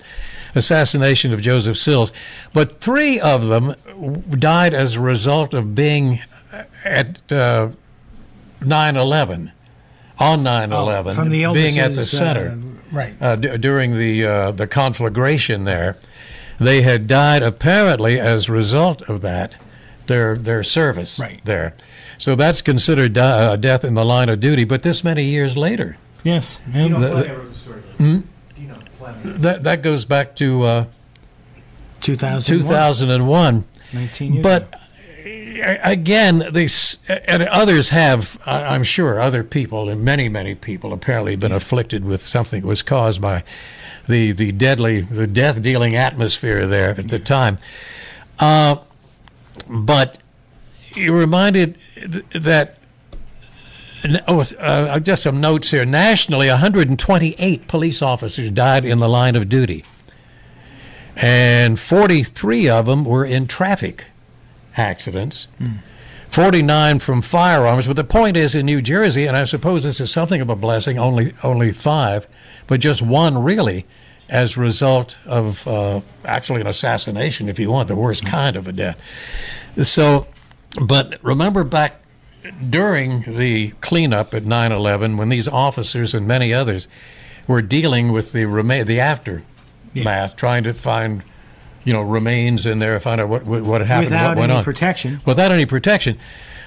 Assassination 0.54 1.32
of 1.32 1.40
Joseph 1.40 1.76
Sills. 1.76 2.12
But 2.52 2.80
three 2.80 3.20
of 3.20 3.48
them 3.48 3.74
died 4.30 4.72
as 4.74 4.94
a 4.94 5.00
result 5.00 5.52
of 5.54 5.74
being 5.74 6.20
at 6.84 7.20
uh, 7.30 7.68
9/11, 8.60 9.52
on 10.18 10.42
9/11, 10.42 11.06
Oh, 11.10 11.14
From 11.14 11.30
the 11.30 11.52
being 11.52 11.78
at 11.78 11.94
the 11.94 12.06
center 12.06 12.50
uh, 12.50 12.94
right. 12.96 13.14
uh, 13.20 13.36
d- 13.36 13.56
during 13.58 13.96
the 13.96 14.24
uh, 14.26 14.50
the 14.52 14.66
conflagration 14.66 15.64
there. 15.64 15.96
They 16.58 16.82
had 16.82 17.06
died 17.06 17.42
apparently 17.44 18.18
as 18.18 18.48
a 18.48 18.52
result 18.52 19.02
of 19.02 19.20
that, 19.20 19.54
their 20.08 20.34
their 20.36 20.62
service 20.64 21.20
Right. 21.20 21.40
there. 21.44 21.74
So 22.16 22.34
that's 22.34 22.62
considered 22.62 23.12
di- 23.12 23.20
uh, 23.22 23.54
death 23.56 23.84
in 23.84 23.94
the 23.94 24.04
line 24.04 24.28
of 24.28 24.40
duty. 24.40 24.64
But 24.64 24.82
this 24.82 25.04
many 25.04 25.24
years 25.24 25.56
later, 25.56 25.98
Yes. 26.24 26.58
Dino 26.72 26.98
Yeah. 27.00 27.08
Flanagan 27.10 27.48
the 27.48 27.54
story. 27.54 27.57
Hmm? 27.98 28.20
Dino 28.56 28.74
Fleming. 28.96 29.40
that 29.42 29.64
that 29.64 29.82
goes 29.82 30.04
back 30.04 30.34
to 30.36 30.62
uh, 30.62 30.84
2001. 32.00 32.62
2001. 32.64 33.64
19 33.92 34.32
years 34.34 34.42
But 34.42 34.68
ago. 35.24 35.62
uh, 35.64 35.78
again, 35.82 36.48
these 36.52 36.98
and 37.08 37.42
others 37.44 37.88
have, 37.90 38.38
I- 38.46 38.64
I'm 38.74 38.82
sure, 38.84 39.20
other 39.20 39.42
people 39.42 39.88
and 39.88 40.02
many, 40.04 40.28
many 40.28 40.54
people 40.54 40.92
apparently 40.92 41.36
been 41.36 41.52
afflicted 41.52 42.04
with 42.04 42.24
something 42.24 42.60
that 42.62 42.66
was 42.66 42.82
caused 42.82 43.20
by 43.20 43.42
the 44.06 44.32
the 44.32 44.52
deadly, 44.52 45.00
the 45.00 45.26
death-dealing 45.26 45.94
atmosphere 45.96 46.66
there 46.66 46.90
at 46.90 47.08
the 47.08 47.18
time. 47.18 47.56
Uh, 48.38 48.76
but 49.68 50.18
you're 50.94 51.16
reminded 51.18 51.76
th- 51.96 52.24
that. 52.34 52.77
Oh, 54.28 54.44
uh, 54.58 55.00
just 55.00 55.24
some 55.24 55.40
notes 55.40 55.70
here. 55.70 55.84
Nationally, 55.84 56.48
128 56.48 57.66
police 57.66 58.00
officers 58.00 58.50
died 58.50 58.84
in 58.84 58.98
the 59.00 59.08
line 59.08 59.34
of 59.34 59.48
duty 59.48 59.84
and 61.18 61.78
43 61.78 62.68
of 62.68 62.86
them 62.86 63.04
were 63.04 63.24
in 63.24 63.46
traffic 63.48 64.06
accidents. 64.76 65.48
49 66.30 67.00
from 67.00 67.22
firearms, 67.22 67.86
but 67.86 67.96
the 67.96 68.04
point 68.04 68.36
is 68.36 68.54
in 68.54 68.66
New 68.66 68.80
Jersey, 68.80 69.26
and 69.26 69.36
I 69.36 69.44
suppose 69.44 69.82
this 69.82 70.00
is 70.00 70.10
something 70.10 70.40
of 70.40 70.48
a 70.48 70.54
blessing, 70.54 70.98
only 70.98 71.34
only 71.42 71.72
five, 71.72 72.28
but 72.66 72.80
just 72.80 73.02
one 73.02 73.42
really, 73.42 73.86
as 74.28 74.56
a 74.56 74.60
result 74.60 75.18
of 75.26 75.66
uh, 75.66 76.02
actually 76.24 76.60
an 76.60 76.66
assassination, 76.66 77.48
if 77.48 77.58
you 77.58 77.70
want, 77.70 77.88
the 77.88 77.96
worst 77.96 78.24
kind 78.26 78.56
of 78.56 78.68
a 78.68 78.72
death. 78.72 79.00
So, 79.82 80.28
but 80.80 81.18
remember 81.24 81.64
back 81.64 82.02
during 82.70 83.22
the 83.22 83.70
cleanup 83.80 84.34
at 84.34 84.44
9/11, 84.44 85.16
when 85.16 85.28
these 85.28 85.48
officers 85.48 86.14
and 86.14 86.26
many 86.26 86.52
others 86.52 86.88
were 87.46 87.62
dealing 87.62 88.12
with 88.12 88.32
the 88.32 88.44
rema- 88.44 88.84
the 88.84 89.00
aftermath, 89.00 90.36
trying 90.36 90.64
to 90.64 90.74
find, 90.74 91.22
you 91.84 91.92
know, 91.92 92.02
remains 92.02 92.66
in 92.66 92.78
there, 92.78 92.98
find 93.00 93.20
out 93.20 93.28
what 93.28 93.44
what, 93.44 93.80
happened, 93.82 94.06
Without 94.10 94.28
what 94.28 94.36
went 94.38 94.38
on. 94.38 94.38
Without 94.38 94.50
any 94.50 94.58
on, 94.58 94.64
protection. 94.64 95.20
without 95.24 95.52
any 95.52 95.66
protection. 95.66 96.18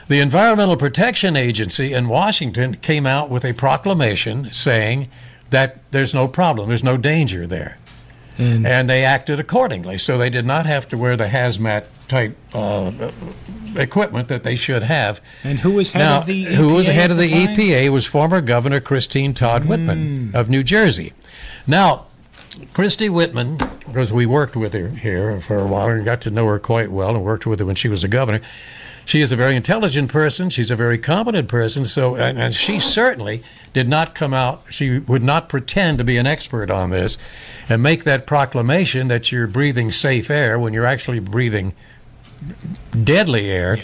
The 0.08 0.20
Environmental 0.20 0.76
Protection 0.76 1.38
Agency 1.38 1.94
in 1.94 2.10
Washington 2.10 2.76
came 2.82 3.06
out 3.08 3.30
with 3.30 3.46
a 3.46 3.54
proclamation 3.54 4.52
saying 4.52 5.08
that 5.52 5.78
there's 5.92 6.14
no 6.14 6.28
problem, 6.28 6.68
there's 6.70 6.84
no 6.84 6.98
danger 6.98 7.48
there 7.48 7.78
And, 8.42 8.66
and 8.66 8.90
they 8.90 9.04
acted 9.04 9.40
accordingly. 9.40 9.98
So 9.98 10.18
they 10.18 10.30
did 10.30 10.46
not 10.46 10.66
have 10.66 10.88
to 10.90 10.98
wear 10.98 11.16
the 11.16 11.28
hazmat 11.28 11.86
type 12.08 12.36
uh, 12.54 13.12
equipment 13.76 14.28
that 14.28 14.44
they 14.44 14.56
should 14.56 14.84
have. 14.84 15.22
and 15.44 15.60
who 15.60 15.72
was 15.72 15.92
head 15.92 16.00
now, 16.00 16.20
of 16.20 16.26
the 16.26 16.46
EPA 16.46 16.56
who 16.56 16.74
was 16.74 16.88
head 16.88 17.12
of 17.12 17.18
the, 17.18 17.30
time? 17.30 17.56
EPA 17.56 17.92
was 17.92 18.06
former 18.06 18.42
Governor 18.42 18.80
Christine 18.80 19.34
Todd 19.34 19.66
Whitman 19.66 20.36
of 20.36 20.50
New 20.50 20.64
Jersey. 20.64 21.14
Now, 21.68 22.08
Christy 22.74 23.10
Whitman, 23.10 23.58
because 23.86 24.12
we 24.12 24.26
worked 24.26 24.56
with 24.56 24.74
her 24.74 24.90
here 24.90 25.40
for 25.40 25.60
a 25.60 25.68
while 25.68 25.90
and 25.90 26.04
got 26.04 26.22
to 26.22 26.30
know 26.30 26.48
her 26.48 26.60
quite 26.60 26.92
well 26.92 27.16
and 27.16 27.24
worked 27.24 27.46
with 27.46 27.60
her 27.60 27.66
when 27.66 27.76
she 27.76 27.88
was 27.88 28.04
a 28.04 28.08
governor. 28.08 28.42
She 29.12 29.20
is 29.20 29.34
a 29.34 29.36
very 29.36 29.58
intelligent 29.58 30.10
person. 30.10 30.50
She's 30.50 30.72
a 30.72 30.76
very 30.78 30.98
competent 30.98 31.50
person. 31.50 31.84
So, 31.84 32.16
and, 32.16 32.40
and 32.40 32.54
she 32.54 32.80
certainly 32.80 33.44
did 33.74 33.90
not 33.90 34.16
come 34.16 34.34
out. 34.34 34.64
She 34.70 35.00
would 35.00 35.22
not 35.22 35.50
pretend 35.50 35.98
to 35.98 36.06
be 36.06 36.16
an 36.16 36.26
expert 36.26 36.72
on 36.72 36.92
this, 36.92 37.18
and 37.68 37.84
make 37.84 38.06
that 38.06 38.26
proclamation 38.26 39.10
that 39.10 39.30
you're 39.30 39.48
breathing 39.48 39.92
safe 39.92 40.30
air 40.30 40.58
when 40.58 40.72
you're 40.72 40.86
actually 40.86 41.20
breathing 41.20 41.74
deadly 43.04 43.52
air. 43.52 43.80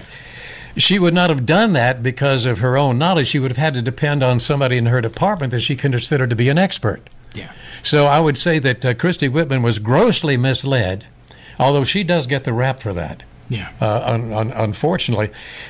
She 0.77 0.97
would 0.97 1.13
not 1.13 1.29
have 1.29 1.45
done 1.45 1.73
that 1.73 2.01
because 2.01 2.45
of 2.45 2.59
her 2.59 2.77
own 2.77 2.97
knowledge. 2.97 3.27
She 3.27 3.39
would 3.39 3.51
have 3.51 3.57
had 3.57 3.73
to 3.73 3.81
depend 3.81 4.23
on 4.23 4.39
somebody 4.39 4.77
in 4.77 4.85
her 4.85 5.01
department 5.01 5.51
that 5.51 5.59
she 5.59 5.75
considered 5.75 6.29
to 6.29 6.37
be 6.37 6.47
an 6.47 6.57
expert. 6.57 7.01
Yeah. 7.33 7.51
So 7.83 8.05
I 8.05 8.21
would 8.21 8.37
say 8.37 8.59
that 8.59 8.85
uh, 8.85 8.93
Christy 8.93 9.27
Whitman 9.27 9.61
was 9.61 9.77
grossly 9.77 10.37
misled, 10.37 11.05
although 11.59 11.83
she 11.83 12.05
does 12.05 12.27
get 12.27 12.45
the 12.45 12.53
rap 12.53 12.79
for 12.79 12.93
that. 12.93 13.23
Yeah. 13.49 13.69
Uh, 13.79 14.01
un- 14.05 14.33
un- 14.33 14.51
unfortunately, 14.51 15.29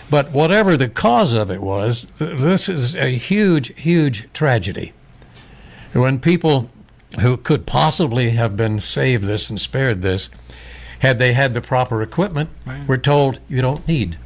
but 0.09 0.31
whatever 0.31 0.75
the 0.77 0.89
cause 0.89 1.33
of 1.33 1.51
it 1.51 1.61
was, 1.61 2.07
th- 2.17 2.39
this 2.39 2.67
is 2.69 2.95
a 2.95 3.15
huge, 3.17 3.71
huge 3.79 4.27
tragedy. 4.33 4.93
When 5.93 6.19
people 6.19 6.69
who 7.19 7.37
could 7.37 7.65
possibly 7.65 8.31
have 8.31 8.57
been 8.57 8.79
saved 8.79 9.23
this 9.25 9.49
and 9.49 9.61
spared 9.61 10.01
this, 10.01 10.29
had 10.99 11.19
they 11.19 11.33
had 11.33 11.53
the 11.53 11.61
proper 11.61 12.01
equipment, 12.01 12.49
were 12.87 12.97
told 12.97 13.39
you 13.47 13.61
don't 13.61 13.87
need 13.87 14.17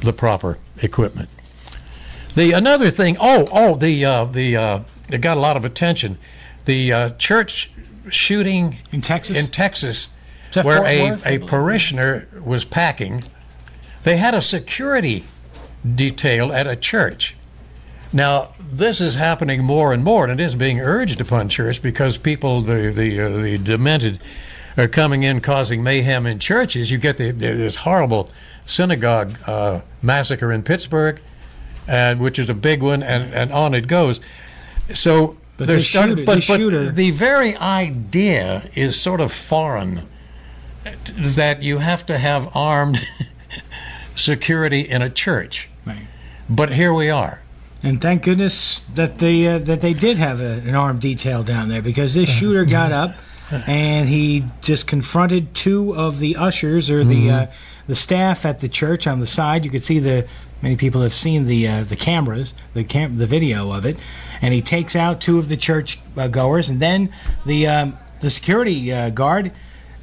the 0.00 0.12
proper 0.12 0.58
equipment. 0.82 1.28
The 2.34 2.50
another 2.52 2.90
thing, 2.90 3.16
oh, 3.20 3.48
oh, 3.52 3.76
the 3.76 4.04
uh, 4.04 4.24
the 4.24 4.56
uh, 4.56 4.80
it 5.08 5.20
got 5.20 5.36
a 5.36 5.40
lot 5.40 5.56
of 5.56 5.64
attention. 5.64 6.18
The 6.64 6.92
uh, 6.92 7.08
church 7.10 7.70
shooting 8.10 8.78
In 8.90 9.00
Texas? 9.00 9.38
in 9.38 9.46
Texas, 9.52 10.08
where 10.62 10.78
Fort 10.78 10.88
a, 10.88 11.10
Worth, 11.10 11.26
I 11.26 11.30
a 11.30 11.38
parishioner 11.40 12.28
was 12.44 12.64
packing. 12.64 13.24
They 14.02 14.16
had 14.18 14.34
a 14.34 14.40
security 14.40 15.24
detail 15.94 16.52
at 16.52 16.66
a 16.66 16.76
church. 16.76 17.36
Now, 18.12 18.54
this 18.60 19.00
is 19.00 19.16
happening 19.16 19.64
more 19.64 19.92
and 19.92 20.04
more, 20.04 20.24
and 20.24 20.40
it 20.40 20.44
is 20.44 20.54
being 20.54 20.80
urged 20.80 21.20
upon 21.20 21.48
church 21.48 21.82
because 21.82 22.16
people, 22.18 22.62
the 22.62 22.90
the 22.90 23.20
uh, 23.20 23.38
the 23.38 23.58
demented, 23.58 24.22
are 24.76 24.88
coming 24.88 25.22
in 25.24 25.40
causing 25.40 25.82
mayhem 25.82 26.26
in 26.26 26.38
churches. 26.38 26.90
You 26.90 26.98
get 26.98 27.16
the, 27.16 27.32
this 27.32 27.76
horrible 27.76 28.30
synagogue 28.66 29.36
uh, 29.46 29.80
massacre 30.02 30.52
in 30.52 30.62
Pittsburgh, 30.62 31.20
and 31.88 32.20
which 32.20 32.38
is 32.38 32.48
a 32.48 32.54
big 32.54 32.82
one, 32.82 33.02
and, 33.02 33.34
and 33.34 33.52
on 33.52 33.74
it 33.74 33.88
goes. 33.88 34.20
So 34.92 35.36
But 35.56 35.66
there's 35.66 35.82
this 35.82 35.86
shooter- 35.86 36.24
but, 36.24 36.36
this 36.36 36.46
but 36.46 36.94
the 36.94 37.10
very 37.10 37.56
idea 37.56 38.68
is 38.74 39.00
sort 39.00 39.20
of 39.20 39.32
foreign 39.32 40.06
that 41.16 41.62
you 41.62 41.78
have 41.78 42.06
to 42.06 42.18
have 42.18 42.54
armed 42.56 43.06
security 44.14 44.80
in 44.80 45.02
a 45.02 45.10
church. 45.10 45.68
Right. 45.86 46.06
But 46.48 46.72
here 46.72 46.92
we 46.92 47.10
are. 47.10 47.40
And 47.82 48.00
thank 48.00 48.22
goodness 48.22 48.80
that 48.94 49.18
they 49.18 49.46
uh, 49.46 49.58
that 49.58 49.80
they 49.80 49.92
did 49.92 50.16
have 50.16 50.40
a, 50.40 50.62
an 50.66 50.74
armed 50.74 51.00
detail 51.00 51.42
down 51.42 51.68
there 51.68 51.82
because 51.82 52.14
this 52.14 52.30
shooter 52.30 52.64
got 52.64 52.92
up 52.92 53.14
and 53.66 54.08
he 54.08 54.44
just 54.62 54.86
confronted 54.86 55.54
two 55.54 55.94
of 55.94 56.18
the 56.18 56.36
ushers 56.36 56.90
or 56.90 57.04
the 57.04 57.30
uh, 57.30 57.46
the 57.86 57.94
staff 57.94 58.46
at 58.46 58.60
the 58.60 58.68
church 58.68 59.06
on 59.06 59.20
the 59.20 59.26
side. 59.26 59.64
You 59.64 59.70
could 59.70 59.82
see 59.82 59.98
the 59.98 60.26
many 60.62 60.76
people 60.76 61.02
have 61.02 61.12
seen 61.12 61.46
the 61.46 61.68
uh, 61.68 61.84
the 61.84 61.96
cameras, 61.96 62.54
the 62.72 62.84
cam 62.84 63.18
the 63.18 63.26
video 63.26 63.72
of 63.72 63.84
it, 63.84 63.98
and 64.40 64.54
he 64.54 64.62
takes 64.62 64.96
out 64.96 65.20
two 65.20 65.38
of 65.38 65.48
the 65.48 65.56
church 65.56 66.00
uh, 66.16 66.28
goers, 66.28 66.70
and 66.70 66.80
then 66.80 67.12
the 67.44 67.66
um, 67.66 67.98
the 68.20 68.30
security 68.30 68.92
uh, 68.92 69.10
guard. 69.10 69.52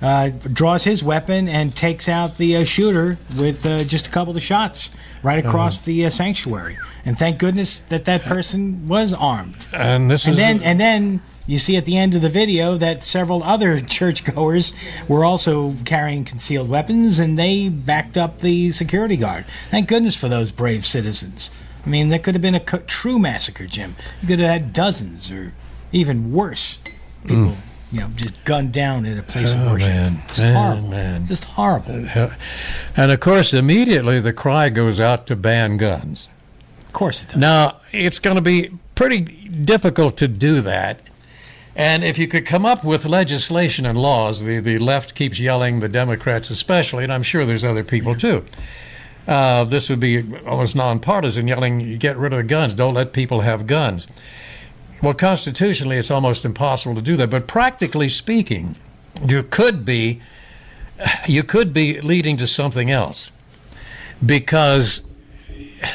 Uh, 0.02 0.30
draws 0.52 0.84
his 0.84 1.04
weapon 1.04 1.48
and 1.48 1.76
takes 1.76 2.10
out 2.10 2.38
the 2.38 2.56
uh, 2.58 2.64
shooter 2.64 3.20
with 3.38 3.64
uh, 3.68 3.84
just 3.84 4.08
a 4.08 4.10
couple 4.10 4.36
of 4.36 4.42
shots 4.42 4.90
right 5.22 5.46
across 5.46 5.80
the 5.80 6.04
uh, 6.06 6.10
sanctuary. 6.10 6.76
And 7.06 7.18
thank 7.18 7.38
goodness 7.38 7.80
that 7.82 8.06
that 8.06 8.24
person 8.24 8.88
was 8.88 9.14
armed. 9.14 9.68
And 9.74 10.10
this 10.10 10.26
And 10.26 10.32
is 10.32 10.38
then, 10.38 10.64
and 10.64 10.80
then 10.80 11.22
you 11.46 11.60
see 11.60 11.78
at 11.78 11.86
the 11.86 11.98
end 11.98 12.16
of 12.16 12.22
the 12.22 12.30
video 12.30 12.78
that 12.78 13.04
several 13.04 13.44
other 13.44 13.80
churchgoers 13.98 14.74
were 15.08 15.24
also 15.24 15.76
carrying 15.86 16.24
concealed 16.26 16.68
weapons, 16.70 17.20
and 17.20 17.38
they 17.38 17.70
backed 17.70 18.18
up 18.18 18.40
the 18.40 18.72
security 18.72 19.18
guard. 19.18 19.46
Thank 19.70 19.88
goodness 19.88 20.16
for 20.16 20.30
those 20.30 20.50
brave 20.52 20.86
citizens. 20.86 21.52
I 21.86 21.90
mean, 21.90 22.10
that 22.10 22.24
could 22.24 22.36
have 22.36 22.42
been 22.42 22.56
a 22.56 22.60
co- 22.60 22.80
true 22.88 23.20
massacre, 23.20 23.66
Jim. 23.68 23.96
You 24.22 24.28
could 24.28 24.40
have 24.40 24.50
had 24.50 24.74
dozens, 24.74 25.32
or 25.32 25.54
even 25.92 26.32
worse, 26.32 26.78
people, 27.26 27.56
you 27.92 28.00
know, 28.00 28.08
just 28.16 28.44
gunned 28.46 28.72
down 28.74 29.06
in 29.06 29.18
a 29.18 29.24
place 29.24 29.54
of. 29.54 29.62
Oh, 29.62 29.72
worship. 29.74 29.90
man. 29.90 30.22
Just 30.28 30.40
Man, 30.40 30.54
horrible. 30.54 30.88
man. 30.90 31.26
Just 31.28 31.44
horrible. 31.46 32.06
and 32.96 33.12
of 33.12 33.20
course 33.20 33.54
immediately 33.54 34.20
the 34.20 34.34
cry 34.34 34.70
goes 34.70 35.00
out 35.00 35.28
to 35.28 35.36
ban 35.36 35.78
guns. 35.78 36.30
Of 36.88 36.94
course 36.94 37.24
it 37.24 37.30
does. 37.30 37.38
Now, 37.38 37.78
it's 37.92 38.20
going 38.20 38.36
to 38.36 38.42
be 38.42 38.72
pretty 38.96 39.20
difficult 39.22 40.18
to 40.18 40.28
do 40.28 40.62
that. 40.62 41.02
And 41.76 42.04
if 42.04 42.18
you 42.18 42.28
could 42.28 42.46
come 42.46 42.66
up 42.66 42.84
with 42.84 43.06
legislation 43.06 43.86
and 43.86 43.98
laws, 43.98 44.44
the, 44.44 44.60
the 44.60 44.78
left 44.78 45.16
keeps 45.16 45.40
yelling, 45.40 45.80
the 45.80 45.88
Democrats 45.88 46.50
especially, 46.50 47.04
and 47.06 47.14
I'm 47.14 47.24
sure 47.24 47.46
there's 47.46 47.64
other 47.64 47.84
people 47.86 48.14
too. 48.14 48.44
Uh, 49.26 49.64
this 49.64 49.90
would 49.90 50.00
be 50.00 50.22
almost 50.46 50.76
nonpartisan, 50.76 51.48
yelling, 51.48 51.80
"You 51.80 51.98
get 51.98 52.18
rid 52.18 52.34
of 52.34 52.38
the 52.38 52.44
guns, 52.44 52.74
don't 52.74 52.94
let 52.96 53.14
people 53.14 53.42
have 53.42 53.68
guns. 53.68 54.08
Well, 55.02 55.14
constitutionally, 55.16 55.98
it's 55.98 56.12
almost 56.12 56.46
impossible 56.46 56.96
to 56.96 57.02
do 57.02 57.16
that. 57.18 57.30
But 57.30 57.48
practically 57.48 58.08
speaking, 58.08 58.76
you 59.28 59.44
could 59.44 59.84
be, 59.84 60.22
you 61.28 61.44
could 61.44 61.74
be 61.74 62.00
leading 62.02 62.38
to 62.38 62.46
something 62.46 62.92
else, 62.92 63.30
because 64.24 65.04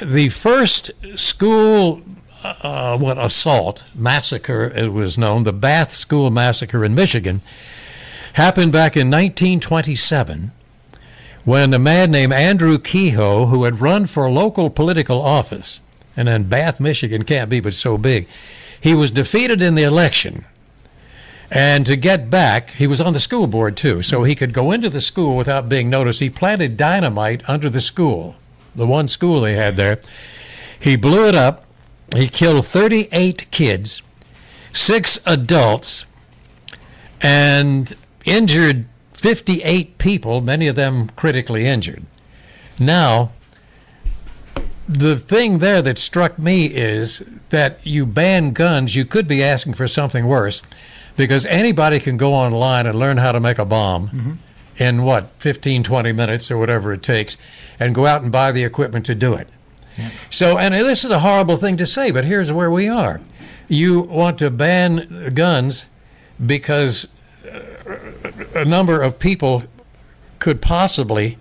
the 0.02 0.28
first 0.30 0.90
school 1.14 2.02
uh, 2.42 2.98
what 2.98 3.18
assault 3.18 3.84
massacre 3.94 4.64
it 4.74 4.92
was 4.92 5.16
known 5.16 5.42
the 5.42 5.52
bath 5.52 5.92
school 5.92 6.30
massacre 6.30 6.84
in 6.84 6.94
michigan 6.94 7.40
happened 8.34 8.72
back 8.72 8.96
in 8.96 9.09
1927 9.09 10.52
when 11.44 11.72
a 11.72 11.78
man 11.78 12.11
named 12.11 12.32
andrew 12.32 12.78
kehoe 12.78 13.46
who 13.46 13.64
had 13.64 13.80
run 13.80 14.07
for 14.07 14.30
local 14.30 14.70
political 14.70 15.20
office 15.20 15.80
and 16.16 16.28
then 16.28 16.44
bath 16.44 16.78
michigan 16.78 17.24
can't 17.24 17.50
be 17.50 17.61
but 17.61 17.74
so 17.74 17.96
big 17.96 18.26
he 18.80 18.94
was 18.94 19.10
defeated 19.10 19.60
in 19.62 19.74
the 19.74 19.82
election 19.82 20.44
And 21.50 21.86
to 21.86 21.96
get 21.96 22.28
back, 22.28 22.70
he 22.70 22.86
was 22.86 23.00
on 23.00 23.12
the 23.12 23.20
school 23.20 23.46
board 23.46 23.76
too, 23.76 24.02
so 24.02 24.24
he 24.24 24.34
could 24.34 24.52
go 24.52 24.72
into 24.72 24.90
the 24.90 25.00
school 25.00 25.36
without 25.36 25.68
being 25.68 25.88
noticed. 25.88 26.20
He 26.20 26.30
planted 26.30 26.76
dynamite 26.76 27.48
under 27.48 27.70
the 27.70 27.80
school, 27.80 28.36
the 28.74 28.86
one 28.86 29.06
school 29.08 29.40
they 29.40 29.54
had 29.54 29.76
there. 29.76 30.00
He 30.78 30.96
blew 30.96 31.28
it 31.28 31.34
up. 31.34 31.64
He 32.14 32.28
killed 32.28 32.66
38 32.66 33.50
kids, 33.50 34.02
six 34.72 35.18
adults, 35.26 36.04
and 37.20 37.94
injured 38.24 38.86
58 39.12 39.98
people, 39.98 40.40
many 40.40 40.68
of 40.68 40.76
them 40.76 41.08
critically 41.10 41.66
injured. 41.66 42.04
Now, 42.78 43.32
the 44.89 45.18
thing 45.18 45.59
there 45.59 45.82
that 45.82 45.99
struck 45.99 46.39
me 46.39 46.66
is 46.66 47.24
that 47.51 47.78
you 47.84 48.07
ban 48.07 48.53
guns, 48.53 48.95
you 48.95 49.05
could 49.05 49.26
be 49.26 49.43
asking 49.43 49.74
for 49.74 49.89
something 49.89 50.26
worse 50.26 50.62
because 51.16 51.47
anybody 51.47 51.99
can 51.99 52.16
go 52.16 52.34
online 52.34 52.87
and 52.87 52.99
learn 52.99 53.16
how 53.16 53.32
to 53.32 53.41
make 53.41 53.59
a 53.59 53.64
bomb 53.64 54.09
mm-hmm. 54.09 54.32
in 54.76 55.03
what 55.03 55.30
15 55.39 55.82
20 55.82 56.12
minutes 56.12 56.51
or 56.51 56.59
whatever 56.59 56.93
it 56.93 57.03
takes 57.03 57.37
and 57.80 57.95
go 57.95 58.07
out 58.07 58.22
and 58.22 58.30
buy 58.30 58.53
the 58.53 58.64
equipment 58.64 59.07
to 59.07 59.14
do 59.14 59.34
it 59.34 59.49
yeah. 59.99 60.11
so 60.30 60.59
and 60.59 60.74
this 60.74 61.05
is 61.05 61.11
a 61.11 61.20
horrible 61.20 61.57
thing 61.57 61.76
to 61.76 61.87
say 61.87 62.11
but 62.11 62.24
here's 62.24 62.53
where 62.53 62.70
we 62.70 62.87
are 62.89 63.20
you 63.68 64.01
want 64.03 64.39
to 64.39 64.51
ban 64.51 65.32
guns 65.34 65.87
because 66.45 67.09
a 68.55 68.64
number 68.64 69.01
of 69.01 69.18
people 69.18 69.64
could 70.39 70.61
possibly 70.61 71.39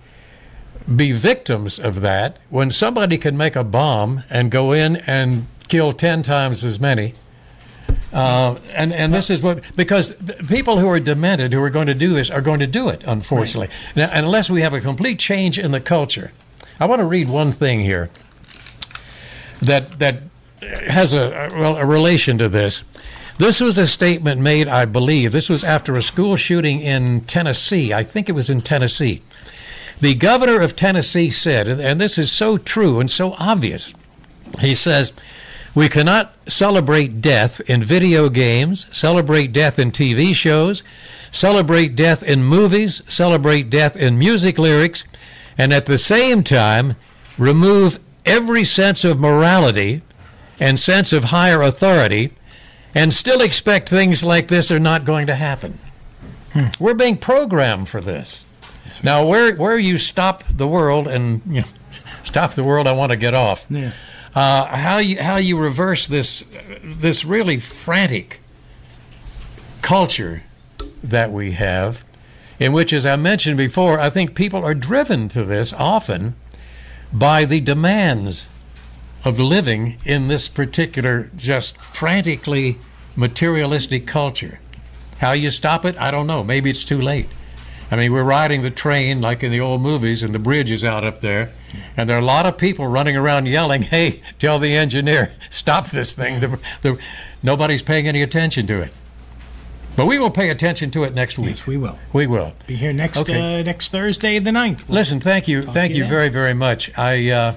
be 0.93 1.11
victims 1.11 1.79
of 1.79 2.01
that 2.01 2.37
when 2.49 2.69
somebody 2.69 3.17
can 3.17 3.35
make 3.35 3.55
a 3.55 3.63
bomb 3.63 4.23
and 4.29 4.51
go 4.51 4.71
in 4.71 4.97
and 5.07 5.47
kill 5.67 5.91
10 5.91 6.21
times 6.21 6.63
as 6.63 6.79
many 6.79 7.15
uh, 8.13 8.57
and 8.73 8.93
and 8.93 9.13
this 9.13 9.29
is 9.29 9.41
what 9.41 9.61
because 9.75 10.13
people 10.47 10.79
who 10.79 10.87
are 10.87 11.01
demented 11.01 11.51
who 11.51 11.61
are 11.61 11.69
going 11.69 11.87
to 11.87 11.93
do 11.93 12.13
this 12.13 12.31
are 12.31 12.41
going 12.41 12.61
to 12.61 12.67
do 12.67 12.87
it. 12.87 13.03
Unfortunately, 13.05 13.67
right. 13.67 13.95
now, 13.95 14.09
unless 14.13 14.49
we 14.49 14.61
have 14.61 14.73
a 14.73 14.79
complete 14.79 15.19
change 15.19 15.59
in 15.59 15.71
the 15.71 15.81
culture. 15.81 16.31
I 16.79 16.85
want 16.85 16.99
to 16.99 17.05
read 17.05 17.27
one 17.27 17.51
thing 17.51 17.81
here 17.81 18.09
that 19.61 19.99
that 19.99 20.23
has 20.61 21.13
a 21.13 21.49
well 21.53 21.75
a 21.75 21.85
relation 21.85 22.37
to 22.37 22.47
this. 22.47 22.83
This 23.37 23.59
was 23.59 23.77
a 23.77 23.85
statement 23.85 24.39
made, 24.39 24.69
I 24.69 24.85
believe. 24.85 25.33
This 25.33 25.49
was 25.49 25.65
after 25.65 25.97
a 25.97 26.01
school 26.01 26.37
shooting 26.37 26.79
in 26.79 27.21
Tennessee. 27.21 27.93
I 27.93 28.01
think 28.01 28.29
it 28.29 28.31
was 28.31 28.49
in 28.49 28.61
Tennessee. 28.61 29.21
The 30.01 30.13
governor 30.13 30.59
of 30.59 30.75
Tennessee 30.75 31.29
said, 31.29 31.67
and 31.67 31.99
this 31.99 32.17
is 32.17 32.31
so 32.31 32.57
true 32.57 32.99
and 32.99 33.09
so 33.09 33.33
obvious. 33.33 33.93
He 34.59 34.75
says, 34.75 35.13
we 35.73 35.89
cannot 35.89 36.33
celebrate 36.47 37.21
death 37.21 37.59
in 37.61 37.83
video 37.83 38.29
games, 38.29 38.85
celebrate 38.91 39.51
death 39.51 39.77
in 39.77 39.91
TV 39.91 40.33
shows, 40.33 40.83
celebrate 41.31 41.95
death 41.95 42.23
in 42.23 42.43
movies, 42.43 43.01
celebrate 43.07 43.69
death 43.69 43.97
in 43.97 44.17
music 44.17 44.57
lyrics, 44.57 45.03
and 45.57 45.73
at 45.73 45.85
the 45.85 45.97
same 45.97 46.43
time 46.43 46.95
remove 47.37 47.99
every 48.25 48.63
sense 48.63 49.03
of 49.03 49.19
morality 49.19 50.01
and 50.59 50.79
sense 50.79 51.11
of 51.11 51.25
higher 51.25 51.61
authority 51.61 52.31
and 52.93 53.13
still 53.13 53.41
expect 53.41 53.89
things 53.89 54.23
like 54.23 54.47
this 54.47 54.71
are 54.71 54.79
not 54.79 55.03
going 55.03 55.27
to 55.27 55.35
happen. 55.35 55.77
Hmm. 56.53 56.67
We're 56.79 56.93
being 56.93 57.17
programmed 57.17 57.89
for 57.89 57.99
this. 57.99 58.44
Now, 59.03 59.25
where 59.25 59.55
where 59.55 59.77
you 59.77 59.97
stop 59.97 60.43
the 60.45 60.67
world 60.67 61.07
and 61.07 61.41
you 61.47 61.61
know, 61.61 61.67
stop 62.23 62.53
the 62.53 62.63
world, 62.63 62.87
I 62.87 62.93
want 62.93 63.11
to 63.11 63.17
get 63.17 63.33
off. 63.33 63.65
Yeah 63.69 63.91
uh, 64.35 64.65
how 64.65 64.97
you 64.97 65.21
how 65.21 65.37
you 65.37 65.57
reverse 65.57 66.07
this 66.07 66.43
this 66.83 67.23
really 67.23 67.57
frantic 67.59 68.41
culture 69.81 70.43
that 71.01 71.31
we 71.31 71.53
have, 71.53 72.03
in 72.59 72.73
which, 72.73 72.91
as 72.91 73.05
I 73.05 73.15
mentioned 73.15 73.57
before, 73.57 73.99
I 73.99 74.09
think 74.09 74.35
people 74.35 74.63
are 74.63 74.73
driven 74.73 75.29
to 75.29 75.45
this 75.45 75.71
often 75.71 76.35
by 77.13 77.45
the 77.45 77.61
demands 77.61 78.49
of 79.23 79.39
living 79.39 79.97
in 80.03 80.27
this 80.27 80.47
particular 80.47 81.29
just 81.35 81.77
frantically 81.77 82.77
materialistic 83.15 84.05
culture. 84.05 84.59
How 85.19 85.31
you 85.31 85.49
stop 85.49 85.85
it, 85.85 85.95
I 85.97 86.11
don't 86.11 86.27
know. 86.27 86.43
Maybe 86.43 86.69
it's 86.69 86.83
too 86.83 87.01
late. 87.01 87.29
I 87.91 87.95
mean, 87.95 88.11
we're 88.11 88.23
riding 88.23 88.61
the 88.61 88.71
train 88.71 89.21
like 89.21 89.43
in 89.43 89.51
the 89.51 89.59
old 89.59 89.81
movies, 89.81 90.23
and 90.23 90.33
the 90.33 90.39
bridge 90.39 90.71
is 90.71 90.83
out 90.83 91.03
up 91.03 91.21
there, 91.21 91.51
and 91.95 92.09
there 92.09 92.17
are 92.17 92.21
a 92.21 92.25
lot 92.25 92.45
of 92.45 92.57
people 92.57 92.87
running 92.87 93.15
around 93.15 93.45
yelling, 93.47 93.81
"Hey, 93.95 94.21
tell 94.39 94.59
the 94.59 94.75
engineer 94.75 95.33
stop 95.49 95.89
this 95.89 96.13
thing!" 96.13 96.39
The, 96.39 96.59
the, 96.81 96.97
nobody's 97.43 97.83
paying 97.83 98.07
any 98.07 98.21
attention 98.21 98.65
to 98.67 98.81
it. 98.81 98.91
But 99.95 100.07
we 100.07 100.19
will 100.19 100.31
pay 100.31 100.49
attention 100.49 100.91
to 100.91 101.03
it 101.03 101.13
next 101.13 101.37
week. 101.37 101.51
Yes, 101.51 101.67
we 101.67 101.77
will. 101.77 101.97
We 102.11 102.27
will 102.27 102.53
be 102.67 102.75
here 102.75 102.91
next 102.91 103.19
okay. 103.19 103.59
uh, 103.59 103.63
next 103.63 103.89
Thursday, 103.89 104.39
the 104.39 104.51
9th. 104.51 104.89
We'll 104.89 104.95
Listen, 104.95 105.21
thank 105.21 105.47
you, 105.47 105.61
thank 105.61 105.93
you, 105.93 106.03
you 106.03 106.09
very, 106.09 106.27
very 106.27 106.53
much. 106.53 106.91
I 106.97 107.29
uh, 107.29 107.55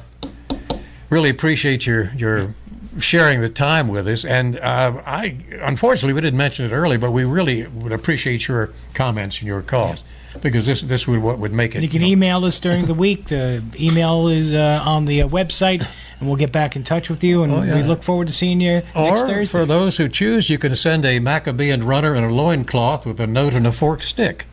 really 1.11 1.31
appreciate 1.31 1.87
your 1.87 2.13
your 2.15 2.55
sharing 2.99 3.41
the 3.41 3.49
time 3.49 3.89
with 3.89 4.07
us. 4.09 4.25
And 4.25 4.59
uh, 4.59 5.03
I, 5.05 5.37
unfortunately, 5.63 6.13
we 6.13 6.21
didn't 6.21 6.39
mention 6.39 6.67
it 6.67 6.75
early, 6.75 6.97
but 6.97 7.13
we 7.13 7.25
really 7.25 7.67
would 7.67 7.93
appreciate 7.93 8.49
your 8.49 8.73
comments 8.95 9.39
and 9.39 9.47
your 9.47 9.63
calls. 9.63 10.03
Yeah 10.03 10.13
because 10.41 10.67
this 10.67 10.83
this 10.83 11.07
would 11.07 11.21
what 11.21 11.39
would 11.39 11.53
make 11.53 11.75
it. 11.75 11.79
And 11.79 11.85
you 11.85 11.89
can 11.89 12.01
you 12.01 12.09
know. 12.09 12.13
email 12.13 12.45
us 12.45 12.61
during 12.61 12.87
the 12.87 12.95
week. 12.95 13.27
The 13.27 13.63
email 13.79 14.29
is 14.29 14.53
uh, 14.53 14.83
on 14.85 15.05
the 15.05 15.23
uh, 15.23 15.29
website, 15.29 15.87
and 16.19 16.29
we'll 16.29 16.37
get 16.37 16.53
back 16.53 16.77
in 16.77 16.85
touch 16.85 17.09
with 17.09 17.25
you. 17.25 17.43
And 17.43 17.53
oh, 17.53 17.63
yeah. 17.63 17.77
we 17.77 17.83
look 17.83 18.03
forward 18.03 18.29
to 18.29 18.35
seeing 18.35 18.61
you 18.61 18.83
or 18.95 19.11
next 19.11 19.23
Thursday. 19.23 19.59
for 19.59 19.67
those 19.67 19.97
who 19.97 20.09
choose, 20.09 20.51
you 20.51 20.59
can 20.59 20.75
send 20.75 21.05
a 21.05 21.19
Maccabean 21.19 21.85
runner 21.85 22.15
in 22.15 22.25
a 22.25 22.33
loincloth 22.33 23.07
with 23.07 23.21
a 23.21 23.27
note 23.27 23.55
and 23.55 23.67
a 23.67 23.73
fork 23.73 24.03
stick, 24.03 24.47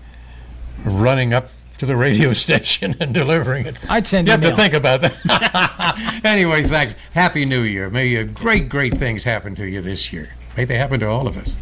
running 0.84 1.34
up 1.34 1.50
to 1.78 1.86
the 1.86 1.96
radio 1.96 2.34
station 2.46 2.96
and 3.00 3.14
delivering 3.14 3.66
it. 3.66 3.78
I'd 3.90 4.08
send 4.08 4.28
you 4.28 4.34
You 4.34 4.40
have 4.40 4.50
to 4.50 4.56
think 4.56 4.74
about 4.74 5.02
that. 5.02 6.22
anyway, 6.26 6.64
thanks. 6.64 6.96
Happy 7.14 7.46
New 7.46 7.62
Year. 7.62 7.90
May 7.90 8.24
great, 8.24 8.70
great 8.70 8.94
things 8.96 9.24
happen 9.24 9.56
to 9.56 9.68
you 9.68 9.82
this 9.82 10.12
year. 10.14 10.30
May 10.58 10.66
they 10.66 10.78
happen 10.78 11.00
to 11.02 11.08
all 11.08 11.28
of 11.28 11.38
us. 11.38 11.58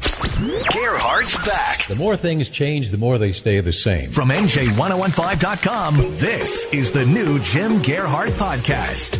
Gearhart's 0.00 1.36
back. 1.46 1.86
The 1.86 1.94
more 1.94 2.16
things 2.16 2.48
change, 2.48 2.90
the 2.90 2.98
more 2.98 3.18
they 3.18 3.32
stay 3.32 3.60
the 3.60 3.72
same. 3.72 4.10
From 4.10 4.30
NJ1015.com, 4.30 5.96
this 6.16 6.66
is 6.72 6.90
the 6.90 7.04
new 7.04 7.38
Jim 7.40 7.82
Gearhart 7.82 8.30
Podcast. 8.30 9.18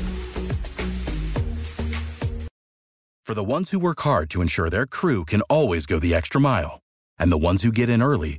For 3.25 3.35
the 3.35 3.45
ones 3.45 3.71
who 3.71 3.79
work 3.79 4.01
hard 4.01 4.29
to 4.31 4.43
ensure 4.43 4.71
their 4.71 4.87
crew 4.87 5.25
can 5.25 5.43
always 5.43 5.87
go 5.87 6.01
the 6.01 6.15
extra 6.15 6.41
mile, 6.41 6.81
and 7.19 7.31
the 7.31 7.39
ones 7.39 7.63
who 7.63 7.71
get 7.71 7.89
in 7.89 8.03
early 8.03 8.39